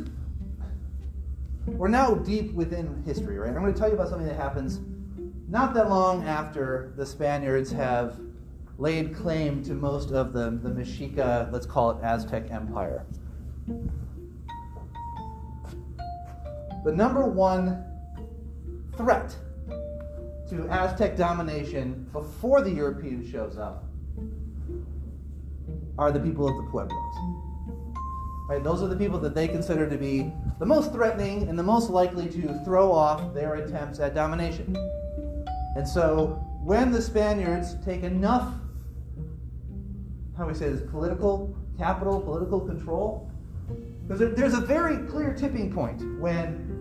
we're 1.67 1.89
now 1.89 2.15
deep 2.15 2.53
within 2.53 3.03
history, 3.07 3.39
right? 3.39 3.49
I'm 3.49 3.63
going 3.63 3.73
to 3.73 3.79
tell 3.79 3.89
you 3.89 3.95
about 3.95 4.09
something 4.09 4.29
that 4.29 4.37
happens 4.37 4.81
not 5.49 5.73
that 5.75 5.89
long 5.89 6.25
after 6.25 6.93
the 6.97 7.07
Spaniards 7.07 7.71
have 7.73 8.19
laid 8.79 9.15
claim 9.15 9.63
to 9.65 9.73
most 9.73 10.11
of 10.11 10.33
the, 10.33 10.51
the 10.51 10.69
Mexica, 10.69 11.51
let's 11.53 11.67
call 11.67 11.91
it 11.93 12.03
Aztec 12.03 12.51
Empire. 12.51 13.07
The 16.85 16.93
number 16.93 17.25
one 17.27 17.85
threat 18.97 19.35
to 20.51 20.69
Aztec 20.69 21.17
domination 21.17 22.09
before 22.13 22.63
the 22.63 22.71
European 22.71 23.29
shows 23.31 23.57
up 23.57 23.85
are 25.99 26.13
the 26.13 26.21
people 26.21 26.49
of 26.49 26.57
the 26.57 26.71
Pueblos. 26.71 27.15
Right, 28.49 28.63
those 28.63 28.83
are 28.83 28.89
the 28.89 28.97
people 28.97 29.19
that 29.21 29.35
they 29.35 29.49
consider 29.49 29.89
to 29.89 29.97
be 29.97 30.31
the 30.59 30.67
most 30.67 30.93
threatening 30.93 31.49
and 31.49 31.59
the 31.59 31.63
most 31.63 31.89
likely 31.89 32.29
to 32.29 32.61
throw 32.65 32.93
off 32.93 33.33
their 33.33 33.55
attempts 33.55 34.01
at 34.01 34.15
domination. 34.15 34.77
And 35.77 35.89
so, 35.89 36.45
when 36.63 36.93
the 36.93 37.01
Spaniards 37.01 37.77
take 37.85 38.03
enough, 38.03 38.53
how 40.37 40.47
we 40.47 40.55
say 40.55 40.69
this, 40.69 40.83
political 40.91 41.57
capital, 41.79 42.21
political 42.21 42.61
control, 42.61 43.31
because 44.07 44.35
there's 44.37 44.55
a 44.55 44.61
very 44.61 44.99
clear 45.09 45.33
tipping 45.33 45.73
point 45.73 46.21
when 46.21 46.74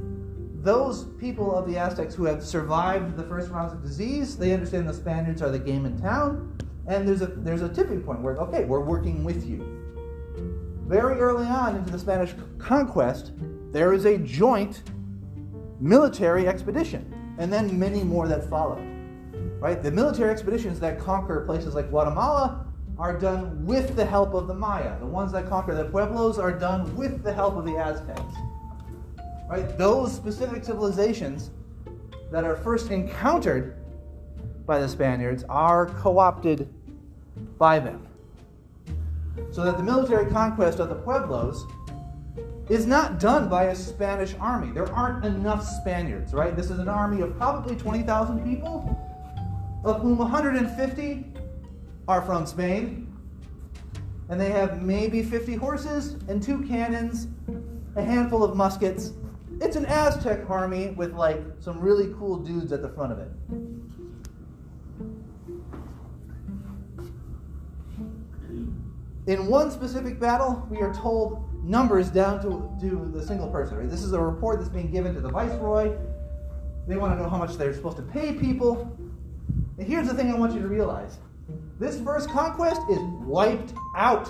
those 0.63 1.03
people 1.19 1.53
of 1.53 1.67
the 1.67 1.77
Aztecs 1.77 2.15
who 2.15 2.23
have 2.23 2.41
survived 2.41 3.17
the 3.17 3.23
first 3.23 3.51
rounds 3.51 3.73
of 3.73 3.83
disease, 3.83 4.37
they 4.37 4.53
understand 4.53 4.87
the 4.87 4.93
Spaniards 4.93 5.41
are 5.41 5.49
the 5.49 5.59
game 5.59 5.85
in 5.85 5.99
town, 5.99 6.57
and 6.87 7.05
there's 7.05 7.21
a 7.21 7.27
there's 7.27 7.61
a 7.61 7.69
tipping 7.69 8.01
point 8.01 8.21
where 8.21 8.37
okay, 8.37 8.63
we're 8.63 8.79
working 8.79 9.25
with 9.25 9.45
you. 9.45 9.81
Very 10.87 11.19
early 11.19 11.45
on 11.45 11.75
into 11.75 11.91
the 11.91 11.99
Spanish 11.99 12.33
conquest, 12.57 13.33
there 13.71 13.93
is 13.93 14.05
a 14.05 14.17
joint 14.17 14.83
military 15.81 16.47
expedition, 16.47 17.13
and 17.39 17.51
then 17.51 17.77
many 17.77 18.01
more 18.01 18.29
that 18.29 18.49
follow. 18.49 18.81
Right? 19.59 19.83
The 19.83 19.91
military 19.91 20.29
expeditions 20.29 20.79
that 20.79 20.97
conquer 20.97 21.41
places 21.45 21.75
like 21.75 21.89
Guatemala 21.89 22.65
are 22.97 23.17
done 23.17 23.65
with 23.65 23.95
the 23.97 24.05
help 24.05 24.33
of 24.33 24.47
the 24.47 24.53
Maya. 24.53 24.97
The 24.99 25.05
ones 25.05 25.33
that 25.33 25.49
conquer 25.49 25.75
the 25.75 25.85
Pueblos 25.85 26.37
are 26.39 26.57
done 26.57 26.95
with 26.95 27.23
the 27.23 27.33
help 27.33 27.55
of 27.55 27.65
the 27.65 27.75
Aztecs. 27.75 28.21
Right? 29.53 29.77
Those 29.77 30.11
specific 30.11 30.63
civilizations 30.65 31.51
that 32.31 32.43
are 32.43 32.55
first 32.55 32.89
encountered 32.89 33.77
by 34.65 34.79
the 34.79 34.89
Spaniards 34.89 35.43
are 35.47 35.93
co 35.99 36.17
opted 36.17 36.73
by 37.59 37.77
them. 37.77 38.07
So 39.51 39.63
that 39.63 39.77
the 39.77 39.83
military 39.83 40.25
conquest 40.31 40.79
of 40.79 40.89
the 40.89 40.95
Pueblos 40.95 41.67
is 42.67 42.87
not 42.87 43.19
done 43.19 43.47
by 43.47 43.65
a 43.65 43.75
Spanish 43.75 44.33
army. 44.39 44.71
There 44.71 44.91
aren't 44.91 45.23
enough 45.23 45.63
Spaniards, 45.63 46.33
right? 46.33 46.55
This 46.55 46.71
is 46.71 46.79
an 46.79 46.89
army 46.89 47.21
of 47.21 47.37
probably 47.37 47.75
20,000 47.75 48.43
people, 48.43 48.99
of 49.85 50.01
whom 50.01 50.17
150 50.17 51.25
are 52.07 52.23
from 52.23 52.47
Spain. 52.47 53.15
And 54.29 54.41
they 54.41 54.49
have 54.49 54.81
maybe 54.81 55.21
50 55.21 55.53
horses 55.57 56.13
and 56.27 56.41
two 56.41 56.63
cannons, 56.63 57.27
a 57.95 58.01
handful 58.01 58.43
of 58.43 58.55
muskets. 58.55 59.13
It's 59.61 59.75
an 59.75 59.85
Aztec 59.85 60.49
army 60.49 60.91
with 60.91 61.13
like 61.13 61.41
some 61.59 61.79
really 61.79 62.13
cool 62.17 62.37
dudes 62.37 62.71
at 62.71 62.81
the 62.81 62.89
front 62.89 63.11
of 63.11 63.19
it. 63.19 63.29
In 69.25 69.47
one 69.47 69.71
specific 69.71 70.19
battle, 70.19 70.67
we 70.69 70.79
are 70.79 70.93
told 70.93 71.49
numbers 71.63 72.09
down 72.09 72.41
to, 72.41 72.69
to 72.81 73.09
the 73.13 73.25
single 73.25 73.47
person. 73.49 73.77
Right? 73.77 73.89
This 73.89 74.03
is 74.03 74.11
a 74.11 74.19
report 74.19 74.59
that's 74.59 74.69
being 74.69 74.91
given 74.91 75.13
to 75.15 75.21
the 75.21 75.29
viceroy. 75.29 75.95
They 76.87 76.97
want 76.97 77.17
to 77.17 77.23
know 77.23 77.29
how 77.29 77.37
much 77.37 77.55
they're 77.55 77.73
supposed 77.73 77.97
to 77.97 78.03
pay 78.03 78.33
people. 78.33 78.97
And 79.77 79.87
here's 79.87 80.07
the 80.07 80.13
thing 80.13 80.31
I 80.31 80.35
want 80.35 80.53
you 80.53 80.61
to 80.61 80.67
realize 80.67 81.17
this 81.79 81.99
first 82.01 82.29
conquest 82.29 82.81
is 82.89 82.99
wiped 83.01 83.73
out. 83.95 84.29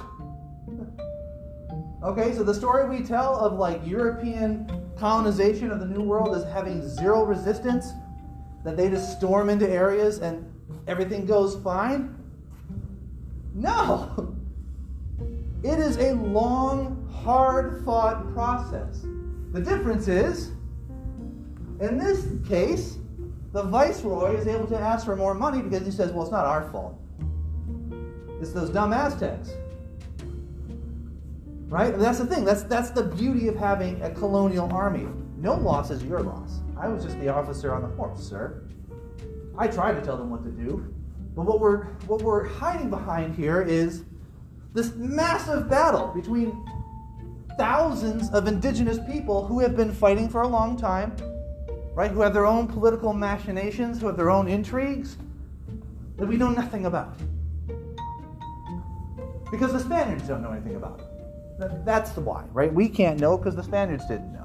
Okay, 2.04 2.36
so 2.36 2.44
the 2.44 2.54
story 2.54 2.90
we 2.90 3.02
tell 3.02 3.38
of 3.38 3.54
like 3.54 3.80
European 3.88 4.83
colonization 5.04 5.70
of 5.70 5.82
the 5.82 5.86
New 5.86 6.02
World 6.02 6.34
is 6.34 6.46
having 6.46 6.88
zero 6.88 7.26
resistance, 7.26 7.92
that 8.64 8.78
they 8.78 8.88
just 8.88 9.18
storm 9.18 9.50
into 9.50 9.70
areas 9.70 10.20
and 10.20 10.50
everything 10.88 11.26
goes 11.26 11.62
fine. 11.62 12.16
No! 13.54 14.34
It 15.64 15.80
is 15.80 15.96
a 15.96 16.14
long, 16.16 17.10
hard 17.24 17.86
fought 17.86 18.34
process. 18.34 19.06
The 19.54 19.62
difference 19.62 20.10
is, 20.10 20.52
in 21.80 21.98
this 21.98 22.28
case, 22.46 22.98
the 23.54 23.64
viceroy 23.64 24.36
is 24.36 24.46
able 24.46 24.68
to 24.68 24.78
ask 24.78 25.06
for 25.06 25.16
more 25.16 25.34
money 25.34 25.62
because 25.62 25.86
he 25.86 25.92
says, 25.92 26.12
well, 26.12 26.24
it's 26.24 26.34
not 26.34 26.46
our 26.46 26.70
fault. 26.70 27.00
It's 28.42 28.52
those 28.52 28.70
dumb 28.72 28.92
Aztecs. 28.92 29.52
Right? 31.74 31.92
And 31.92 32.04
that's 32.04 32.20
the 32.20 32.28
thing. 32.28 32.46
That's, 32.46 32.62
that's 32.62 32.92
the 32.92 33.02
beauty 33.02 33.48
of 33.48 33.56
having 33.56 34.00
a 34.04 34.12
colonial 34.12 34.72
army. 34.72 35.08
No 35.40 35.56
loss 35.56 35.90
is 35.90 36.04
your 36.04 36.20
loss. 36.20 36.60
I 36.78 36.88
was 36.88 37.04
just 37.04 37.20
the 37.20 37.30
officer 37.30 37.74
on 37.74 37.82
the 37.82 37.88
horse, 37.88 38.20
sir. 38.20 38.62
I 39.58 39.66
tried 39.66 39.94
to 39.94 40.02
tell 40.02 40.16
them 40.16 40.30
what 40.30 40.44
to 40.44 40.52
do. 40.52 40.94
But 41.36 41.48
what 41.48 41.60
we're, 41.60 41.86
what 42.06 42.22
we're 42.22 42.48
hiding 42.48 42.92
behind 42.92 43.34
here 43.34 43.64
is 43.64 44.04
this 44.76 44.94
massive 44.94 45.68
battle 45.68 46.12
between 46.14 46.64
thousands 47.58 48.30
of 48.30 48.46
indigenous 48.46 49.00
people 49.12 49.44
who 49.44 49.60
have 49.60 49.76
been 49.76 49.92
fighting 49.92 50.30
for 50.30 50.44
a 50.44 50.48
long 50.48 50.78
time, 50.78 51.16
right? 51.96 52.12
Who 52.12 52.22
have 52.22 52.36
their 52.36 52.46
own 52.46 52.68
political 52.68 53.14
machinations, 53.14 54.00
who 54.00 54.06
have 54.06 54.16
their 54.16 54.30
own 54.30 54.48
intrigues 54.48 55.18
that 56.18 56.28
we 56.28 56.38
know 56.38 56.52
nothing 56.52 56.86
about. 56.86 57.18
Because 59.50 59.74
the 59.74 59.80
Spaniards 59.80 60.28
don't 60.28 60.44
know 60.44 60.52
anything 60.52 60.76
about 60.76 61.00
it. 61.00 61.08
That's 61.58 62.12
the 62.12 62.22
why, 62.22 62.46
right? 62.52 62.74
We 62.74 62.90
can't 62.90 63.20
know 63.20 63.38
because 63.38 63.56
the 63.56 63.64
Spaniards 63.64 64.06
didn't 64.08 64.34
know. 64.34 64.44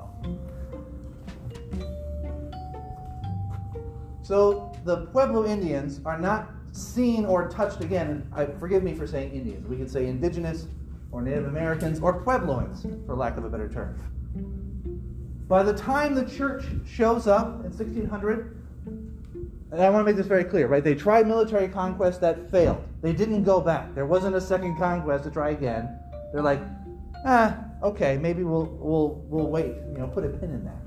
So 4.22 4.72
the 4.84 5.06
Pueblo 5.06 5.46
Indians 5.46 6.00
are 6.04 6.18
not 6.18 6.50
seen 6.72 7.24
or 7.24 7.48
touched 7.48 7.80
again. 7.82 8.30
I, 8.34 8.44
forgive 8.44 8.82
me 8.82 8.94
for 8.94 9.06
saying 9.06 9.32
Indians. 9.32 9.66
We 9.66 9.76
could 9.76 9.90
say 9.90 10.06
indigenous 10.06 10.66
or 11.10 11.22
Native 11.22 11.46
Americans 11.46 12.00
or 12.00 12.22
Puebloans, 12.22 13.06
for 13.06 13.16
lack 13.16 13.38
of 13.38 13.44
a 13.44 13.48
better 13.48 13.68
term. 13.68 13.98
By 15.48 15.62
the 15.62 15.72
time 15.72 16.14
the 16.14 16.26
church 16.26 16.66
shows 16.86 17.26
up 17.26 17.64
in 17.64 17.72
1600, 17.72 18.54
and 19.70 19.82
I 19.82 19.88
want 19.90 20.02
to 20.02 20.04
make 20.04 20.16
this 20.16 20.26
very 20.26 20.44
clear, 20.44 20.66
right? 20.66 20.84
They 20.84 20.94
tried 20.94 21.26
military 21.26 21.68
conquest 21.68 22.20
that 22.20 22.50
failed. 22.50 22.82
They 23.00 23.12
didn't 23.12 23.44
go 23.44 23.60
back. 23.60 23.94
There 23.94 24.06
wasn't 24.06 24.36
a 24.36 24.40
second 24.40 24.76
conquest 24.76 25.24
to 25.24 25.30
try 25.30 25.50
again. 25.50 25.98
They're 26.32 26.42
like, 26.42 26.60
ah, 27.28 27.58
okay, 27.82 28.16
maybe 28.16 28.42
we'll 28.42 28.66
we'll 28.80 29.22
we'll 29.28 29.48
wait. 29.48 29.74
You 29.92 29.98
know, 29.98 30.06
put 30.08 30.24
a 30.24 30.28
pin 30.28 30.50
in 30.50 30.64
that. 30.64 30.82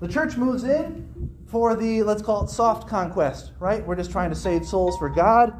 The 0.00 0.08
church 0.08 0.36
moves 0.36 0.62
in 0.64 1.30
for 1.46 1.74
the 1.74 2.02
let's 2.04 2.22
call 2.22 2.44
it 2.44 2.50
soft 2.50 2.88
conquest, 2.88 3.52
right? 3.58 3.84
We're 3.84 3.96
just 3.96 4.12
trying 4.12 4.30
to 4.30 4.36
save 4.36 4.64
souls 4.64 4.96
for 4.96 5.08
God. 5.08 5.52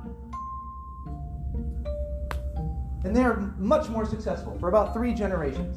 And 3.04 3.16
they're 3.16 3.36
much 3.58 3.88
more 3.88 4.04
successful 4.04 4.56
for 4.58 4.68
about 4.68 4.92
three 4.92 5.14
generations. 5.14 5.76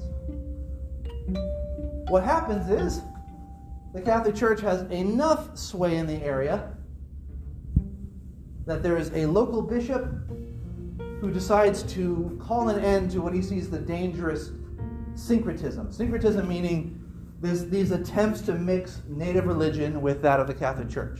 What 2.10 2.24
happens 2.24 2.70
is 2.70 3.02
the 3.94 4.02
Catholic 4.02 4.36
Church 4.36 4.60
has 4.62 4.82
enough 4.92 5.58
sway 5.58 5.98
in 5.98 6.08
the 6.08 6.22
area 6.24 6.76
that 8.66 8.84
there 8.84 8.98
is 8.98 9.12
a 9.14 9.26
local 9.26 9.62
bishop 9.62 10.08
who 11.22 11.32
decides 11.32 11.84
to 11.84 12.38
call 12.42 12.70
an 12.70 12.84
end 12.84 13.12
to 13.12 13.22
what 13.22 13.32
he 13.32 13.44
sees 13.44 13.70
the 13.70 13.78
dangerous 13.78 14.50
syncretism. 15.14 15.92
Syncretism 15.92 16.48
meaning 16.48 17.00
this, 17.40 17.62
these 17.64 17.92
attempts 17.92 18.42
to 18.42 18.54
mix 18.54 19.02
native 19.08 19.46
religion 19.46 20.02
with 20.02 20.22
that 20.24 20.40
of 20.40 20.48
the 20.48 20.54
Catholic 20.54 20.90
Church. 20.90 21.20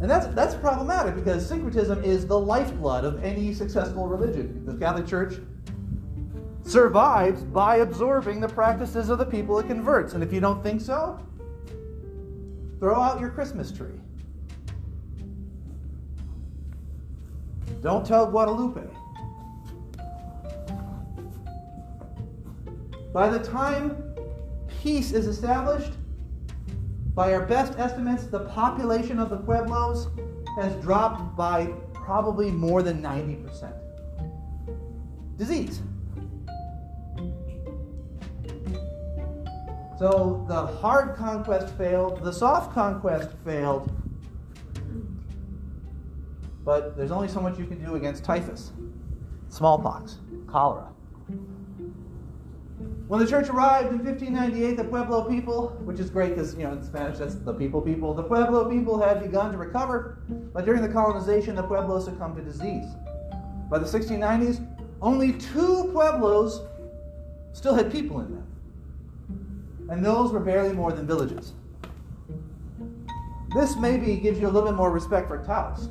And 0.00 0.10
that's, 0.10 0.26
that's 0.34 0.54
problematic 0.54 1.14
because 1.14 1.46
syncretism 1.46 2.04
is 2.04 2.26
the 2.26 2.38
lifeblood 2.38 3.04
of 3.04 3.22
any 3.24 3.52
successful 3.54 4.06
religion. 4.06 4.64
The 4.66 4.74
Catholic 4.74 5.06
Church 5.06 5.34
survives 6.62 7.42
by 7.42 7.76
absorbing 7.76 8.40
the 8.40 8.48
practices 8.48 9.08
of 9.08 9.18
the 9.18 9.26
people 9.26 9.58
it 9.58 9.66
converts. 9.66 10.12
And 10.12 10.22
if 10.22 10.32
you 10.32 10.40
don't 10.40 10.62
think 10.62 10.80
so, 10.80 11.18
throw 12.78 13.00
out 13.00 13.20
your 13.20 13.30
Christmas 13.30 13.72
tree. 13.72 13.99
Don't 17.80 18.04
tell 18.04 18.26
Guadalupe. 18.30 18.82
By 23.12 23.28
the 23.28 23.38
time 23.38 24.02
peace 24.82 25.12
is 25.12 25.26
established, 25.26 25.92
by 27.14 27.32
our 27.34 27.44
best 27.44 27.78
estimates, 27.78 28.24
the 28.24 28.40
population 28.40 29.18
of 29.18 29.30
the 29.30 29.36
Pueblos 29.36 30.08
has 30.56 30.74
dropped 30.82 31.36
by 31.36 31.66
probably 31.92 32.50
more 32.50 32.82
than 32.82 33.02
90%. 33.02 33.72
disease. 35.36 35.80
So 39.98 40.44
the 40.48 40.66
hard 40.66 41.16
conquest 41.16 41.74
failed, 41.76 42.22
the 42.22 42.32
soft 42.32 42.72
conquest 42.74 43.30
failed, 43.44 43.90
but 46.64 46.96
there's 46.96 47.10
only 47.10 47.28
so 47.28 47.40
much 47.40 47.58
you 47.58 47.66
can 47.66 47.82
do 47.84 47.94
against 47.94 48.24
typhus, 48.24 48.72
smallpox, 49.48 50.18
cholera. 50.46 50.88
When 53.08 53.18
the 53.18 53.26
church 53.26 53.48
arrived 53.48 53.88
in 53.88 54.04
1598, 54.04 54.76
the 54.76 54.84
Pueblo 54.84 55.28
people, 55.28 55.70
which 55.84 55.98
is 55.98 56.10
great 56.10 56.30
because, 56.30 56.54
you 56.54 56.62
know, 56.62 56.72
in 56.72 56.82
Spanish 56.84 57.18
that's 57.18 57.34
the 57.34 57.52
people 57.52 57.80
people, 57.80 58.14
the 58.14 58.22
Pueblo 58.22 58.70
people 58.70 59.00
had 59.00 59.20
begun 59.20 59.50
to 59.50 59.58
recover, 59.58 60.18
but 60.52 60.64
during 60.64 60.80
the 60.80 60.88
colonization, 60.88 61.56
the 61.56 61.62
Pueblo 61.62 61.98
succumbed 61.98 62.36
to 62.36 62.42
disease. 62.42 62.86
By 63.68 63.78
the 63.78 63.84
1690s, 63.84 64.64
only 65.02 65.32
two 65.32 65.90
Pueblos 65.92 66.60
still 67.52 67.74
had 67.74 67.90
people 67.90 68.20
in 68.20 68.30
them, 68.30 68.46
and 69.88 70.04
those 70.04 70.30
were 70.30 70.38
barely 70.40 70.72
more 70.72 70.92
than 70.92 71.06
villages. 71.06 71.54
This 73.54 73.76
maybe 73.76 74.16
gives 74.16 74.38
you 74.38 74.46
a 74.46 74.50
little 74.50 74.68
bit 74.68 74.76
more 74.76 74.92
respect 74.92 75.26
for 75.26 75.42
Taos, 75.44 75.88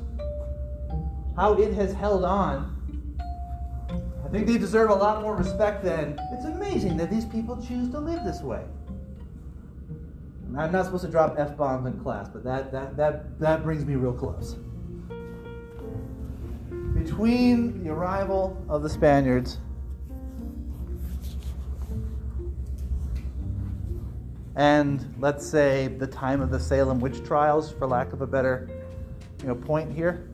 how 1.40 1.54
it 1.54 1.72
has 1.72 1.94
held 1.94 2.22
on 2.22 2.76
I 4.22 4.28
think 4.28 4.46
they 4.46 4.58
deserve 4.58 4.90
a 4.90 4.94
lot 4.94 5.22
more 5.22 5.34
respect 5.34 5.82
than 5.82 6.20
it's 6.32 6.44
amazing 6.44 6.98
that 6.98 7.10
these 7.10 7.24
people 7.24 7.56
choose 7.60 7.88
to 7.88 7.98
live 7.98 8.22
this 8.24 8.42
way. 8.42 8.62
I'm 10.56 10.70
not 10.70 10.84
supposed 10.84 11.04
to 11.04 11.10
drop 11.10 11.36
F 11.36 11.56
bombs 11.56 11.86
in 11.86 11.98
class, 11.98 12.28
but 12.28 12.44
that, 12.44 12.70
that, 12.70 12.96
that, 12.96 13.40
that 13.40 13.64
brings 13.64 13.84
me 13.84 13.96
real 13.96 14.12
close. 14.12 14.56
Between 16.94 17.82
the 17.82 17.90
arrival 17.90 18.62
of 18.68 18.84
the 18.84 18.90
Spaniards 18.90 19.58
and 24.54 25.12
let's 25.18 25.44
say 25.44 25.88
the 25.88 26.06
time 26.06 26.40
of 26.40 26.50
the 26.50 26.60
Salem 26.60 27.00
witch 27.00 27.24
trials, 27.24 27.72
for 27.72 27.88
lack 27.88 28.12
of 28.12 28.20
a 28.20 28.26
better 28.28 28.68
you 29.40 29.48
know, 29.48 29.56
point 29.56 29.92
here, 29.92 30.29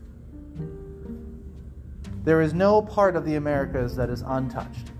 there 2.26 2.42
is 2.42 2.52
no 2.52 2.82
part 2.82 3.14
of 3.14 3.24
the 3.24 3.36
Americas 3.36 3.94
that 3.94 4.10
is 4.10 4.22
untouched. 4.26 4.90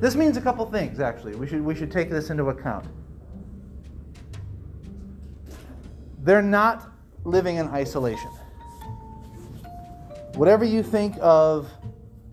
This 0.00 0.16
means 0.16 0.36
a 0.36 0.40
couple 0.40 0.66
things, 0.66 0.98
actually. 0.98 1.36
We 1.36 1.46
should, 1.46 1.64
we 1.64 1.76
should 1.76 1.92
take 1.92 2.10
this 2.10 2.30
into 2.30 2.48
account. 2.48 2.86
They're 6.18 6.42
not 6.42 6.90
living 7.22 7.56
in 7.56 7.68
isolation. 7.68 8.30
Whatever 10.34 10.64
you 10.64 10.82
think 10.82 11.14
of 11.20 11.70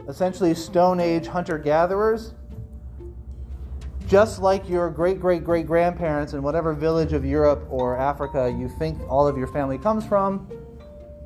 essentially 0.09 0.55
Stone 0.55 0.99
Age 0.99 1.27
hunter 1.27 1.59
gatherers, 1.59 2.33
just 4.07 4.39
like 4.39 4.67
your 4.67 4.89
great 4.89 5.19
great 5.19 5.43
great 5.43 5.67
grandparents 5.67 6.33
in 6.33 6.41
whatever 6.41 6.73
village 6.73 7.13
of 7.13 7.23
Europe 7.23 7.67
or 7.69 7.97
Africa 7.97 8.53
you 8.57 8.67
think 8.67 8.99
all 9.07 9.27
of 9.27 9.37
your 9.37 9.47
family 9.47 9.77
comes 9.77 10.07
from, 10.07 10.49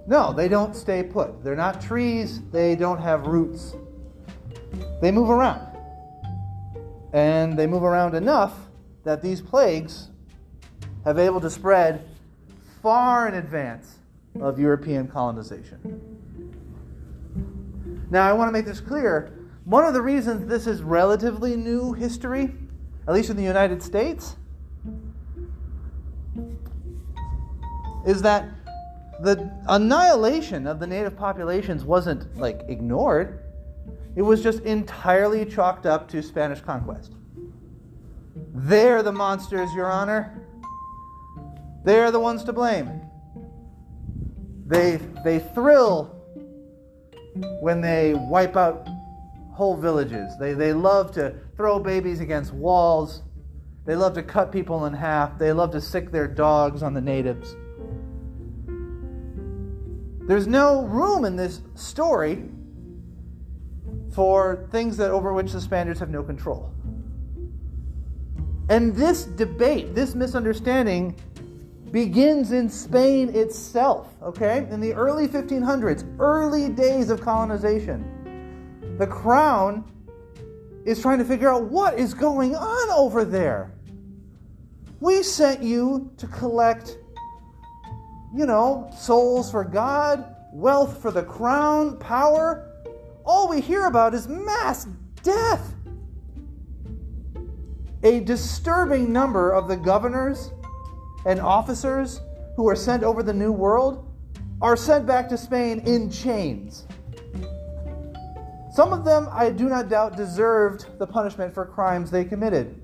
no, 0.07 0.33
they 0.33 0.47
don't 0.47 0.75
stay 0.75 1.03
put. 1.03 1.43
They're 1.43 1.55
not 1.55 1.81
trees, 1.81 2.41
they 2.51 2.75
don't 2.75 2.99
have 2.99 3.27
roots. 3.27 3.75
They 5.01 5.11
move 5.11 5.29
around. 5.29 5.61
And 7.13 7.57
they 7.57 7.65
move 7.65 7.83
around 7.83 8.15
enough 8.15 8.53
that 9.03 9.21
these 9.21 9.41
plagues 9.41 10.09
have 11.05 11.17
able 11.17 11.39
to 11.41 11.49
spread 11.49 12.05
far 12.81 13.27
in 13.27 13.35
advance 13.35 13.99
of 14.41 14.59
European 14.59 15.07
colonization. 15.07 16.01
Now, 18.09 18.29
I 18.29 18.33
want 18.33 18.49
to 18.49 18.51
make 18.51 18.65
this 18.65 18.79
clear. 18.79 19.31
One 19.63 19.85
of 19.85 19.93
the 19.93 20.01
reasons 20.01 20.47
this 20.47 20.67
is 20.67 20.83
relatively 20.83 21.55
new 21.55 21.93
history, 21.93 22.53
at 23.07 23.13
least 23.13 23.29
in 23.29 23.37
the 23.37 23.43
United 23.43 23.81
States, 23.81 24.35
is 28.05 28.21
that 28.21 28.49
the 29.21 29.51
annihilation 29.67 30.67
of 30.67 30.79
the 30.79 30.87
native 30.87 31.15
populations 31.15 31.83
wasn't 31.83 32.37
like 32.37 32.61
ignored. 32.67 33.43
It 34.15 34.21
was 34.21 34.41
just 34.41 34.61
entirely 34.61 35.45
chalked 35.45 35.85
up 35.85 36.07
to 36.09 36.21
Spanish 36.21 36.61
conquest. 36.61 37.13
They're 38.53 39.03
the 39.03 39.11
monsters, 39.11 39.71
Your 39.73 39.91
Honor. 39.91 40.41
They're 41.83 42.11
the 42.11 42.19
ones 42.19 42.43
to 42.45 42.53
blame. 42.53 43.01
They, 44.65 44.99
they 45.23 45.39
thrill 45.39 46.15
when 47.59 47.81
they 47.81 48.13
wipe 48.13 48.55
out 48.55 48.87
whole 49.53 49.77
villages. 49.77 50.33
They, 50.39 50.53
they 50.53 50.73
love 50.73 51.11
to 51.13 51.35
throw 51.55 51.79
babies 51.79 52.19
against 52.19 52.53
walls. 52.53 53.21
They 53.85 53.95
love 53.95 54.13
to 54.15 54.23
cut 54.23 54.51
people 54.51 54.85
in 54.85 54.93
half. 54.93 55.37
They 55.37 55.53
love 55.53 55.71
to 55.71 55.81
sic 55.81 56.11
their 56.11 56.27
dogs 56.27 56.81
on 56.81 56.93
the 56.93 57.01
natives. 57.01 57.55
There's 60.27 60.47
no 60.47 60.85
room 60.85 61.23
in 61.23 61.35
this 61.35 61.61
story 61.75 62.43
for 64.11 64.67
things 64.71 64.97
that 64.97 65.11
over 65.11 65.33
which 65.33 65.51
the 65.51 65.61
Spaniards 65.61 65.99
have 65.99 66.09
no 66.09 66.23
control. 66.23 66.73
And 68.69 68.95
this 68.95 69.25
debate, 69.25 69.93
this 69.93 70.15
misunderstanding, 70.15 71.15
begins 71.91 72.51
in 72.51 72.69
Spain 72.69 73.35
itself, 73.35 74.15
okay? 74.23 74.67
In 74.71 74.81
the 74.81 74.93
early 74.93 75.27
1500s, 75.27 76.03
early 76.19 76.69
days 76.69 77.09
of 77.11 77.21
colonization. 77.21 78.95
The 78.97 79.05
crown 79.05 79.83
is 80.85 81.01
trying 81.01 81.19
to 81.19 81.25
figure 81.25 81.49
out 81.49 81.65
what 81.65 81.99
is 81.99 82.13
going 82.13 82.55
on 82.55 82.89
over 82.89 83.23
there. 83.25 83.71
We 84.99 85.21
sent 85.21 85.61
you 85.61 86.11
to 86.17 86.25
collect 86.27 86.97
you 88.35 88.45
know, 88.45 88.89
souls 88.93 89.49
for 89.49 89.63
God, 89.63 90.35
wealth 90.51 91.01
for 91.01 91.09
the 91.09 91.23
crown, 91.23 91.97
power. 91.97 92.69
All 93.25 93.47
we 93.47 93.61
hear 93.61 93.85
about 93.85 94.13
is 94.13 94.27
mass 94.27 94.87
death. 95.23 95.73
A 98.03 98.19
disturbing 98.19 99.11
number 99.11 99.51
of 99.51 99.69
the 99.69 99.77
governors 99.77 100.51
and 101.25 101.39
officers 101.39 102.19
who 102.57 102.67
are 102.67 102.75
sent 102.75 103.03
over 103.03 103.23
the 103.23 103.33
New 103.33 103.53
World 103.53 104.05
are 104.61 104.75
sent 104.75 105.05
back 105.05 105.29
to 105.29 105.37
Spain 105.37 105.79
in 105.85 106.11
chains. 106.11 106.85
Some 108.73 108.91
of 108.91 109.05
them, 109.05 109.29
I 109.31 109.49
do 109.49 109.69
not 109.69 109.87
doubt, 109.87 110.17
deserved 110.17 110.99
the 110.99 111.07
punishment 111.07 111.53
for 111.53 111.65
crimes 111.65 112.11
they 112.11 112.25
committed. 112.25 112.81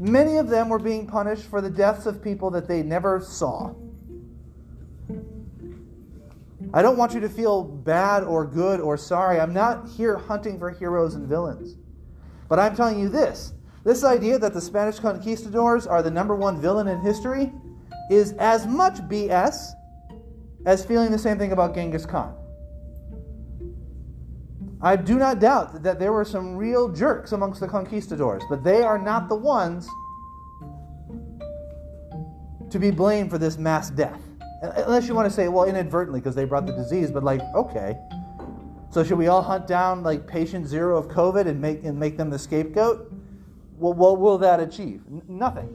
Many 0.00 0.36
of 0.38 0.48
them 0.48 0.68
were 0.68 0.80
being 0.80 1.06
punished 1.06 1.44
for 1.44 1.60
the 1.60 1.70
deaths 1.70 2.06
of 2.06 2.22
people 2.22 2.50
that 2.50 2.66
they 2.66 2.82
never 2.82 3.20
saw. 3.20 3.72
I 6.74 6.82
don't 6.82 6.98
want 6.98 7.14
you 7.14 7.20
to 7.20 7.28
feel 7.28 7.62
bad 7.62 8.24
or 8.24 8.44
good 8.46 8.80
or 8.80 8.96
sorry. 8.96 9.40
I'm 9.40 9.54
not 9.54 9.88
here 9.88 10.18
hunting 10.18 10.58
for 10.58 10.70
heroes 10.70 11.14
and 11.14 11.26
villains. 11.26 11.76
But 12.48 12.58
I'm 12.58 12.76
telling 12.76 12.98
you 12.98 13.08
this 13.08 13.54
this 13.84 14.04
idea 14.04 14.38
that 14.38 14.52
the 14.52 14.60
Spanish 14.60 14.98
conquistadors 14.98 15.86
are 15.86 16.02
the 16.02 16.10
number 16.10 16.34
one 16.34 16.60
villain 16.60 16.88
in 16.88 17.00
history 17.00 17.52
is 18.10 18.32
as 18.32 18.66
much 18.66 18.96
BS 19.08 19.70
as 20.66 20.84
feeling 20.84 21.10
the 21.10 21.18
same 21.18 21.38
thing 21.38 21.52
about 21.52 21.74
Genghis 21.74 22.04
Khan. 22.04 22.34
I 24.80 24.96
do 24.96 25.18
not 25.18 25.40
doubt 25.40 25.82
that 25.82 25.98
there 25.98 26.12
were 26.12 26.24
some 26.24 26.56
real 26.56 26.88
jerks 26.88 27.32
amongst 27.32 27.60
the 27.60 27.66
conquistadors, 27.66 28.42
but 28.48 28.62
they 28.62 28.82
are 28.82 28.98
not 28.98 29.28
the 29.28 29.34
ones 29.34 29.88
to 32.70 32.78
be 32.78 32.90
blamed 32.90 33.30
for 33.30 33.38
this 33.38 33.58
mass 33.58 33.90
death. 33.90 34.27
Uh, 34.62 34.72
unless 34.76 35.06
you 35.06 35.14
want 35.14 35.28
to 35.28 35.34
say, 35.34 35.48
well, 35.48 35.64
inadvertently 35.64 36.20
because 36.20 36.34
they 36.34 36.44
brought 36.44 36.66
the 36.66 36.72
disease, 36.72 37.10
but 37.10 37.22
like, 37.22 37.40
okay. 37.54 37.96
So 38.90 39.04
should 39.04 39.18
we 39.18 39.28
all 39.28 39.42
hunt 39.42 39.66
down 39.66 40.02
like 40.02 40.26
patient 40.26 40.66
zero 40.66 40.96
of 40.96 41.08
COVID 41.08 41.46
and 41.46 41.60
make 41.60 41.84
and 41.84 41.98
make 41.98 42.16
them 42.16 42.30
the 42.30 42.38
scapegoat? 42.38 43.12
Well, 43.76 43.92
what 43.92 44.18
will 44.18 44.38
that 44.38 44.60
achieve? 44.60 45.02
N- 45.08 45.22
nothing. 45.28 45.68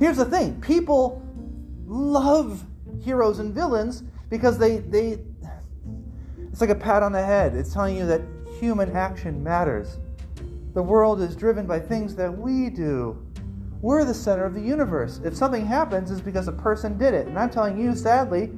Here's 0.00 0.16
the 0.16 0.24
thing: 0.24 0.60
people 0.60 1.22
love 1.86 2.64
heroes 3.02 3.38
and 3.38 3.54
villains 3.54 4.02
because 4.30 4.58
they 4.58 4.78
they. 4.78 5.18
It's 6.50 6.60
like 6.60 6.70
a 6.70 6.74
pat 6.74 7.02
on 7.02 7.12
the 7.12 7.22
head. 7.22 7.54
It's 7.54 7.72
telling 7.72 7.96
you 7.96 8.06
that 8.06 8.22
human 8.58 8.96
action 8.96 9.42
matters. 9.42 9.98
The 10.72 10.82
world 10.82 11.20
is 11.20 11.36
driven 11.36 11.66
by 11.66 11.78
things 11.80 12.16
that 12.16 12.36
we 12.36 12.70
do. 12.70 13.24
We're 13.84 14.06
the 14.06 14.14
center 14.14 14.46
of 14.46 14.54
the 14.54 14.62
universe. 14.62 15.20
If 15.22 15.36
something 15.36 15.66
happens, 15.66 16.10
it's 16.10 16.22
because 16.22 16.48
a 16.48 16.52
person 16.52 16.96
did 16.96 17.12
it. 17.12 17.26
And 17.26 17.38
I'm 17.38 17.50
telling 17.50 17.78
you, 17.78 17.94
sadly, 17.94 18.50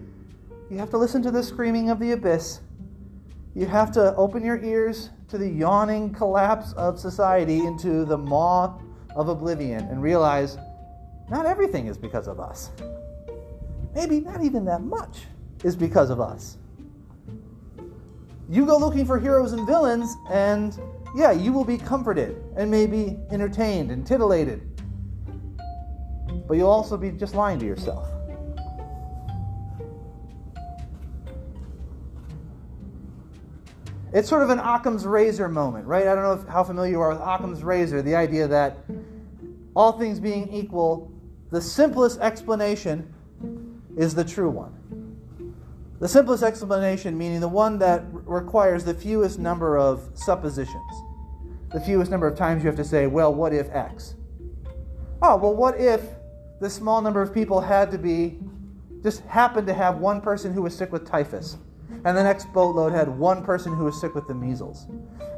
you 0.71 0.79
have 0.79 0.89
to 0.91 0.99
listen 0.99 1.21
to 1.23 1.33
the 1.33 1.43
screaming 1.43 1.91
of 1.91 1.99
the 1.99 2.13
abyss. 2.13 2.61
You 3.53 3.67
have 3.67 3.91
to 3.95 4.15
open 4.15 4.45
your 4.45 4.63
ears 4.63 5.11
to 5.27 5.37
the 5.37 5.49
yawning 5.49 6.15
collapse 6.15 6.75
of 6.75 7.01
society 7.01 7.59
into 7.67 8.05
the 8.05 8.17
maw 8.17 8.79
of 9.17 9.29
oblivion 9.29 9.81
and 9.89 10.01
realize 10.01 10.59
not 11.29 11.45
everything 11.45 11.89
is 11.89 11.99
because 11.99 12.29
of 12.29 12.39
us. 12.39 12.71
Maybe 13.97 14.21
not 14.21 14.45
even 14.45 14.65
that 14.67 14.83
much 14.83 15.23
is 15.65 15.75
because 15.75 16.11
of 16.11 16.21
us. 16.21 16.57
You 18.49 18.65
go 18.65 18.79
looking 18.79 19.05
for 19.05 19.19
heroes 19.19 19.55
and 19.55 19.67
villains, 19.67 20.15
and 20.31 20.79
yeah, 21.17 21.33
you 21.33 21.53
will 21.53 21.65
be 21.65 21.79
comforted 21.79 22.41
and 22.57 22.71
maybe 22.71 23.19
entertained 23.33 23.91
and 23.91 24.07
titillated. 24.07 24.76
But 26.47 26.57
you'll 26.57 26.71
also 26.71 26.97
be 26.97 27.11
just 27.11 27.35
lying 27.35 27.59
to 27.59 27.67
yourself. 27.67 28.09
It's 34.13 34.29
sort 34.29 34.43
of 34.43 34.51
an 34.51 34.61
Occam's 34.61 35.05
razor 35.05 35.49
moment, 35.49 35.87
right? 35.87 36.07
I 36.07 36.15
don't 36.15 36.23
know 36.23 36.33
if, 36.33 36.49
how 36.49 36.65
familiar 36.65 36.93
you 36.93 37.01
are 37.01 37.11
with 37.11 37.21
Occam's 37.21 37.63
razor, 37.63 38.01
the 38.01 38.15
idea 38.15 38.49
that 38.49 38.79
all 39.75 39.93
things 39.93 40.19
being 40.19 40.49
equal, 40.53 41.13
the 41.51 41.61
simplest 41.61 42.19
explanation 42.21 43.13
is 43.97 44.15
the 44.15 44.25
true 44.25 44.49
one. 44.49 44.73
The 46.01 46.09
simplest 46.09 46.43
explanation 46.43 47.19
meaning 47.19 47.41
the 47.41 47.49
one 47.49 47.79
that 47.81 48.05
requires 48.11 48.85
the 48.85 48.95
fewest 48.95 49.39
number 49.39 49.77
of 49.77 50.09
suppositions, 50.15 50.93
the 51.73 51.81
fewest 51.81 52.11
number 52.11 52.27
of 52.27 52.39
times 52.39 52.63
you 52.63 52.69
have 52.69 52.77
to 52.77 52.85
say, 52.85 53.07
well, 53.07 53.35
what 53.35 53.53
if 53.53 53.69
X? 53.71 54.15
Oh, 55.21 55.37
well, 55.37 55.55
what 55.55 55.79
if 55.79 56.03
the 56.61 56.71
small 56.71 57.01
number 57.01 57.21
of 57.23 57.33
people 57.35 57.61
had 57.61 57.91
to 57.91 57.99
be, 57.99 58.39
just 59.03 59.21
happened 59.27 59.67
to 59.67 59.75
have 59.75 59.99
one 59.99 60.21
person 60.21 60.53
who 60.53 60.63
was 60.63 60.77
sick 60.77 60.93
with 60.93 61.07
typhus? 61.07 61.59
And 62.05 62.17
the 62.17 62.23
next 62.23 62.53
boatload 62.53 62.93
had 62.93 63.09
one 63.09 63.45
person 63.45 63.75
who 63.75 63.85
was 63.85 64.01
sick 64.01 64.15
with 64.15 64.27
the 64.27 64.35
measles. 64.35 64.87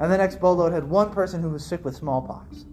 And 0.00 0.12
the 0.12 0.16
next 0.16 0.40
boatload 0.40 0.72
had 0.72 0.84
one 0.84 1.10
person 1.10 1.42
who 1.42 1.50
was 1.50 1.64
sick 1.64 1.84
with 1.84 1.94
smallpox. 1.94 2.66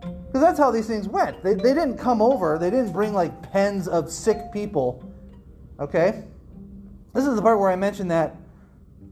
Because 0.00 0.40
that's 0.40 0.58
how 0.58 0.70
these 0.70 0.86
things 0.86 1.08
went. 1.08 1.42
They, 1.42 1.54
they 1.54 1.74
didn't 1.74 1.96
come 1.96 2.20
over, 2.20 2.58
they 2.58 2.70
didn't 2.70 2.92
bring 2.92 3.12
like 3.12 3.50
pens 3.50 3.88
of 3.88 4.10
sick 4.10 4.52
people. 4.52 5.04
Okay? 5.80 6.24
This 7.14 7.26
is 7.26 7.34
the 7.34 7.42
part 7.42 7.58
where 7.58 7.70
I 7.70 7.76
mentioned 7.76 8.10
that 8.10 8.36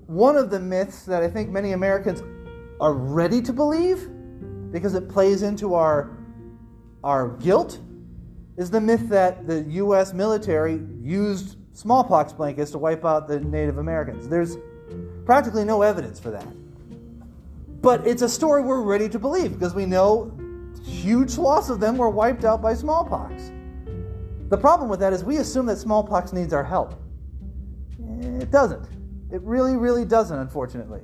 one 0.07 0.37
of 0.37 0.51
the 0.51 0.61
myths 0.61 1.05
that 1.05 1.23
I 1.23 1.29
think 1.29 1.51
many 1.51 1.73
Americans 1.73 2.23
are 2.81 2.93
ready 2.93 3.41
to 3.43 3.53
believe 3.53 4.09
because 4.71 4.95
it 4.95 5.09
plays 5.09 5.43
into 5.43 5.75
our, 5.75 6.17
our 7.03 7.31
guilt 7.39 7.81
is 8.57 8.71
the 8.71 8.81
myth 8.81 9.09
that 9.09 9.47
the 9.47 9.63
U.S. 9.63 10.13
military 10.13 10.81
used 11.03 11.57
smallpox 11.73 12.33
blankets 12.33 12.71
to 12.71 12.79
wipe 12.79 13.05
out 13.05 13.29
the 13.29 13.41
Native 13.41 13.79
Americans. 13.79 14.29
There's 14.29 14.57
practically 15.25 15.65
no 15.65 15.83
evidence 15.83 16.19
for 16.19 16.31
that. 16.31 16.47
But 17.83 18.07
it's 18.07 18.23
a 18.23 18.29
story 18.29 18.63
we're 18.63 18.81
ready 18.81 19.09
to 19.11 19.19
believe 19.19 19.53
because 19.53 19.75
we 19.75 19.85
know 19.85 20.33
huge 20.85 21.31
swaths 21.31 21.69
of 21.69 21.81
them 21.81 21.97
were 21.97 22.09
wiped 22.09 22.45
out 22.45 22.63
by 22.63 22.75
smallpox. 22.75 23.51
The 24.49 24.57
problem 24.57 24.89
with 24.89 25.01
that 25.01 25.13
is 25.13 25.25
we 25.25 25.39
assume 25.39 25.67
that 25.67 25.77
smallpox 25.77 26.33
needs 26.33 26.53
our 26.53 26.65
help. 26.65 26.95
It 28.21 28.51
doesn't. 28.51 28.89
It 29.31 29.43
really, 29.43 29.77
really 29.77 30.05
doesn't, 30.05 30.39
unfortunately. 30.39 31.03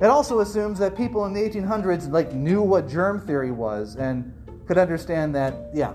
It 0.00 0.06
also 0.06 0.40
assumes 0.40 0.78
that 0.78 0.96
people 0.96 1.26
in 1.26 1.32
the 1.32 1.40
1800s 1.40 2.10
like 2.10 2.32
knew 2.32 2.62
what 2.62 2.88
germ 2.88 3.20
theory 3.20 3.50
was 3.50 3.96
and 3.96 4.32
could 4.66 4.78
understand 4.78 5.34
that, 5.34 5.70
yeah. 5.74 5.94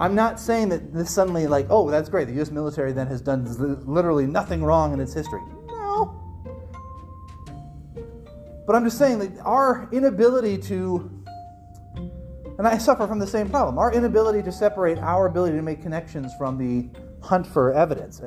I'm 0.00 0.14
not 0.14 0.40
saying 0.40 0.70
that 0.70 0.92
this 0.92 1.10
suddenly 1.10 1.46
like, 1.46 1.66
oh, 1.70 1.90
that's 1.90 2.08
great. 2.08 2.26
The 2.26 2.40
US 2.40 2.50
military 2.50 2.92
then 2.92 3.06
has 3.06 3.20
done 3.20 3.46
literally 3.86 4.26
nothing 4.26 4.64
wrong 4.64 4.92
in 4.92 5.00
its 5.00 5.12
history. 5.12 5.40
No. 5.68 6.18
But 8.66 8.76
I'm 8.76 8.84
just 8.84 8.98
saying 8.98 9.18
that 9.20 9.38
our 9.44 9.88
inability 9.92 10.58
to 10.58 11.22
and 12.58 12.68
I 12.68 12.78
suffer 12.78 13.06
from 13.06 13.18
the 13.18 13.26
same 13.26 13.48
problem. 13.48 13.78
Our 13.78 13.92
inability 13.92 14.42
to 14.42 14.52
separate 14.52 14.98
our 14.98 15.26
ability 15.26 15.56
to 15.56 15.62
make 15.62 15.82
connections 15.82 16.32
from 16.36 16.58
the 16.58 16.88
hunt 17.20 17.46
for 17.46 17.72
evidence. 17.72 18.20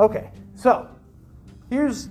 Okay, 0.00 0.30
so 0.54 0.88
here's 1.70 2.08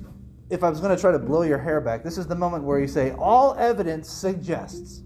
if 0.50 0.64
I 0.64 0.70
was 0.70 0.80
going 0.80 0.96
to 0.96 1.02
try 1.02 1.12
to 1.12 1.20
blow 1.20 1.42
your 1.42 1.58
hair 1.58 1.82
back, 1.82 2.04
this 2.04 2.18
is 2.18 2.28
the 2.28 2.36
moment 2.36 2.64
where 2.64 2.80
you 2.80 2.88
say, 2.88 3.12
All 3.18 3.56
evidence 3.56 4.10
suggests 4.10 5.04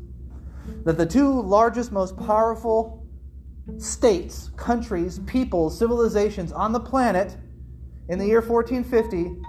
that 0.84 0.97
the 0.97 1.05
two 1.05 1.41
largest, 1.41 1.91
most 1.91 2.18
powerful 2.18 3.05
states, 3.78 4.51
countries, 4.57 5.20
peoples, 5.26 5.78
civilizations 5.78 6.51
on 6.51 6.72
the 6.72 6.80
planet 6.80 7.38
in 8.09 8.20
the 8.20 8.26
year 8.26 8.41
1450 8.41 9.41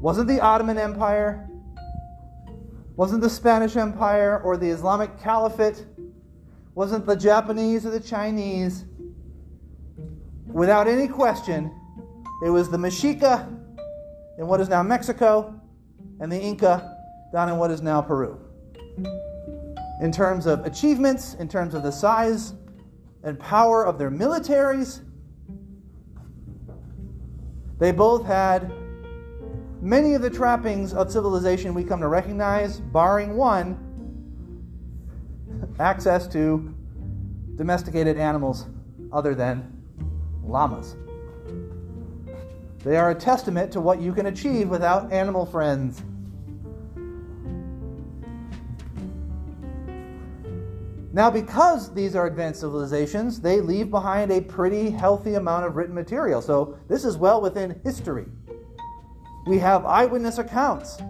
wasn't 0.00 0.28
the 0.28 0.40
Ottoman 0.40 0.78
Empire, 0.78 1.48
wasn't 2.96 3.20
the 3.20 3.30
Spanish 3.30 3.76
Empire 3.76 4.40
or 4.42 4.56
the 4.56 4.68
Islamic 4.68 5.18
Caliphate, 5.20 5.86
wasn't 6.74 7.06
the 7.06 7.16
Japanese 7.16 7.86
or 7.86 7.90
the 7.90 8.00
Chinese. 8.00 8.84
Without 10.46 10.88
any 10.88 11.08
question, 11.08 11.72
it 12.44 12.50
was 12.50 12.68
the 12.70 12.76
Mexica 12.76 13.48
in 14.38 14.46
what 14.46 14.60
is 14.60 14.68
now 14.68 14.82
Mexico 14.82 15.60
and 16.20 16.30
the 16.30 16.40
Inca 16.40 16.98
down 17.32 17.48
in 17.48 17.56
what 17.56 17.70
is 17.70 17.80
now 17.80 18.00
Peru. 18.00 18.38
In 20.02 20.10
terms 20.10 20.46
of 20.46 20.66
achievements, 20.66 21.34
in 21.34 21.46
terms 21.46 21.74
of 21.74 21.84
the 21.84 21.92
size 21.92 22.54
and 23.22 23.38
power 23.38 23.86
of 23.86 23.98
their 23.98 24.10
militaries, 24.10 25.00
they 27.78 27.92
both 27.92 28.26
had 28.26 28.72
many 29.80 30.14
of 30.14 30.22
the 30.22 30.28
trappings 30.28 30.92
of 30.92 31.12
civilization 31.12 31.72
we 31.72 31.84
come 31.84 32.00
to 32.00 32.08
recognize, 32.08 32.80
barring 32.80 33.36
one 33.36 33.78
access 35.78 36.26
to 36.26 36.74
domesticated 37.54 38.16
animals 38.16 38.66
other 39.12 39.36
than 39.36 39.84
llamas. 40.42 40.96
They 42.82 42.96
are 42.96 43.10
a 43.10 43.14
testament 43.14 43.70
to 43.70 43.80
what 43.80 44.00
you 44.00 44.12
can 44.12 44.26
achieve 44.26 44.68
without 44.68 45.12
animal 45.12 45.46
friends. 45.46 46.02
Now, 51.14 51.30
because 51.30 51.92
these 51.92 52.16
are 52.16 52.26
advanced 52.26 52.60
civilizations, 52.60 53.38
they 53.38 53.60
leave 53.60 53.90
behind 53.90 54.32
a 54.32 54.40
pretty 54.40 54.88
healthy 54.88 55.34
amount 55.34 55.66
of 55.66 55.76
written 55.76 55.94
material. 55.94 56.40
So, 56.40 56.78
this 56.88 57.04
is 57.04 57.18
well 57.18 57.42
within 57.42 57.78
history. 57.84 58.24
We 59.46 59.58
have 59.58 59.84
eyewitness 59.84 60.38
accounts 60.38 61.02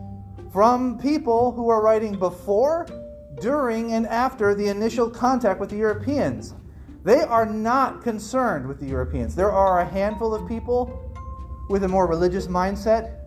from 0.53 0.99
people 0.99 1.53
who 1.53 1.69
are 1.69 1.81
writing 1.81 2.19
before, 2.19 2.89
during, 3.41 3.93
and 3.93 4.07
after 4.09 4.57
the 4.57 4.67
initial 4.69 5.09
contact 5.09 5.61
with 5.61 5.71
the 5.71 5.77
Europeans. 5.77 6.55
They 7.05 7.21
are 7.21 7.47
not 7.47 8.03
concerned 8.03 8.67
with 8.67 8.81
the 8.81 8.87
Europeans. 8.87 9.37
There 9.37 9.53
are 9.53 9.81
a 9.81 9.85
handful 9.85 10.35
of 10.35 10.49
people 10.49 11.15
with 11.69 11.85
a 11.85 11.89
more 11.89 12.09
religious 12.09 12.49
mindset 12.49 13.19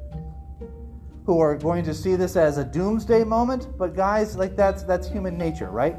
who 1.26 1.40
are 1.40 1.56
going 1.56 1.86
to 1.86 1.94
see 1.94 2.16
this 2.18 2.36
as 2.36 2.58
a 2.58 2.66
doomsday 2.66 3.24
moment, 3.24 3.78
but 3.78 3.96
guys, 3.96 4.36
like 4.36 4.56
that's 4.58 4.84
that's 4.84 5.08
human 5.08 5.38
nature, 5.38 5.70
right? 5.72 5.96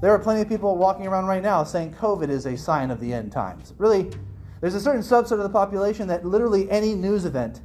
There 0.00 0.12
are 0.12 0.18
plenty 0.18 0.42
of 0.42 0.48
people 0.48 0.76
walking 0.76 1.06
around 1.06 1.26
right 1.26 1.42
now 1.42 1.64
saying 1.64 1.94
COVID 1.94 2.28
is 2.28 2.46
a 2.46 2.56
sign 2.56 2.90
of 2.90 3.00
the 3.00 3.12
end 3.12 3.32
times. 3.32 3.74
Really, 3.78 4.10
there's 4.60 4.74
a 4.74 4.80
certain 4.80 5.02
subset 5.02 5.32
of 5.32 5.40
the 5.40 5.48
population 5.48 6.06
that 6.08 6.24
literally 6.24 6.70
any 6.70 6.94
news 6.94 7.24
event 7.24 7.60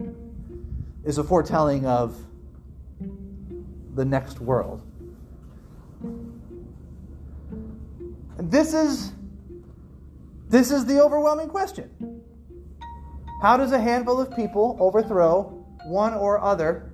is 1.04 1.20
a 1.20 1.24
foretelling 1.24 1.86
of 1.86 2.16
the 3.94 4.06
next 4.06 4.40
world. 4.40 4.82
And 8.38 8.52
this 8.52 8.74
is 8.74 9.14
this 10.50 10.72
is 10.72 10.86
the 10.86 11.02
overwhelming 11.02 11.50
question. 11.50 12.22
How 13.42 13.58
does 13.58 13.72
a 13.72 13.80
handful 13.80 14.22
of 14.22 14.36
people 14.36 14.78
overthrow 14.80 15.66
one 15.86 16.14
or 16.14 16.40
other 16.40 16.94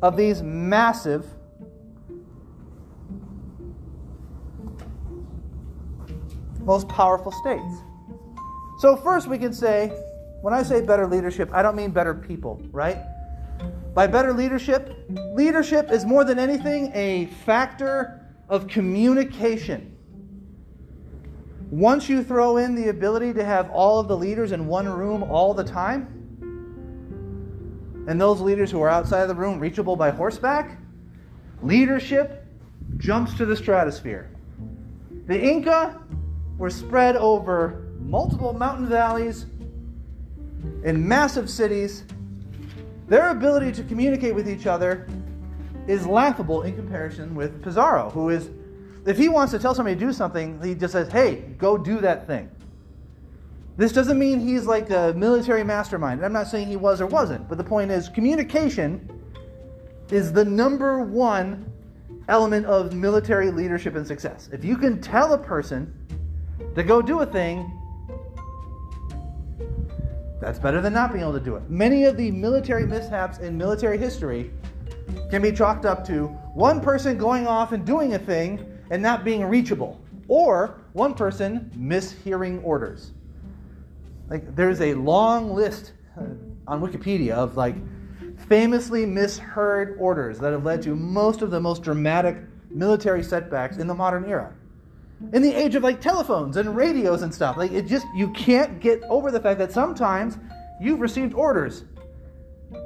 of 0.00 0.16
these 0.16 0.42
massive 0.42 1.26
most 6.64 6.88
powerful 6.88 7.32
states? 7.32 7.82
So 8.78 8.96
first 8.96 9.28
we 9.28 9.38
can 9.38 9.52
say 9.52 9.88
when 10.42 10.52
I 10.52 10.62
say 10.62 10.80
better 10.80 11.06
leadership, 11.06 11.50
I 11.52 11.62
don't 11.62 11.76
mean 11.76 11.92
better 11.92 12.14
people, 12.14 12.60
right? 12.72 12.98
By 13.94 14.06
better 14.06 14.32
leadership, 14.32 15.06
leadership 15.34 15.90
is 15.90 16.04
more 16.04 16.24
than 16.24 16.38
anything 16.38 16.90
a 16.94 17.26
factor 17.44 18.26
of 18.48 18.66
communication. 18.66 19.96
Once 21.70 22.08
you 22.08 22.22
throw 22.24 22.56
in 22.56 22.74
the 22.74 22.88
ability 22.88 23.32
to 23.34 23.44
have 23.44 23.70
all 23.70 23.98
of 23.98 24.08
the 24.08 24.16
leaders 24.16 24.52
in 24.52 24.66
one 24.66 24.88
room 24.88 25.22
all 25.22 25.54
the 25.54 25.64
time, 25.64 26.18
and 28.08 28.20
those 28.20 28.40
leaders 28.40 28.70
who 28.70 28.80
are 28.80 28.88
outside 28.88 29.22
of 29.22 29.28
the 29.28 29.34
room 29.34 29.60
reachable 29.60 29.94
by 29.94 30.10
horseback, 30.10 30.76
leadership 31.62 32.44
jumps 32.98 33.32
to 33.34 33.46
the 33.46 33.56
stratosphere. 33.56 34.28
The 35.26 35.40
Inca 35.40 36.02
were 36.62 36.70
spread 36.70 37.16
over 37.16 37.88
multiple 37.98 38.52
mountain 38.52 38.88
valleys 38.88 39.46
in 40.84 41.08
massive 41.08 41.50
cities, 41.50 42.04
their 43.08 43.30
ability 43.30 43.72
to 43.72 43.82
communicate 43.82 44.32
with 44.32 44.48
each 44.48 44.68
other 44.68 45.08
is 45.88 46.06
laughable 46.06 46.62
in 46.62 46.76
comparison 46.76 47.34
with 47.34 47.60
Pizarro, 47.64 48.10
who 48.10 48.28
is, 48.28 48.48
if 49.06 49.18
he 49.18 49.28
wants 49.28 49.50
to 49.50 49.58
tell 49.58 49.74
somebody 49.74 49.96
to 49.96 50.06
do 50.06 50.12
something, 50.12 50.62
he 50.62 50.76
just 50.76 50.92
says, 50.92 51.10
hey, 51.10 51.40
go 51.58 51.76
do 51.76 51.98
that 51.98 52.28
thing. 52.28 52.48
This 53.76 53.92
doesn't 53.92 54.16
mean 54.16 54.38
he's 54.38 54.64
like 54.64 54.88
a 54.90 55.14
military 55.16 55.64
mastermind. 55.64 56.20
And 56.20 56.26
I'm 56.26 56.32
not 56.32 56.46
saying 56.46 56.68
he 56.68 56.76
was 56.76 57.00
or 57.00 57.08
wasn't, 57.08 57.48
but 57.48 57.58
the 57.58 57.64
point 57.64 57.90
is 57.90 58.08
communication 58.08 59.10
is 60.12 60.32
the 60.32 60.44
number 60.44 61.02
one 61.02 61.72
element 62.28 62.66
of 62.66 62.94
military 62.94 63.50
leadership 63.50 63.96
and 63.96 64.06
success. 64.06 64.48
If 64.52 64.64
you 64.64 64.76
can 64.76 65.00
tell 65.00 65.32
a 65.32 65.38
person 65.38 65.92
to 66.74 66.82
go 66.82 67.02
do 67.02 67.20
a 67.20 67.26
thing, 67.26 67.78
that's 70.40 70.58
better 70.58 70.80
than 70.80 70.92
not 70.92 71.12
being 71.12 71.22
able 71.22 71.34
to 71.34 71.40
do 71.40 71.54
it. 71.56 71.70
Many 71.70 72.04
of 72.04 72.16
the 72.16 72.30
military 72.32 72.84
mishaps 72.86 73.38
in 73.38 73.56
military 73.56 73.96
history 73.96 74.50
can 75.30 75.40
be 75.40 75.52
chalked 75.52 75.86
up 75.86 76.04
to 76.06 76.26
one 76.54 76.80
person 76.80 77.16
going 77.16 77.46
off 77.46 77.72
and 77.72 77.86
doing 77.86 78.14
a 78.14 78.18
thing 78.18 78.66
and 78.90 79.00
not 79.00 79.24
being 79.24 79.44
reachable, 79.44 80.00
or 80.28 80.80
one 80.92 81.14
person 81.14 81.70
mishearing 81.76 82.62
orders. 82.64 83.12
Like 84.28 84.54
there's 84.56 84.80
a 84.80 84.94
long 84.94 85.54
list 85.54 85.92
uh, 86.18 86.24
on 86.66 86.80
Wikipedia 86.80 87.32
of 87.32 87.56
like 87.56 87.76
famously 88.48 89.06
misheard 89.06 89.96
orders 89.98 90.38
that 90.40 90.52
have 90.52 90.64
led 90.64 90.82
to 90.82 90.96
most 90.96 91.42
of 91.42 91.50
the 91.50 91.60
most 91.60 91.82
dramatic 91.82 92.36
military 92.70 93.22
setbacks 93.22 93.76
in 93.76 93.86
the 93.86 93.94
modern 93.94 94.24
era. 94.24 94.52
In 95.32 95.42
the 95.42 95.54
age 95.54 95.74
of 95.74 95.82
like 95.82 96.00
telephones 96.00 96.56
and 96.56 96.76
radios 96.76 97.22
and 97.22 97.34
stuff, 97.34 97.56
like 97.56 97.72
it 97.72 97.86
just 97.86 98.06
you 98.14 98.30
can't 98.30 98.80
get 98.80 99.02
over 99.04 99.30
the 99.30 99.40
fact 99.40 99.58
that 99.58 99.72
sometimes 99.72 100.38
you've 100.80 101.00
received 101.00 101.34
orders 101.34 101.84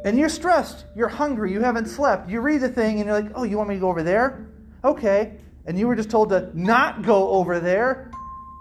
and 0.04 0.18
you're 0.18 0.28
stressed, 0.28 0.84
you're 0.94 1.08
hungry, 1.08 1.52
you 1.52 1.60
haven't 1.60 1.86
slept. 1.86 2.28
You 2.28 2.40
read 2.40 2.60
the 2.60 2.68
thing 2.68 3.00
and 3.00 3.06
you're 3.06 3.20
like, 3.20 3.32
"Oh, 3.34 3.44
you 3.44 3.56
want 3.56 3.68
me 3.68 3.76
to 3.76 3.80
go 3.80 3.88
over 3.88 4.02
there?" 4.02 4.46
Okay. 4.84 5.38
And 5.66 5.76
you 5.78 5.88
were 5.88 5.96
just 5.96 6.10
told 6.10 6.28
to 6.28 6.50
not 6.54 7.02
go 7.02 7.30
over 7.30 7.58
there, 7.58 8.12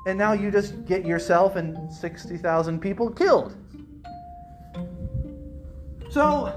and 0.08 0.18
now 0.18 0.34
you 0.34 0.50
just 0.50 0.86
get 0.86 1.06
yourself 1.06 1.56
and 1.56 1.92
60,000 1.94 2.80
people 2.80 3.12
killed. 3.12 3.56
So, 6.10 6.48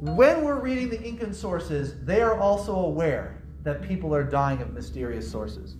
when 0.00 0.42
we're 0.42 0.58
reading 0.58 0.88
the 0.88 1.00
Incan 1.00 1.32
sources, 1.32 2.04
they 2.04 2.20
are 2.20 2.38
also 2.40 2.74
aware 2.74 3.39
that 3.62 3.82
people 3.82 4.14
are 4.14 4.24
dying 4.24 4.60
of 4.62 4.72
mysterious 4.72 5.30
sources. 5.30 5.76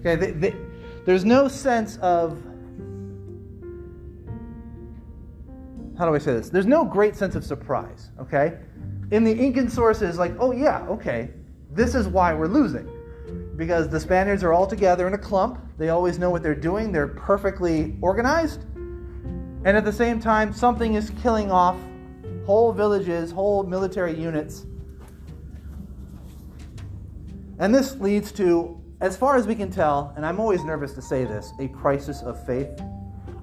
Okay, 0.00 0.16
they, 0.16 0.30
they, 0.32 0.56
there's 1.04 1.24
no 1.24 1.48
sense 1.48 1.96
of 1.98 2.42
how 5.96 6.06
do 6.06 6.14
I 6.14 6.18
say 6.18 6.32
this? 6.32 6.48
There's 6.48 6.66
no 6.66 6.84
great 6.84 7.16
sense 7.16 7.34
of 7.34 7.44
surprise. 7.44 8.10
Okay, 8.20 8.58
in 9.10 9.24
the 9.24 9.32
Incan 9.32 9.68
sources, 9.68 10.18
like, 10.18 10.32
oh 10.38 10.52
yeah, 10.52 10.86
okay, 10.88 11.30
this 11.72 11.94
is 11.94 12.06
why 12.06 12.32
we're 12.34 12.46
losing, 12.46 12.88
because 13.56 13.88
the 13.88 13.98
Spaniards 13.98 14.44
are 14.44 14.52
all 14.52 14.66
together 14.66 15.08
in 15.08 15.14
a 15.14 15.18
clump. 15.18 15.60
They 15.76 15.88
always 15.88 16.18
know 16.18 16.30
what 16.30 16.42
they're 16.42 16.54
doing. 16.54 16.92
They're 16.92 17.08
perfectly 17.08 17.96
organized, 18.00 18.64
and 19.64 19.68
at 19.76 19.84
the 19.84 19.92
same 19.92 20.20
time, 20.20 20.52
something 20.52 20.94
is 20.94 21.10
killing 21.22 21.50
off 21.50 21.76
whole 22.46 22.72
villages, 22.72 23.32
whole 23.32 23.64
military 23.64 24.14
units. 24.18 24.66
And 27.58 27.74
this 27.74 27.96
leads 27.96 28.30
to, 28.32 28.80
as 29.00 29.16
far 29.16 29.36
as 29.36 29.46
we 29.46 29.54
can 29.54 29.70
tell, 29.70 30.12
and 30.16 30.24
I'm 30.24 30.38
always 30.38 30.64
nervous 30.64 30.92
to 30.94 31.02
say 31.02 31.24
this, 31.24 31.52
a 31.58 31.68
crisis 31.68 32.22
of 32.22 32.44
faith. 32.46 32.68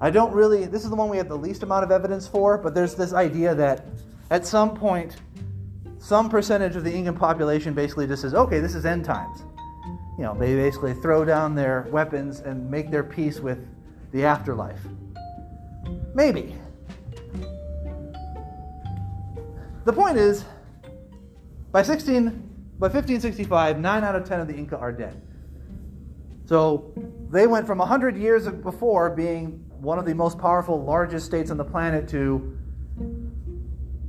I 0.00 0.10
don't 0.10 0.32
really, 0.32 0.66
this 0.66 0.84
is 0.84 0.90
the 0.90 0.96
one 0.96 1.08
we 1.08 1.16
have 1.16 1.28
the 1.28 1.36
least 1.36 1.62
amount 1.62 1.84
of 1.84 1.90
evidence 1.90 2.26
for, 2.26 2.58
but 2.58 2.74
there's 2.74 2.94
this 2.94 3.12
idea 3.12 3.54
that 3.54 3.86
at 4.30 4.46
some 4.46 4.74
point, 4.74 5.16
some 5.98 6.28
percentage 6.28 6.76
of 6.76 6.84
the 6.84 6.92
Incan 6.92 7.14
population 7.14 7.74
basically 7.74 8.06
just 8.06 8.22
says, 8.22 8.34
okay, 8.34 8.60
this 8.60 8.74
is 8.74 8.86
end 8.86 9.04
times. 9.04 9.40
You 10.18 10.24
know, 10.24 10.34
they 10.34 10.54
basically 10.54 10.94
throw 10.94 11.24
down 11.24 11.54
their 11.54 11.86
weapons 11.90 12.40
and 12.40 12.70
make 12.70 12.90
their 12.90 13.04
peace 13.04 13.40
with 13.40 13.66
the 14.12 14.24
afterlife. 14.24 14.80
Maybe. 16.14 16.54
The 19.84 19.92
point 19.92 20.16
is, 20.16 20.44
by 21.70 21.82
16, 21.82 22.45
by 22.78 22.88
1565, 22.88 23.78
nine 23.78 24.04
out 24.04 24.14
of 24.14 24.24
ten 24.28 24.40
of 24.40 24.48
the 24.48 24.54
Inca 24.54 24.76
are 24.76 24.92
dead. 24.92 25.20
So 26.44 26.92
they 27.30 27.46
went 27.46 27.66
from 27.66 27.78
100 27.78 28.16
years 28.16 28.46
before 28.48 29.10
being 29.10 29.64
one 29.80 29.98
of 29.98 30.04
the 30.04 30.14
most 30.14 30.38
powerful, 30.38 30.82
largest 30.82 31.26
states 31.26 31.50
on 31.50 31.56
the 31.56 31.64
planet 31.64 32.08
to 32.08 32.56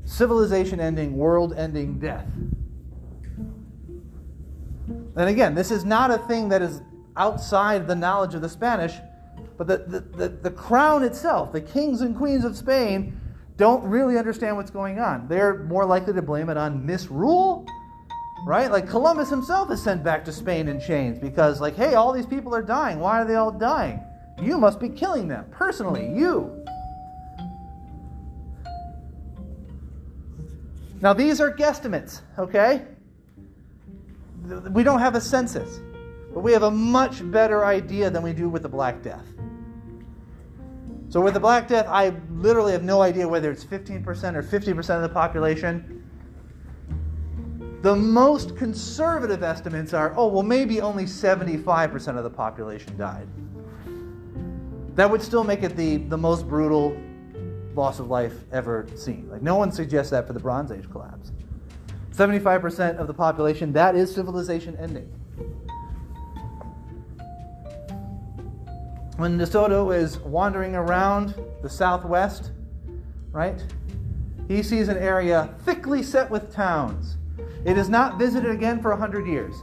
civilization 0.05 0.79
ending, 0.79 1.17
world 1.17 1.53
ending 1.57 1.99
death. 1.99 2.27
And 5.15 5.29
again, 5.29 5.55
this 5.55 5.71
is 5.71 5.83
not 5.83 6.11
a 6.11 6.17
thing 6.19 6.49
that 6.49 6.61
is 6.61 6.81
outside 7.15 7.87
the 7.87 7.95
knowledge 7.95 8.35
of 8.35 8.41
the 8.41 8.49
Spanish, 8.49 8.93
but 9.57 9.67
the, 9.67 9.77
the, 9.77 9.99
the, 9.99 10.29
the 10.29 10.51
crown 10.51 11.03
itself, 11.03 11.51
the 11.51 11.61
kings 11.61 12.01
and 12.01 12.15
queens 12.15 12.45
of 12.45 12.55
Spain, 12.55 13.19
don't 13.57 13.83
really 13.83 14.17
understand 14.17 14.55
what's 14.55 14.69
going 14.69 14.99
on. 14.99 15.27
They're 15.27 15.63
more 15.63 15.85
likely 15.85 16.13
to 16.13 16.21
blame 16.21 16.49
it 16.49 16.57
on 16.57 16.85
misrule, 16.85 17.65
right? 18.45 18.71
Like 18.71 18.87
Columbus 18.87 19.29
himself 19.29 19.71
is 19.71 19.81
sent 19.81 20.03
back 20.03 20.23
to 20.25 20.31
Spain 20.31 20.67
in 20.67 20.79
chains 20.79 21.17
because, 21.19 21.61
like, 21.61 21.75
hey, 21.75 21.95
all 21.95 22.13
these 22.13 22.25
people 22.25 22.53
are 22.53 22.61
dying. 22.61 22.99
Why 22.99 23.21
are 23.21 23.25
they 23.25 23.35
all 23.35 23.51
dying? 23.51 24.01
You 24.41 24.57
must 24.57 24.79
be 24.79 24.89
killing 24.89 25.27
them 25.27 25.45
personally, 25.51 26.11
you. 26.13 26.63
Now, 31.01 31.13
these 31.13 31.39
are 31.39 31.53
guesstimates, 31.53 32.21
okay? 32.39 32.85
We 34.71 34.83
don't 34.83 34.99
have 34.99 35.15
a 35.15 35.21
census, 35.21 35.79
but 36.33 36.41
we 36.41 36.51
have 36.53 36.63
a 36.63 36.71
much 36.71 37.29
better 37.31 37.65
idea 37.65 38.09
than 38.09 38.23
we 38.23 38.33
do 38.33 38.49
with 38.49 38.63
the 38.63 38.69
Black 38.69 39.03
Death. 39.03 39.25
So 41.09 41.21
with 41.21 41.33
the 41.35 41.39
Black 41.39 41.67
Death, 41.67 41.85
I 41.87 42.13
literally 42.31 42.73
have 42.73 42.83
no 42.83 43.01
idea 43.01 43.27
whether 43.27 43.51
it's 43.51 43.63
15% 43.63 44.35
or 44.35 44.43
50% 44.43 44.95
of 44.95 45.01
the 45.01 45.09
population. 45.09 45.96
The 47.87 47.95
most 47.95 48.57
conservative 48.57 49.43
estimates 49.43 49.93
are 49.93 50.13
oh, 50.17 50.27
well, 50.27 50.43
maybe 50.43 50.81
only 50.81 51.05
75% 51.05 52.17
of 52.17 52.23
the 52.25 52.29
population 52.29 52.97
died. 52.97 53.29
That 54.95 55.09
would 55.09 55.21
still 55.21 55.45
make 55.45 55.63
it 55.63 55.77
the, 55.77 55.95
the 55.95 56.17
most 56.17 56.49
brutal 56.49 56.97
loss 57.75 58.01
of 58.01 58.09
life 58.09 58.33
ever 58.51 58.89
seen. 58.95 59.29
Like, 59.31 59.41
no 59.41 59.55
one 59.55 59.71
suggests 59.71 60.11
that 60.11 60.27
for 60.27 60.33
the 60.33 60.39
Bronze 60.41 60.69
Age 60.69 60.83
collapse. 60.91 61.31
75% 62.11 62.97
of 62.97 63.07
the 63.07 63.13
population, 63.13 63.71
that 63.71 63.95
is 63.95 64.13
civilization 64.13 64.75
ending. 64.75 65.09
when 69.15 69.37
De 69.37 69.45
Soto 69.45 69.91
is 69.91 70.19
wandering 70.19 70.75
around 70.75 71.35
the 71.61 71.69
southwest, 71.69 72.51
right? 73.31 73.63
He 74.49 74.61
sees 74.61 74.89
an 74.89 74.97
area 74.97 75.55
thickly 75.63 76.03
set 76.03 76.29
with 76.29 76.53
towns. 76.53 77.17
It 77.65 77.77
is 77.77 77.89
not 77.89 78.17
visited 78.17 78.51
again 78.51 78.81
for 78.81 78.91
a 78.91 78.97
hundred 78.97 79.27
years, 79.27 79.55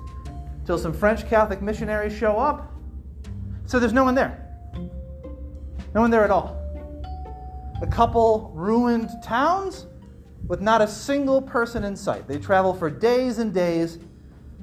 till 0.67 0.79
some 0.79 0.93
French 0.93 1.29
Catholic 1.29 1.63
missionaries 1.63 2.13
show 2.13 2.39
up. 2.39 2.73
So 3.67 3.79
there's 3.79 3.93
no 3.93 4.05
one 4.05 4.15
there. 4.15 4.41
No 5.95 6.01
one 6.01 6.11
there 6.11 6.25
at 6.25 6.31
all. 6.31 6.61
A 7.83 7.87
couple 7.87 8.51
ruined 8.55 9.11
towns 9.23 9.87
with 10.47 10.61
not 10.61 10.83
a 10.83 10.89
single 10.89 11.41
person 11.41 11.85
in 11.85 11.97
sight. 11.97 12.29
They 12.29 12.39
travel 12.39 12.75
for 12.75 12.91
days 12.91 13.39
and 13.39 13.55
days, 13.55 13.99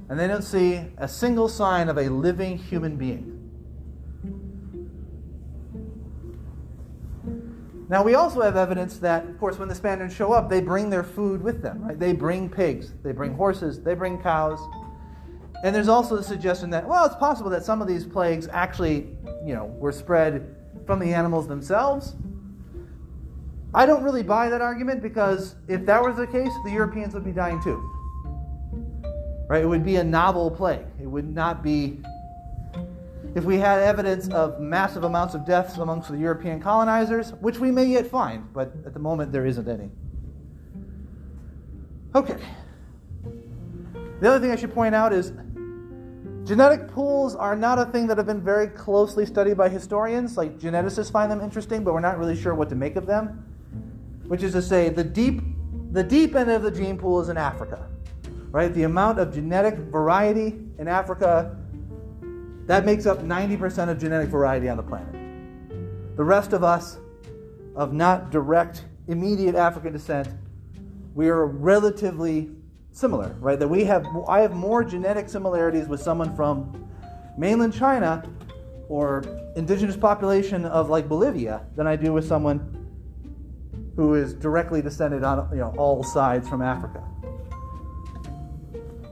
and 0.10 0.20
they 0.20 0.28
don't 0.28 0.44
see 0.44 0.82
a 0.98 1.08
single 1.08 1.50
sign 1.50 1.90
of 1.90 1.98
a 1.98 2.10
living 2.10 2.58
human 2.58 2.96
being. 2.96 3.41
Now, 7.92 8.04
we 8.04 8.16
also 8.16 8.40
have 8.40 8.56
evidence 8.56 9.00
that, 9.00 9.26
of 9.26 9.38
course, 9.38 9.60
when 9.60 9.68
the 9.68 9.76
Spaniards 9.76 10.16
show 10.16 10.32
up, 10.32 10.50
they 10.50 10.62
bring 10.62 10.90
their 10.90 11.04
food 11.04 11.44
with 11.44 11.62
them, 11.62 11.84
right? 11.84 12.00
They 12.00 12.14
bring 12.14 12.48
pigs, 12.50 12.94
they 13.04 13.12
bring 13.12 13.34
horses, 13.34 13.82
they 13.82 13.96
bring 13.96 14.18
cows. 14.18 14.62
And 15.66 15.76
there's 15.76 15.90
also 15.90 16.16
the 16.16 16.24
suggestion 16.24 16.70
that, 16.70 16.88
well, 16.88 17.06
it's 17.06 17.16
possible 17.16 17.50
that 17.50 17.66
some 17.66 17.82
of 17.82 17.90
these 17.90 18.06
plagues 18.06 18.48
actually, 18.54 19.10
you 19.46 19.54
know, 19.54 19.66
were 19.66 19.92
spread 19.92 20.56
from 20.86 21.00
the 21.00 21.14
animals 21.14 21.50
themselves. 21.50 22.16
I 23.74 23.86
don't 23.86 24.04
really 24.04 24.24
buy 24.24 24.48
that 24.48 24.62
argument 24.62 25.02
because 25.02 25.56
if 25.68 25.86
that 25.86 26.02
was 26.02 26.16
the 26.16 26.28
case, 26.28 26.52
the 26.64 26.72
Europeans 26.72 27.14
would 27.14 27.26
be 27.26 27.34
dying 27.34 27.62
too. 27.62 27.78
Right? 29.50 29.64
It 29.64 29.68
would 29.68 29.84
be 29.84 29.98
a 29.98 30.04
novel 30.04 30.50
plague. 30.50 30.86
It 31.02 31.08
would 31.08 31.36
not 31.36 31.62
be 31.62 32.02
if 33.34 33.46
we 33.46 33.58
had 33.58 33.80
evidence 33.80 34.28
of 34.30 34.60
massive 34.60 35.04
amounts 35.04 35.34
of 35.34 35.46
deaths 35.46 35.78
amongst 35.78 36.12
the 36.12 36.18
European 36.18 36.60
colonizers, 36.60 37.32
which 37.36 37.60
we 37.60 37.72
may 37.72 37.86
yet 37.86 38.08
find, 38.08 38.52
but 38.54 38.74
at 38.86 38.94
the 38.94 39.00
moment 39.00 39.32
there 39.32 39.46
isn't 39.46 39.68
any. 39.68 39.90
Okay. 42.14 42.38
The 44.20 44.30
other 44.30 44.40
thing 44.40 44.52
I 44.52 44.56
should 44.58 44.74
point 44.74 44.94
out 44.94 45.14
is 45.14 45.32
genetic 46.44 46.90
pools 46.90 47.36
are 47.36 47.56
not 47.56 47.80
a 47.80 47.86
thing 47.86 48.06
that 48.08 48.18
have 48.18 48.28
been 48.28 48.44
very 48.44 48.68
closely 48.68 49.26
studied 49.26 49.56
by 49.56 49.70
historians. 49.70 50.36
Like 50.36 50.60
geneticists 50.60 51.12
find 51.12 51.32
them 51.32 51.40
interesting, 51.40 51.84
but 51.86 51.94
we're 51.94 52.02
not 52.02 52.20
really 52.20 52.36
sure 52.36 52.54
what 52.54 52.68
to 52.70 52.76
make 52.76 52.98
of 52.98 53.06
them. 53.06 53.46
Which 54.28 54.44
is 54.44 54.52
to 54.54 54.62
say, 54.62 54.90
the 54.90 55.04
deep, 55.04 55.42
the 55.92 56.04
deep 56.04 56.36
end 56.36 56.52
of 56.52 56.64
the 56.64 56.72
gene 56.72 56.98
pool 56.98 57.22
is 57.22 57.30
in 57.30 57.38
Africa. 57.38 57.88
Right? 58.52 58.74
The 58.74 58.84
amount 58.84 59.20
of 59.20 59.34
genetic 59.34 59.76
variety 59.76 60.60
in 60.78 60.90
Africa 60.90 61.58
That 62.68 62.86
makes 62.86 63.06
up 63.06 63.20
90% 63.20 63.90
of 63.90 64.00
genetic 64.00 64.30
variety 64.30 64.70
on 64.70 64.78
the 64.78 64.84
planet. 64.84 65.14
The 66.16 66.24
rest 66.24 66.54
of 66.54 66.64
us, 66.64 66.98
of 67.76 67.94
not 67.94 68.32
direct, 68.32 68.86
immediate 69.08 69.56
African 69.56 69.94
descent, 69.94 70.28
we 71.16 71.30
are 71.30 71.46
relatively 71.46 72.52
similar, 72.92 73.36
right? 73.40 73.60
That 73.60 73.68
we 73.68 73.84
have, 73.86 74.06
I 74.28 74.42
have 74.42 74.54
more 74.54 74.84
genetic 74.84 75.30
similarities 75.30 75.88
with 75.88 76.02
someone 76.02 76.36
from 76.36 76.88
mainland 77.38 77.74
China 77.74 78.24
or 78.90 79.24
indigenous 79.56 79.96
population 79.96 80.66
of 80.66 80.90
like 80.90 81.08
Bolivia 81.08 81.66
than 81.76 81.88
I 81.88 81.96
do 81.96 82.14
with 82.14 82.28
someone 82.28 82.78
who 83.96 84.16
is 84.16 84.34
directly 84.34 84.82
descended 84.82 85.24
on 85.24 85.50
you 85.52 85.58
know 85.60 85.74
all 85.78 86.04
sides 86.04 86.48
from 86.48 86.62
Africa. 86.62 87.04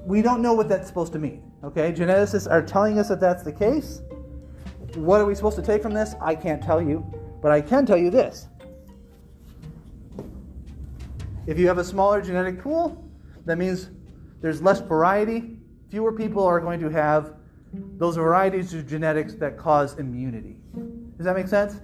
We 0.05 0.21
don't 0.21 0.41
know 0.41 0.53
what 0.53 0.67
that's 0.67 0.87
supposed 0.87 1.13
to 1.13 1.19
mean. 1.19 1.48
Okay, 1.61 1.91
geneticists 1.91 2.49
are 2.49 2.61
telling 2.61 2.99
us 2.99 3.09
that 3.09 3.19
that's 3.19 3.43
the 3.43 3.51
case. 3.51 4.01
What 4.95 5.19
are 5.19 5.25
we 5.25 5.35
supposed 5.35 5.57
to 5.57 5.61
take 5.61 5.81
from 5.81 5.93
this? 5.93 6.15
I 6.21 6.33
can't 6.33 6.63
tell 6.63 6.81
you, 6.81 7.05
but 7.41 7.51
I 7.51 7.59
can 7.59 7.85
tell 7.85 7.97
you 7.97 8.09
this. 8.09 8.47
If 11.47 11.59
you 11.59 11.67
have 11.67 11.77
a 11.77 11.83
smaller 11.83 12.21
genetic 12.21 12.61
pool, 12.61 13.03
that 13.45 13.57
means 13.57 13.89
there's 14.41 14.61
less 14.61 14.79
variety. 14.79 15.57
Fewer 15.89 16.13
people 16.13 16.43
are 16.45 16.61
going 16.61 16.79
to 16.79 16.89
have 16.89 17.33
those 17.73 18.15
varieties 18.15 18.73
of 18.73 18.87
genetics 18.87 19.33
that 19.35 19.57
cause 19.57 19.97
immunity. 19.97 20.57
Does 21.17 21.25
that 21.25 21.35
make 21.35 21.47
sense? 21.47 21.81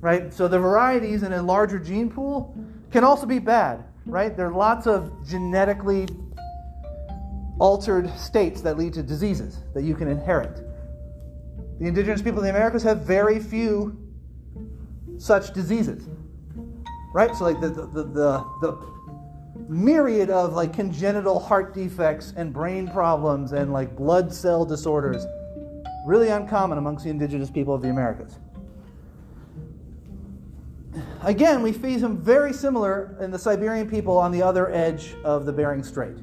Right? 0.00 0.32
So 0.34 0.48
the 0.48 0.58
varieties 0.58 1.22
in 1.22 1.32
a 1.32 1.42
larger 1.42 1.78
gene 1.78 2.10
pool 2.10 2.54
can 2.90 3.04
also 3.04 3.24
be 3.24 3.38
bad, 3.38 3.84
right? 4.04 4.36
There 4.36 4.48
are 4.48 4.52
lots 4.52 4.86
of 4.86 5.26
genetically 5.26 6.08
altered 7.58 8.10
states 8.18 8.60
that 8.62 8.78
lead 8.78 8.92
to 8.94 9.02
diseases 9.02 9.60
that 9.74 9.82
you 9.82 9.94
can 9.94 10.08
inherit. 10.08 10.56
The 11.78 11.86
indigenous 11.86 12.22
people 12.22 12.38
of 12.38 12.44
the 12.44 12.50
Americas 12.50 12.82
have 12.82 13.00
very 13.00 13.38
few 13.38 13.98
such 15.18 15.52
diseases. 15.52 16.08
Right? 17.14 17.34
So 17.36 17.44
like 17.44 17.60
the 17.60 17.68
the, 17.68 17.86
the, 17.86 18.04
the, 18.04 18.44
the 18.60 18.92
myriad 19.68 20.30
of 20.30 20.54
like 20.54 20.72
congenital 20.72 21.38
heart 21.38 21.74
defects 21.74 22.32
and 22.36 22.52
brain 22.52 22.88
problems 22.88 23.52
and 23.52 23.72
like 23.72 23.96
blood 23.96 24.32
cell 24.32 24.64
disorders 24.64 25.26
really 26.04 26.28
uncommon 26.28 26.78
amongst 26.78 27.04
the 27.04 27.10
indigenous 27.10 27.50
people 27.50 27.74
of 27.74 27.82
the 27.82 27.88
Americas. 27.88 28.38
Again, 31.22 31.62
we 31.62 31.72
see 31.72 31.96
them 31.96 32.18
very 32.18 32.52
similar 32.52 33.16
in 33.20 33.30
the 33.30 33.38
Siberian 33.38 33.88
people 33.88 34.18
on 34.18 34.32
the 34.32 34.42
other 34.42 34.70
edge 34.72 35.14
of 35.24 35.46
the 35.46 35.52
Bering 35.52 35.82
Strait. 35.82 36.16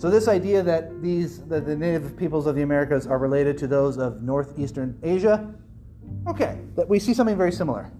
So 0.00 0.08
this 0.08 0.28
idea 0.28 0.62
that 0.62 1.02
these 1.02 1.40
that 1.40 1.66
the 1.66 1.76
native 1.76 2.16
peoples 2.16 2.46
of 2.46 2.54
the 2.54 2.62
Americas 2.62 3.06
are 3.06 3.18
related 3.18 3.58
to 3.58 3.66
those 3.66 3.98
of 3.98 4.22
northeastern 4.22 4.98
Asia, 5.02 5.52
okay, 6.26 6.58
that 6.74 6.88
we 6.88 6.98
see 6.98 7.12
something 7.12 7.36
very 7.36 7.52
similar. 7.52 7.92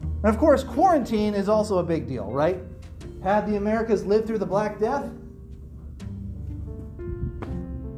And 0.00 0.24
of 0.24 0.38
course, 0.38 0.64
quarantine 0.64 1.34
is 1.34 1.50
also 1.50 1.76
a 1.80 1.82
big 1.82 2.08
deal, 2.08 2.32
right? 2.32 2.56
Had 3.22 3.46
the 3.46 3.56
Americas 3.56 4.06
lived 4.06 4.26
through 4.26 4.38
the 4.38 4.46
Black 4.46 4.80
Death, 4.80 5.06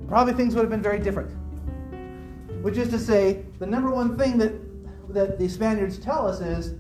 probably 0.09 0.35
things 0.35 0.57
would 0.57 0.63
have 0.63 0.71
been 0.71 0.83
very 0.83 0.99
different. 0.99 1.31
Which 2.63 2.79
is 2.79 2.89
to 2.89 2.99
say, 2.99 3.45
the 3.61 3.67
number 3.67 3.93
one 3.93 4.19
thing 4.19 4.39
that, 4.39 4.55
that 5.15 5.39
the 5.39 5.49
Spaniards 5.49 5.99
tell 5.99 6.27
us 6.27 6.41
is 6.41 6.75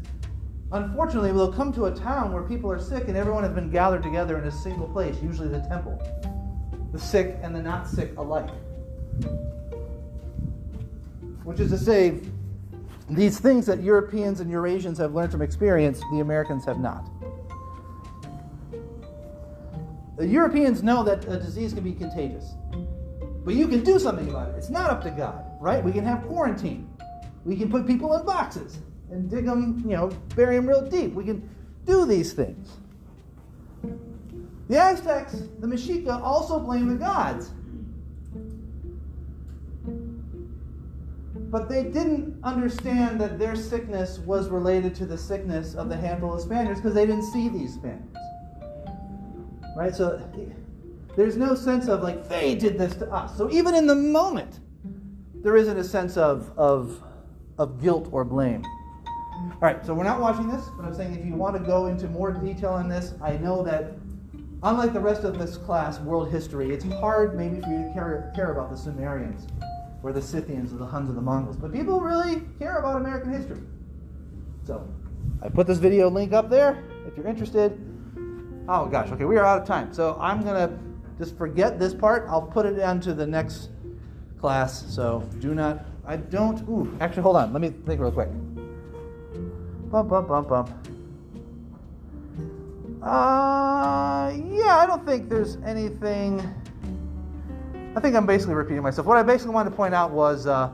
unfortunately, 0.72 1.32
we'll 1.32 1.52
come 1.52 1.72
to 1.72 1.86
a 1.86 1.94
town 1.94 2.32
where 2.32 2.42
people 2.42 2.70
are 2.70 2.78
sick 2.78 3.08
and 3.08 3.16
everyone 3.16 3.42
has 3.44 3.52
been 3.52 3.70
gathered 3.70 4.02
together 4.02 4.38
in 4.38 4.44
a 4.44 4.52
single 4.52 4.88
place, 4.88 5.16
usually 5.22 5.48
the 5.48 5.60
temple. 5.60 6.00
The 6.92 6.98
sick 6.98 7.38
and 7.42 7.54
the 7.54 7.62
not 7.62 7.88
sick 7.88 8.16
alike. 8.16 8.50
Which 11.44 11.60
is 11.60 11.70
to 11.70 11.78
say, 11.78 12.20
these 13.10 13.40
things 13.40 13.64
that 13.66 13.82
Europeans 13.82 14.40
and 14.40 14.50
Eurasians 14.50 14.98
have 14.98 15.14
learned 15.14 15.32
from 15.32 15.42
experience, 15.42 16.00
the 16.12 16.20
Americans 16.20 16.64
have 16.66 16.78
not. 16.78 17.08
The 20.18 20.26
Europeans 20.26 20.82
know 20.82 21.04
that 21.04 21.24
a 21.26 21.38
disease 21.38 21.72
can 21.72 21.84
be 21.84 21.92
contagious. 21.92 22.54
But 23.44 23.54
you 23.54 23.68
can 23.68 23.82
do 23.82 23.98
something 23.98 24.28
about 24.28 24.50
it. 24.50 24.56
It's 24.56 24.68
not 24.68 24.90
up 24.90 25.02
to 25.04 25.10
God, 25.10 25.44
right? 25.60 25.82
We 25.82 25.92
can 25.92 26.04
have 26.04 26.26
quarantine. 26.26 26.90
We 27.44 27.56
can 27.56 27.70
put 27.70 27.86
people 27.86 28.14
in 28.14 28.26
boxes 28.26 28.78
and 29.10 29.30
dig 29.30 29.46
them, 29.46 29.82
you 29.84 29.96
know, 29.96 30.08
bury 30.34 30.56
them 30.56 30.66
real 30.66 30.88
deep. 30.88 31.14
We 31.14 31.24
can 31.24 31.48
do 31.84 32.04
these 32.04 32.32
things. 32.32 32.76
The 34.68 34.76
Aztecs, 34.76 35.32
the 35.60 35.66
Mexica, 35.66 36.20
also 36.22 36.58
blame 36.58 36.88
the 36.88 36.96
gods. 36.96 37.52
But 41.50 41.70
they 41.70 41.84
didn't 41.84 42.38
understand 42.44 43.18
that 43.22 43.38
their 43.38 43.56
sickness 43.56 44.18
was 44.18 44.48
related 44.48 44.94
to 44.96 45.06
the 45.06 45.16
sickness 45.16 45.74
of 45.74 45.88
the 45.88 45.96
handful 45.96 46.34
of 46.34 46.42
Spaniards 46.42 46.80
because 46.80 46.94
they 46.94 47.06
didn't 47.06 47.32
see 47.32 47.48
these 47.48 47.74
Spaniards. 47.74 48.16
Right? 49.74 49.94
So 49.94 50.20
there's 51.16 51.38
no 51.38 51.54
sense 51.54 51.88
of 51.88 52.02
like 52.02 52.28
they 52.28 52.54
did 52.54 52.76
this 52.76 52.94
to 52.96 53.10
us. 53.10 53.34
So 53.38 53.50
even 53.50 53.74
in 53.74 53.86
the 53.86 53.94
moment, 53.94 54.60
there 55.42 55.56
isn't 55.56 55.78
a 55.78 55.84
sense 55.84 56.18
of 56.18 56.52
of 56.58 57.02
of 57.56 57.80
guilt 57.80 58.08
or 58.12 58.24
blame. 58.24 58.62
All 59.38 59.58
right, 59.60 59.84
so 59.84 59.94
we're 59.94 60.04
not 60.04 60.20
watching 60.20 60.48
this, 60.48 60.64
but 60.76 60.84
I'm 60.84 60.94
saying 60.94 61.14
if 61.14 61.24
you 61.24 61.34
want 61.34 61.56
to 61.56 61.62
go 61.62 61.86
into 61.86 62.06
more 62.08 62.32
detail 62.32 62.70
on 62.70 62.88
this, 62.88 63.14
I 63.22 63.36
know 63.36 63.62
that 63.64 63.94
unlike 64.62 64.92
the 64.92 65.00
rest 65.00 65.24
of 65.24 65.38
this 65.38 65.56
class, 65.56 66.00
world 66.00 66.30
history, 66.30 66.70
it's 66.70 66.84
hard 66.84 67.36
maybe 67.36 67.60
for 67.60 67.68
you 67.68 67.84
to 67.84 67.90
care, 67.94 68.32
care 68.34 68.52
about 68.52 68.70
the 68.70 68.76
Sumerians 68.76 69.46
or 70.02 70.12
the 70.12 70.22
Scythians 70.22 70.72
or 70.72 70.76
the 70.76 70.86
Huns 70.86 71.10
or 71.10 71.12
the 71.12 71.20
Mongols, 71.20 71.56
but 71.56 71.72
people 71.72 72.00
really 72.00 72.42
care 72.58 72.76
about 72.76 72.96
American 72.96 73.32
history. 73.32 73.60
So 74.64 74.88
I 75.42 75.48
put 75.48 75.66
this 75.66 75.78
video 75.78 76.08
link 76.08 76.32
up 76.32 76.50
there 76.50 76.84
if 77.06 77.16
you're 77.16 77.26
interested. 77.26 77.78
Oh 78.68 78.86
gosh, 78.86 79.10
okay, 79.10 79.24
we 79.24 79.36
are 79.38 79.44
out 79.44 79.62
of 79.62 79.66
time. 79.66 79.92
So 79.92 80.16
I'm 80.20 80.42
going 80.42 80.68
to 80.68 80.78
just 81.18 81.36
forget 81.36 81.78
this 81.78 81.94
part. 81.94 82.26
I'll 82.28 82.42
put 82.42 82.66
it 82.66 82.78
onto 82.80 83.12
the 83.14 83.26
next 83.26 83.70
class. 84.38 84.84
So 84.94 85.28
do 85.40 85.54
not, 85.54 85.84
I 86.06 86.16
don't, 86.16 86.60
ooh, 86.68 86.96
actually, 87.00 87.22
hold 87.22 87.36
on. 87.36 87.52
Let 87.52 87.62
me 87.62 87.70
think 87.70 88.00
real 88.00 88.12
quick. 88.12 88.28
Bump, 89.90 90.10
bump, 90.10 90.28
bump, 90.28 90.48
bump. 90.48 90.70
Uh, 93.02 94.32
yeah, 94.52 94.76
I 94.76 94.84
don't 94.86 95.06
think 95.06 95.30
there's 95.30 95.56
anything. 95.64 96.42
I 97.96 98.00
think 98.00 98.14
I'm 98.14 98.26
basically 98.26 98.54
repeating 98.54 98.82
myself. 98.82 99.06
What 99.06 99.16
I 99.16 99.22
basically 99.22 99.54
wanted 99.54 99.70
to 99.70 99.76
point 99.76 99.94
out 99.94 100.10
was 100.10 100.46
uh, 100.46 100.68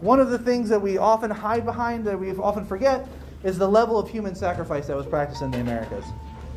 one 0.00 0.18
of 0.18 0.30
the 0.30 0.38
things 0.38 0.68
that 0.70 0.80
we 0.80 0.98
often 0.98 1.30
hide 1.30 1.64
behind, 1.64 2.04
that 2.06 2.18
we 2.18 2.32
often 2.32 2.64
forget, 2.64 3.06
is 3.44 3.58
the 3.58 3.68
level 3.68 3.96
of 3.96 4.08
human 4.08 4.34
sacrifice 4.34 4.88
that 4.88 4.96
was 4.96 5.06
practiced 5.06 5.42
in 5.42 5.52
the 5.52 5.60
Americas. 5.60 6.04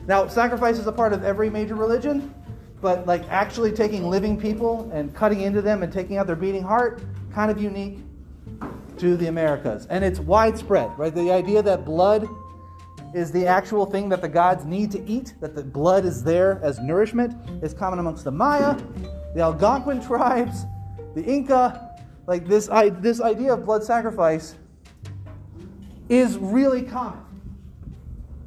Now, 0.07 0.27
sacrifice 0.27 0.79
is 0.79 0.87
a 0.87 0.91
part 0.91 1.13
of 1.13 1.23
every 1.23 1.51
major 1.51 1.75
religion, 1.75 2.33
but 2.81 3.05
like 3.05 3.29
actually 3.29 3.73
taking 3.73 4.09
living 4.09 4.41
people 4.41 4.89
and 4.91 5.13
cutting 5.13 5.41
into 5.41 5.61
them 5.61 5.83
and 5.83 5.93
taking 5.93 6.17
out 6.17 6.25
their 6.25 6.35
beating 6.35 6.63
heart, 6.63 7.03
kind 7.31 7.51
of 7.51 7.61
unique 7.61 7.99
to 9.01 9.17
the 9.17 9.27
Americas. 9.27 9.87
And 9.87 10.03
it's 10.03 10.19
widespread, 10.19 10.91
right? 10.95 11.13
The 11.13 11.31
idea 11.31 11.63
that 11.63 11.85
blood 11.85 12.27
is 13.15 13.31
the 13.31 13.47
actual 13.47 13.87
thing 13.87 14.07
that 14.09 14.21
the 14.21 14.29
gods 14.29 14.63
need 14.63 14.91
to 14.91 15.03
eat, 15.05 15.33
that 15.41 15.55
the 15.55 15.63
blood 15.63 16.05
is 16.05 16.23
there 16.23 16.59
as 16.63 16.79
nourishment, 16.79 17.33
is 17.63 17.73
common 17.73 17.97
amongst 17.97 18.23
the 18.23 18.31
Maya, 18.31 18.77
the 19.33 19.41
Algonquin 19.41 20.01
tribes, 20.01 20.65
the 21.15 21.23
Inca. 21.23 21.97
Like 22.27 22.47
this, 22.47 22.69
I, 22.69 22.89
this 22.89 23.19
idea 23.19 23.53
of 23.53 23.65
blood 23.65 23.83
sacrifice 23.83 24.53
is 26.07 26.37
really 26.37 26.83
common. 26.83 27.23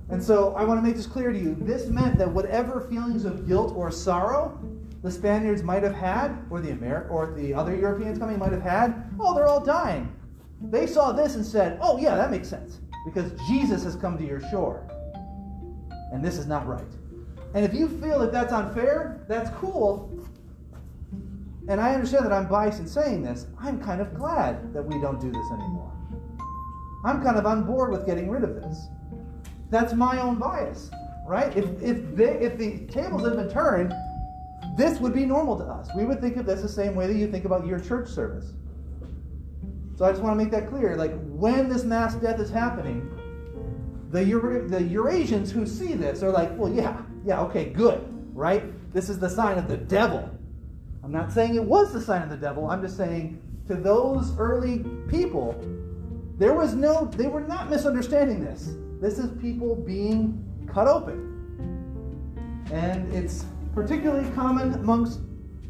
And 0.08 0.22
so 0.22 0.54
I 0.54 0.62
want 0.62 0.78
to 0.78 0.86
make 0.86 0.94
this 0.94 1.06
clear 1.06 1.32
to 1.32 1.38
you. 1.38 1.56
This 1.58 1.88
meant 1.88 2.16
that 2.18 2.30
whatever 2.30 2.82
feelings 2.82 3.24
of 3.24 3.48
guilt 3.48 3.72
or 3.74 3.90
sorrow 3.90 4.56
the 5.02 5.10
Spaniards 5.10 5.64
might 5.64 5.82
have 5.82 5.94
had, 5.94 6.46
or 6.48 6.60
the 6.60 6.70
Amer- 6.70 7.08
or 7.10 7.34
the 7.36 7.52
other 7.52 7.74
Europeans 7.74 8.18
coming 8.18 8.38
might 8.38 8.52
have 8.52 8.62
had, 8.62 9.10
oh, 9.18 9.34
they're 9.34 9.46
all 9.46 9.62
dying. 9.62 10.13
They 10.60 10.86
saw 10.86 11.12
this 11.12 11.34
and 11.34 11.44
said, 11.44 11.78
oh, 11.80 11.98
yeah, 11.98 12.16
that 12.16 12.30
makes 12.30 12.48
sense. 12.48 12.80
Because 13.04 13.32
Jesus 13.48 13.84
has 13.84 13.96
come 13.96 14.16
to 14.18 14.24
your 14.24 14.40
shore. 14.50 14.86
And 16.12 16.24
this 16.24 16.38
is 16.38 16.46
not 16.46 16.66
right. 16.66 16.84
And 17.54 17.64
if 17.64 17.74
you 17.74 17.88
feel 17.88 18.18
that 18.20 18.32
that's 18.32 18.52
unfair, 18.52 19.24
that's 19.28 19.50
cool. 19.58 20.10
And 21.68 21.80
I 21.80 21.94
understand 21.94 22.24
that 22.26 22.32
I'm 22.32 22.48
biased 22.48 22.80
in 22.80 22.86
saying 22.86 23.22
this. 23.22 23.46
I'm 23.60 23.82
kind 23.82 24.00
of 24.00 24.14
glad 24.14 24.72
that 24.74 24.82
we 24.82 25.00
don't 25.00 25.20
do 25.20 25.30
this 25.30 25.46
anymore. 25.50 25.92
I'm 27.04 27.22
kind 27.22 27.36
of 27.36 27.46
on 27.46 27.64
board 27.64 27.90
with 27.90 28.06
getting 28.06 28.30
rid 28.30 28.44
of 28.44 28.54
this. 28.54 28.88
That's 29.70 29.92
my 29.92 30.20
own 30.20 30.36
bias, 30.36 30.90
right? 31.26 31.54
If, 31.56 31.64
if, 31.82 32.14
they, 32.16 32.38
if 32.38 32.58
the 32.58 32.86
tables 32.86 33.24
had 33.24 33.36
been 33.36 33.50
turned, 33.50 33.94
this 34.76 34.98
would 35.00 35.14
be 35.14 35.24
normal 35.24 35.56
to 35.58 35.64
us. 35.64 35.88
We 35.96 36.04
would 36.04 36.20
think 36.20 36.36
of 36.36 36.46
this 36.46 36.62
the 36.62 36.68
same 36.68 36.94
way 36.94 37.06
that 37.06 37.14
you 37.14 37.30
think 37.30 37.44
about 37.44 37.66
your 37.66 37.78
church 37.78 38.08
service. 38.08 38.52
So 39.96 40.04
I 40.04 40.10
just 40.10 40.22
want 40.22 40.38
to 40.38 40.44
make 40.44 40.52
that 40.52 40.68
clear. 40.68 40.96
Like 40.96 41.12
when 41.28 41.68
this 41.68 41.84
mass 41.84 42.14
death 42.16 42.40
is 42.40 42.50
happening, 42.50 43.10
the, 44.10 44.24
the 44.24 44.80
Eurasians 44.80 45.50
who 45.50 45.66
see 45.66 45.94
this 45.94 46.22
are 46.22 46.30
like, 46.30 46.56
well, 46.56 46.72
yeah, 46.72 47.02
yeah, 47.24 47.40
okay, 47.42 47.66
good, 47.66 48.06
right? 48.34 48.62
This 48.92 49.08
is 49.08 49.18
the 49.18 49.28
sign 49.28 49.58
of 49.58 49.68
the 49.68 49.76
devil. 49.76 50.30
I'm 51.02 51.12
not 51.12 51.32
saying 51.32 51.54
it 51.54 51.64
was 51.64 51.92
the 51.92 52.00
sign 52.00 52.22
of 52.22 52.30
the 52.30 52.36
devil. 52.36 52.70
I'm 52.70 52.80
just 52.80 52.96
saying 52.96 53.40
to 53.68 53.74
those 53.74 54.36
early 54.38 54.84
people, 55.08 55.60
there 56.38 56.54
was 56.54 56.74
no, 56.74 57.06
they 57.16 57.26
were 57.26 57.40
not 57.40 57.70
misunderstanding 57.70 58.44
this. 58.44 58.74
This 59.00 59.18
is 59.18 59.30
people 59.40 59.74
being 59.74 60.42
cut 60.72 60.88
open. 60.88 61.30
And 62.72 63.12
it's 63.12 63.44
particularly 63.74 64.30
common 64.30 64.74
amongst 64.74 65.20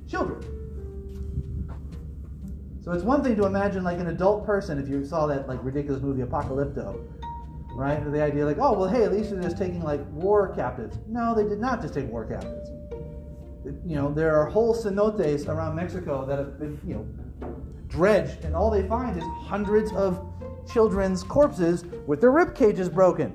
children. 0.09 0.54
So 2.85 2.93
it's 2.93 3.03
one 3.03 3.25
thing 3.25 3.35
to 3.37 3.47
imagine 3.47 3.83
like 3.83 3.99
an 3.99 4.09
adult 4.09 4.45
person 4.45 4.79
if 4.79 4.91
you 4.91 5.07
saw 5.07 5.27
that 5.29 5.49
like 5.49 5.59
ridiculous 5.65 6.03
movie 6.03 6.21
Apocalypto, 6.21 7.03
right? 7.75 8.13
The 8.13 8.23
idea 8.23 8.45
like, 8.45 8.59
oh 8.59 8.75
well, 8.75 8.89
hey, 8.91 9.05
at 9.05 9.11
least 9.11 9.31
they're 9.31 9.43
just 9.43 9.57
taking 9.57 9.83
like 9.83 10.07
war 10.11 10.55
captives. 10.55 10.99
No, 11.09 11.35
they 11.35 11.49
did 11.49 11.61
not 11.61 11.81
just 11.81 11.95
take 11.95 12.07
war 12.11 12.27
captives. 12.27 12.69
You 13.87 13.97
know, 13.97 14.13
there 14.13 14.37
are 14.37 14.45
whole 14.45 14.77
cenotes 14.77 15.49
around 15.49 15.77
Mexico 15.77 16.27
that 16.27 16.39
have 16.39 16.59
been, 16.59 16.79
you 16.87 16.95
know, 16.97 17.57
dredged, 17.89 18.45
and 18.45 18.55
all 18.55 18.71
they 18.71 18.87
find 18.87 19.17
is 19.17 19.25
hundreds 19.39 19.91
of 19.93 20.23
children's 20.71 21.23
corpses 21.23 21.87
with 22.07 22.21
their 22.21 22.33
rib 22.33 22.55
cages 22.55 22.91
broken, 22.91 23.35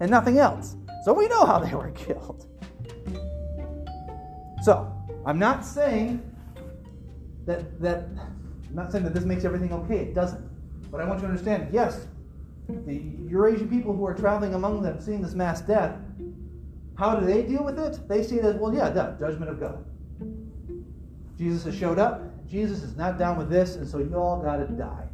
and 0.00 0.10
nothing 0.10 0.38
else. 0.38 0.74
So 1.04 1.12
we 1.12 1.28
know 1.28 1.46
how 1.46 1.60
they 1.60 1.72
were 1.72 1.90
killed. 1.94 2.48
So 4.62 4.92
I'm 5.24 5.38
not 5.38 5.64
saying 5.64 6.20
that 7.46 7.80
that 7.80 8.08
I'm 8.70 8.76
not 8.76 8.92
saying 8.92 9.04
that 9.04 9.14
this 9.14 9.24
makes 9.24 9.44
everything 9.44 9.72
okay. 9.72 9.98
It 9.98 10.14
doesn't. 10.14 10.40
But 10.90 11.00
I 11.00 11.04
want 11.04 11.20
you 11.20 11.26
to 11.26 11.32
understand, 11.32 11.68
yes, 11.72 12.06
the 12.68 13.02
Eurasian 13.28 13.68
people 13.68 13.94
who 13.94 14.06
are 14.06 14.14
traveling 14.14 14.54
among 14.54 14.82
them, 14.82 15.00
seeing 15.00 15.20
this 15.22 15.34
mass 15.34 15.60
death, 15.60 15.96
how 16.96 17.16
do 17.16 17.26
they 17.26 17.42
deal 17.42 17.64
with 17.64 17.78
it? 17.78 18.08
They 18.08 18.22
see 18.22 18.36
it 18.36 18.44
as, 18.44 18.56
well, 18.56 18.72
yeah, 18.72 18.90
death, 18.90 19.18
judgment 19.18 19.50
of 19.50 19.58
God. 19.58 19.84
Jesus 21.36 21.64
has 21.64 21.74
showed 21.74 21.98
up. 21.98 22.22
Jesus 22.48 22.82
is 22.82 22.96
not 22.96 23.18
down 23.18 23.38
with 23.38 23.48
this, 23.48 23.76
and 23.76 23.88
so 23.88 23.98
you 23.98 24.14
all 24.14 24.40
got 24.40 24.56
to 24.56 24.66
die. 24.66 25.09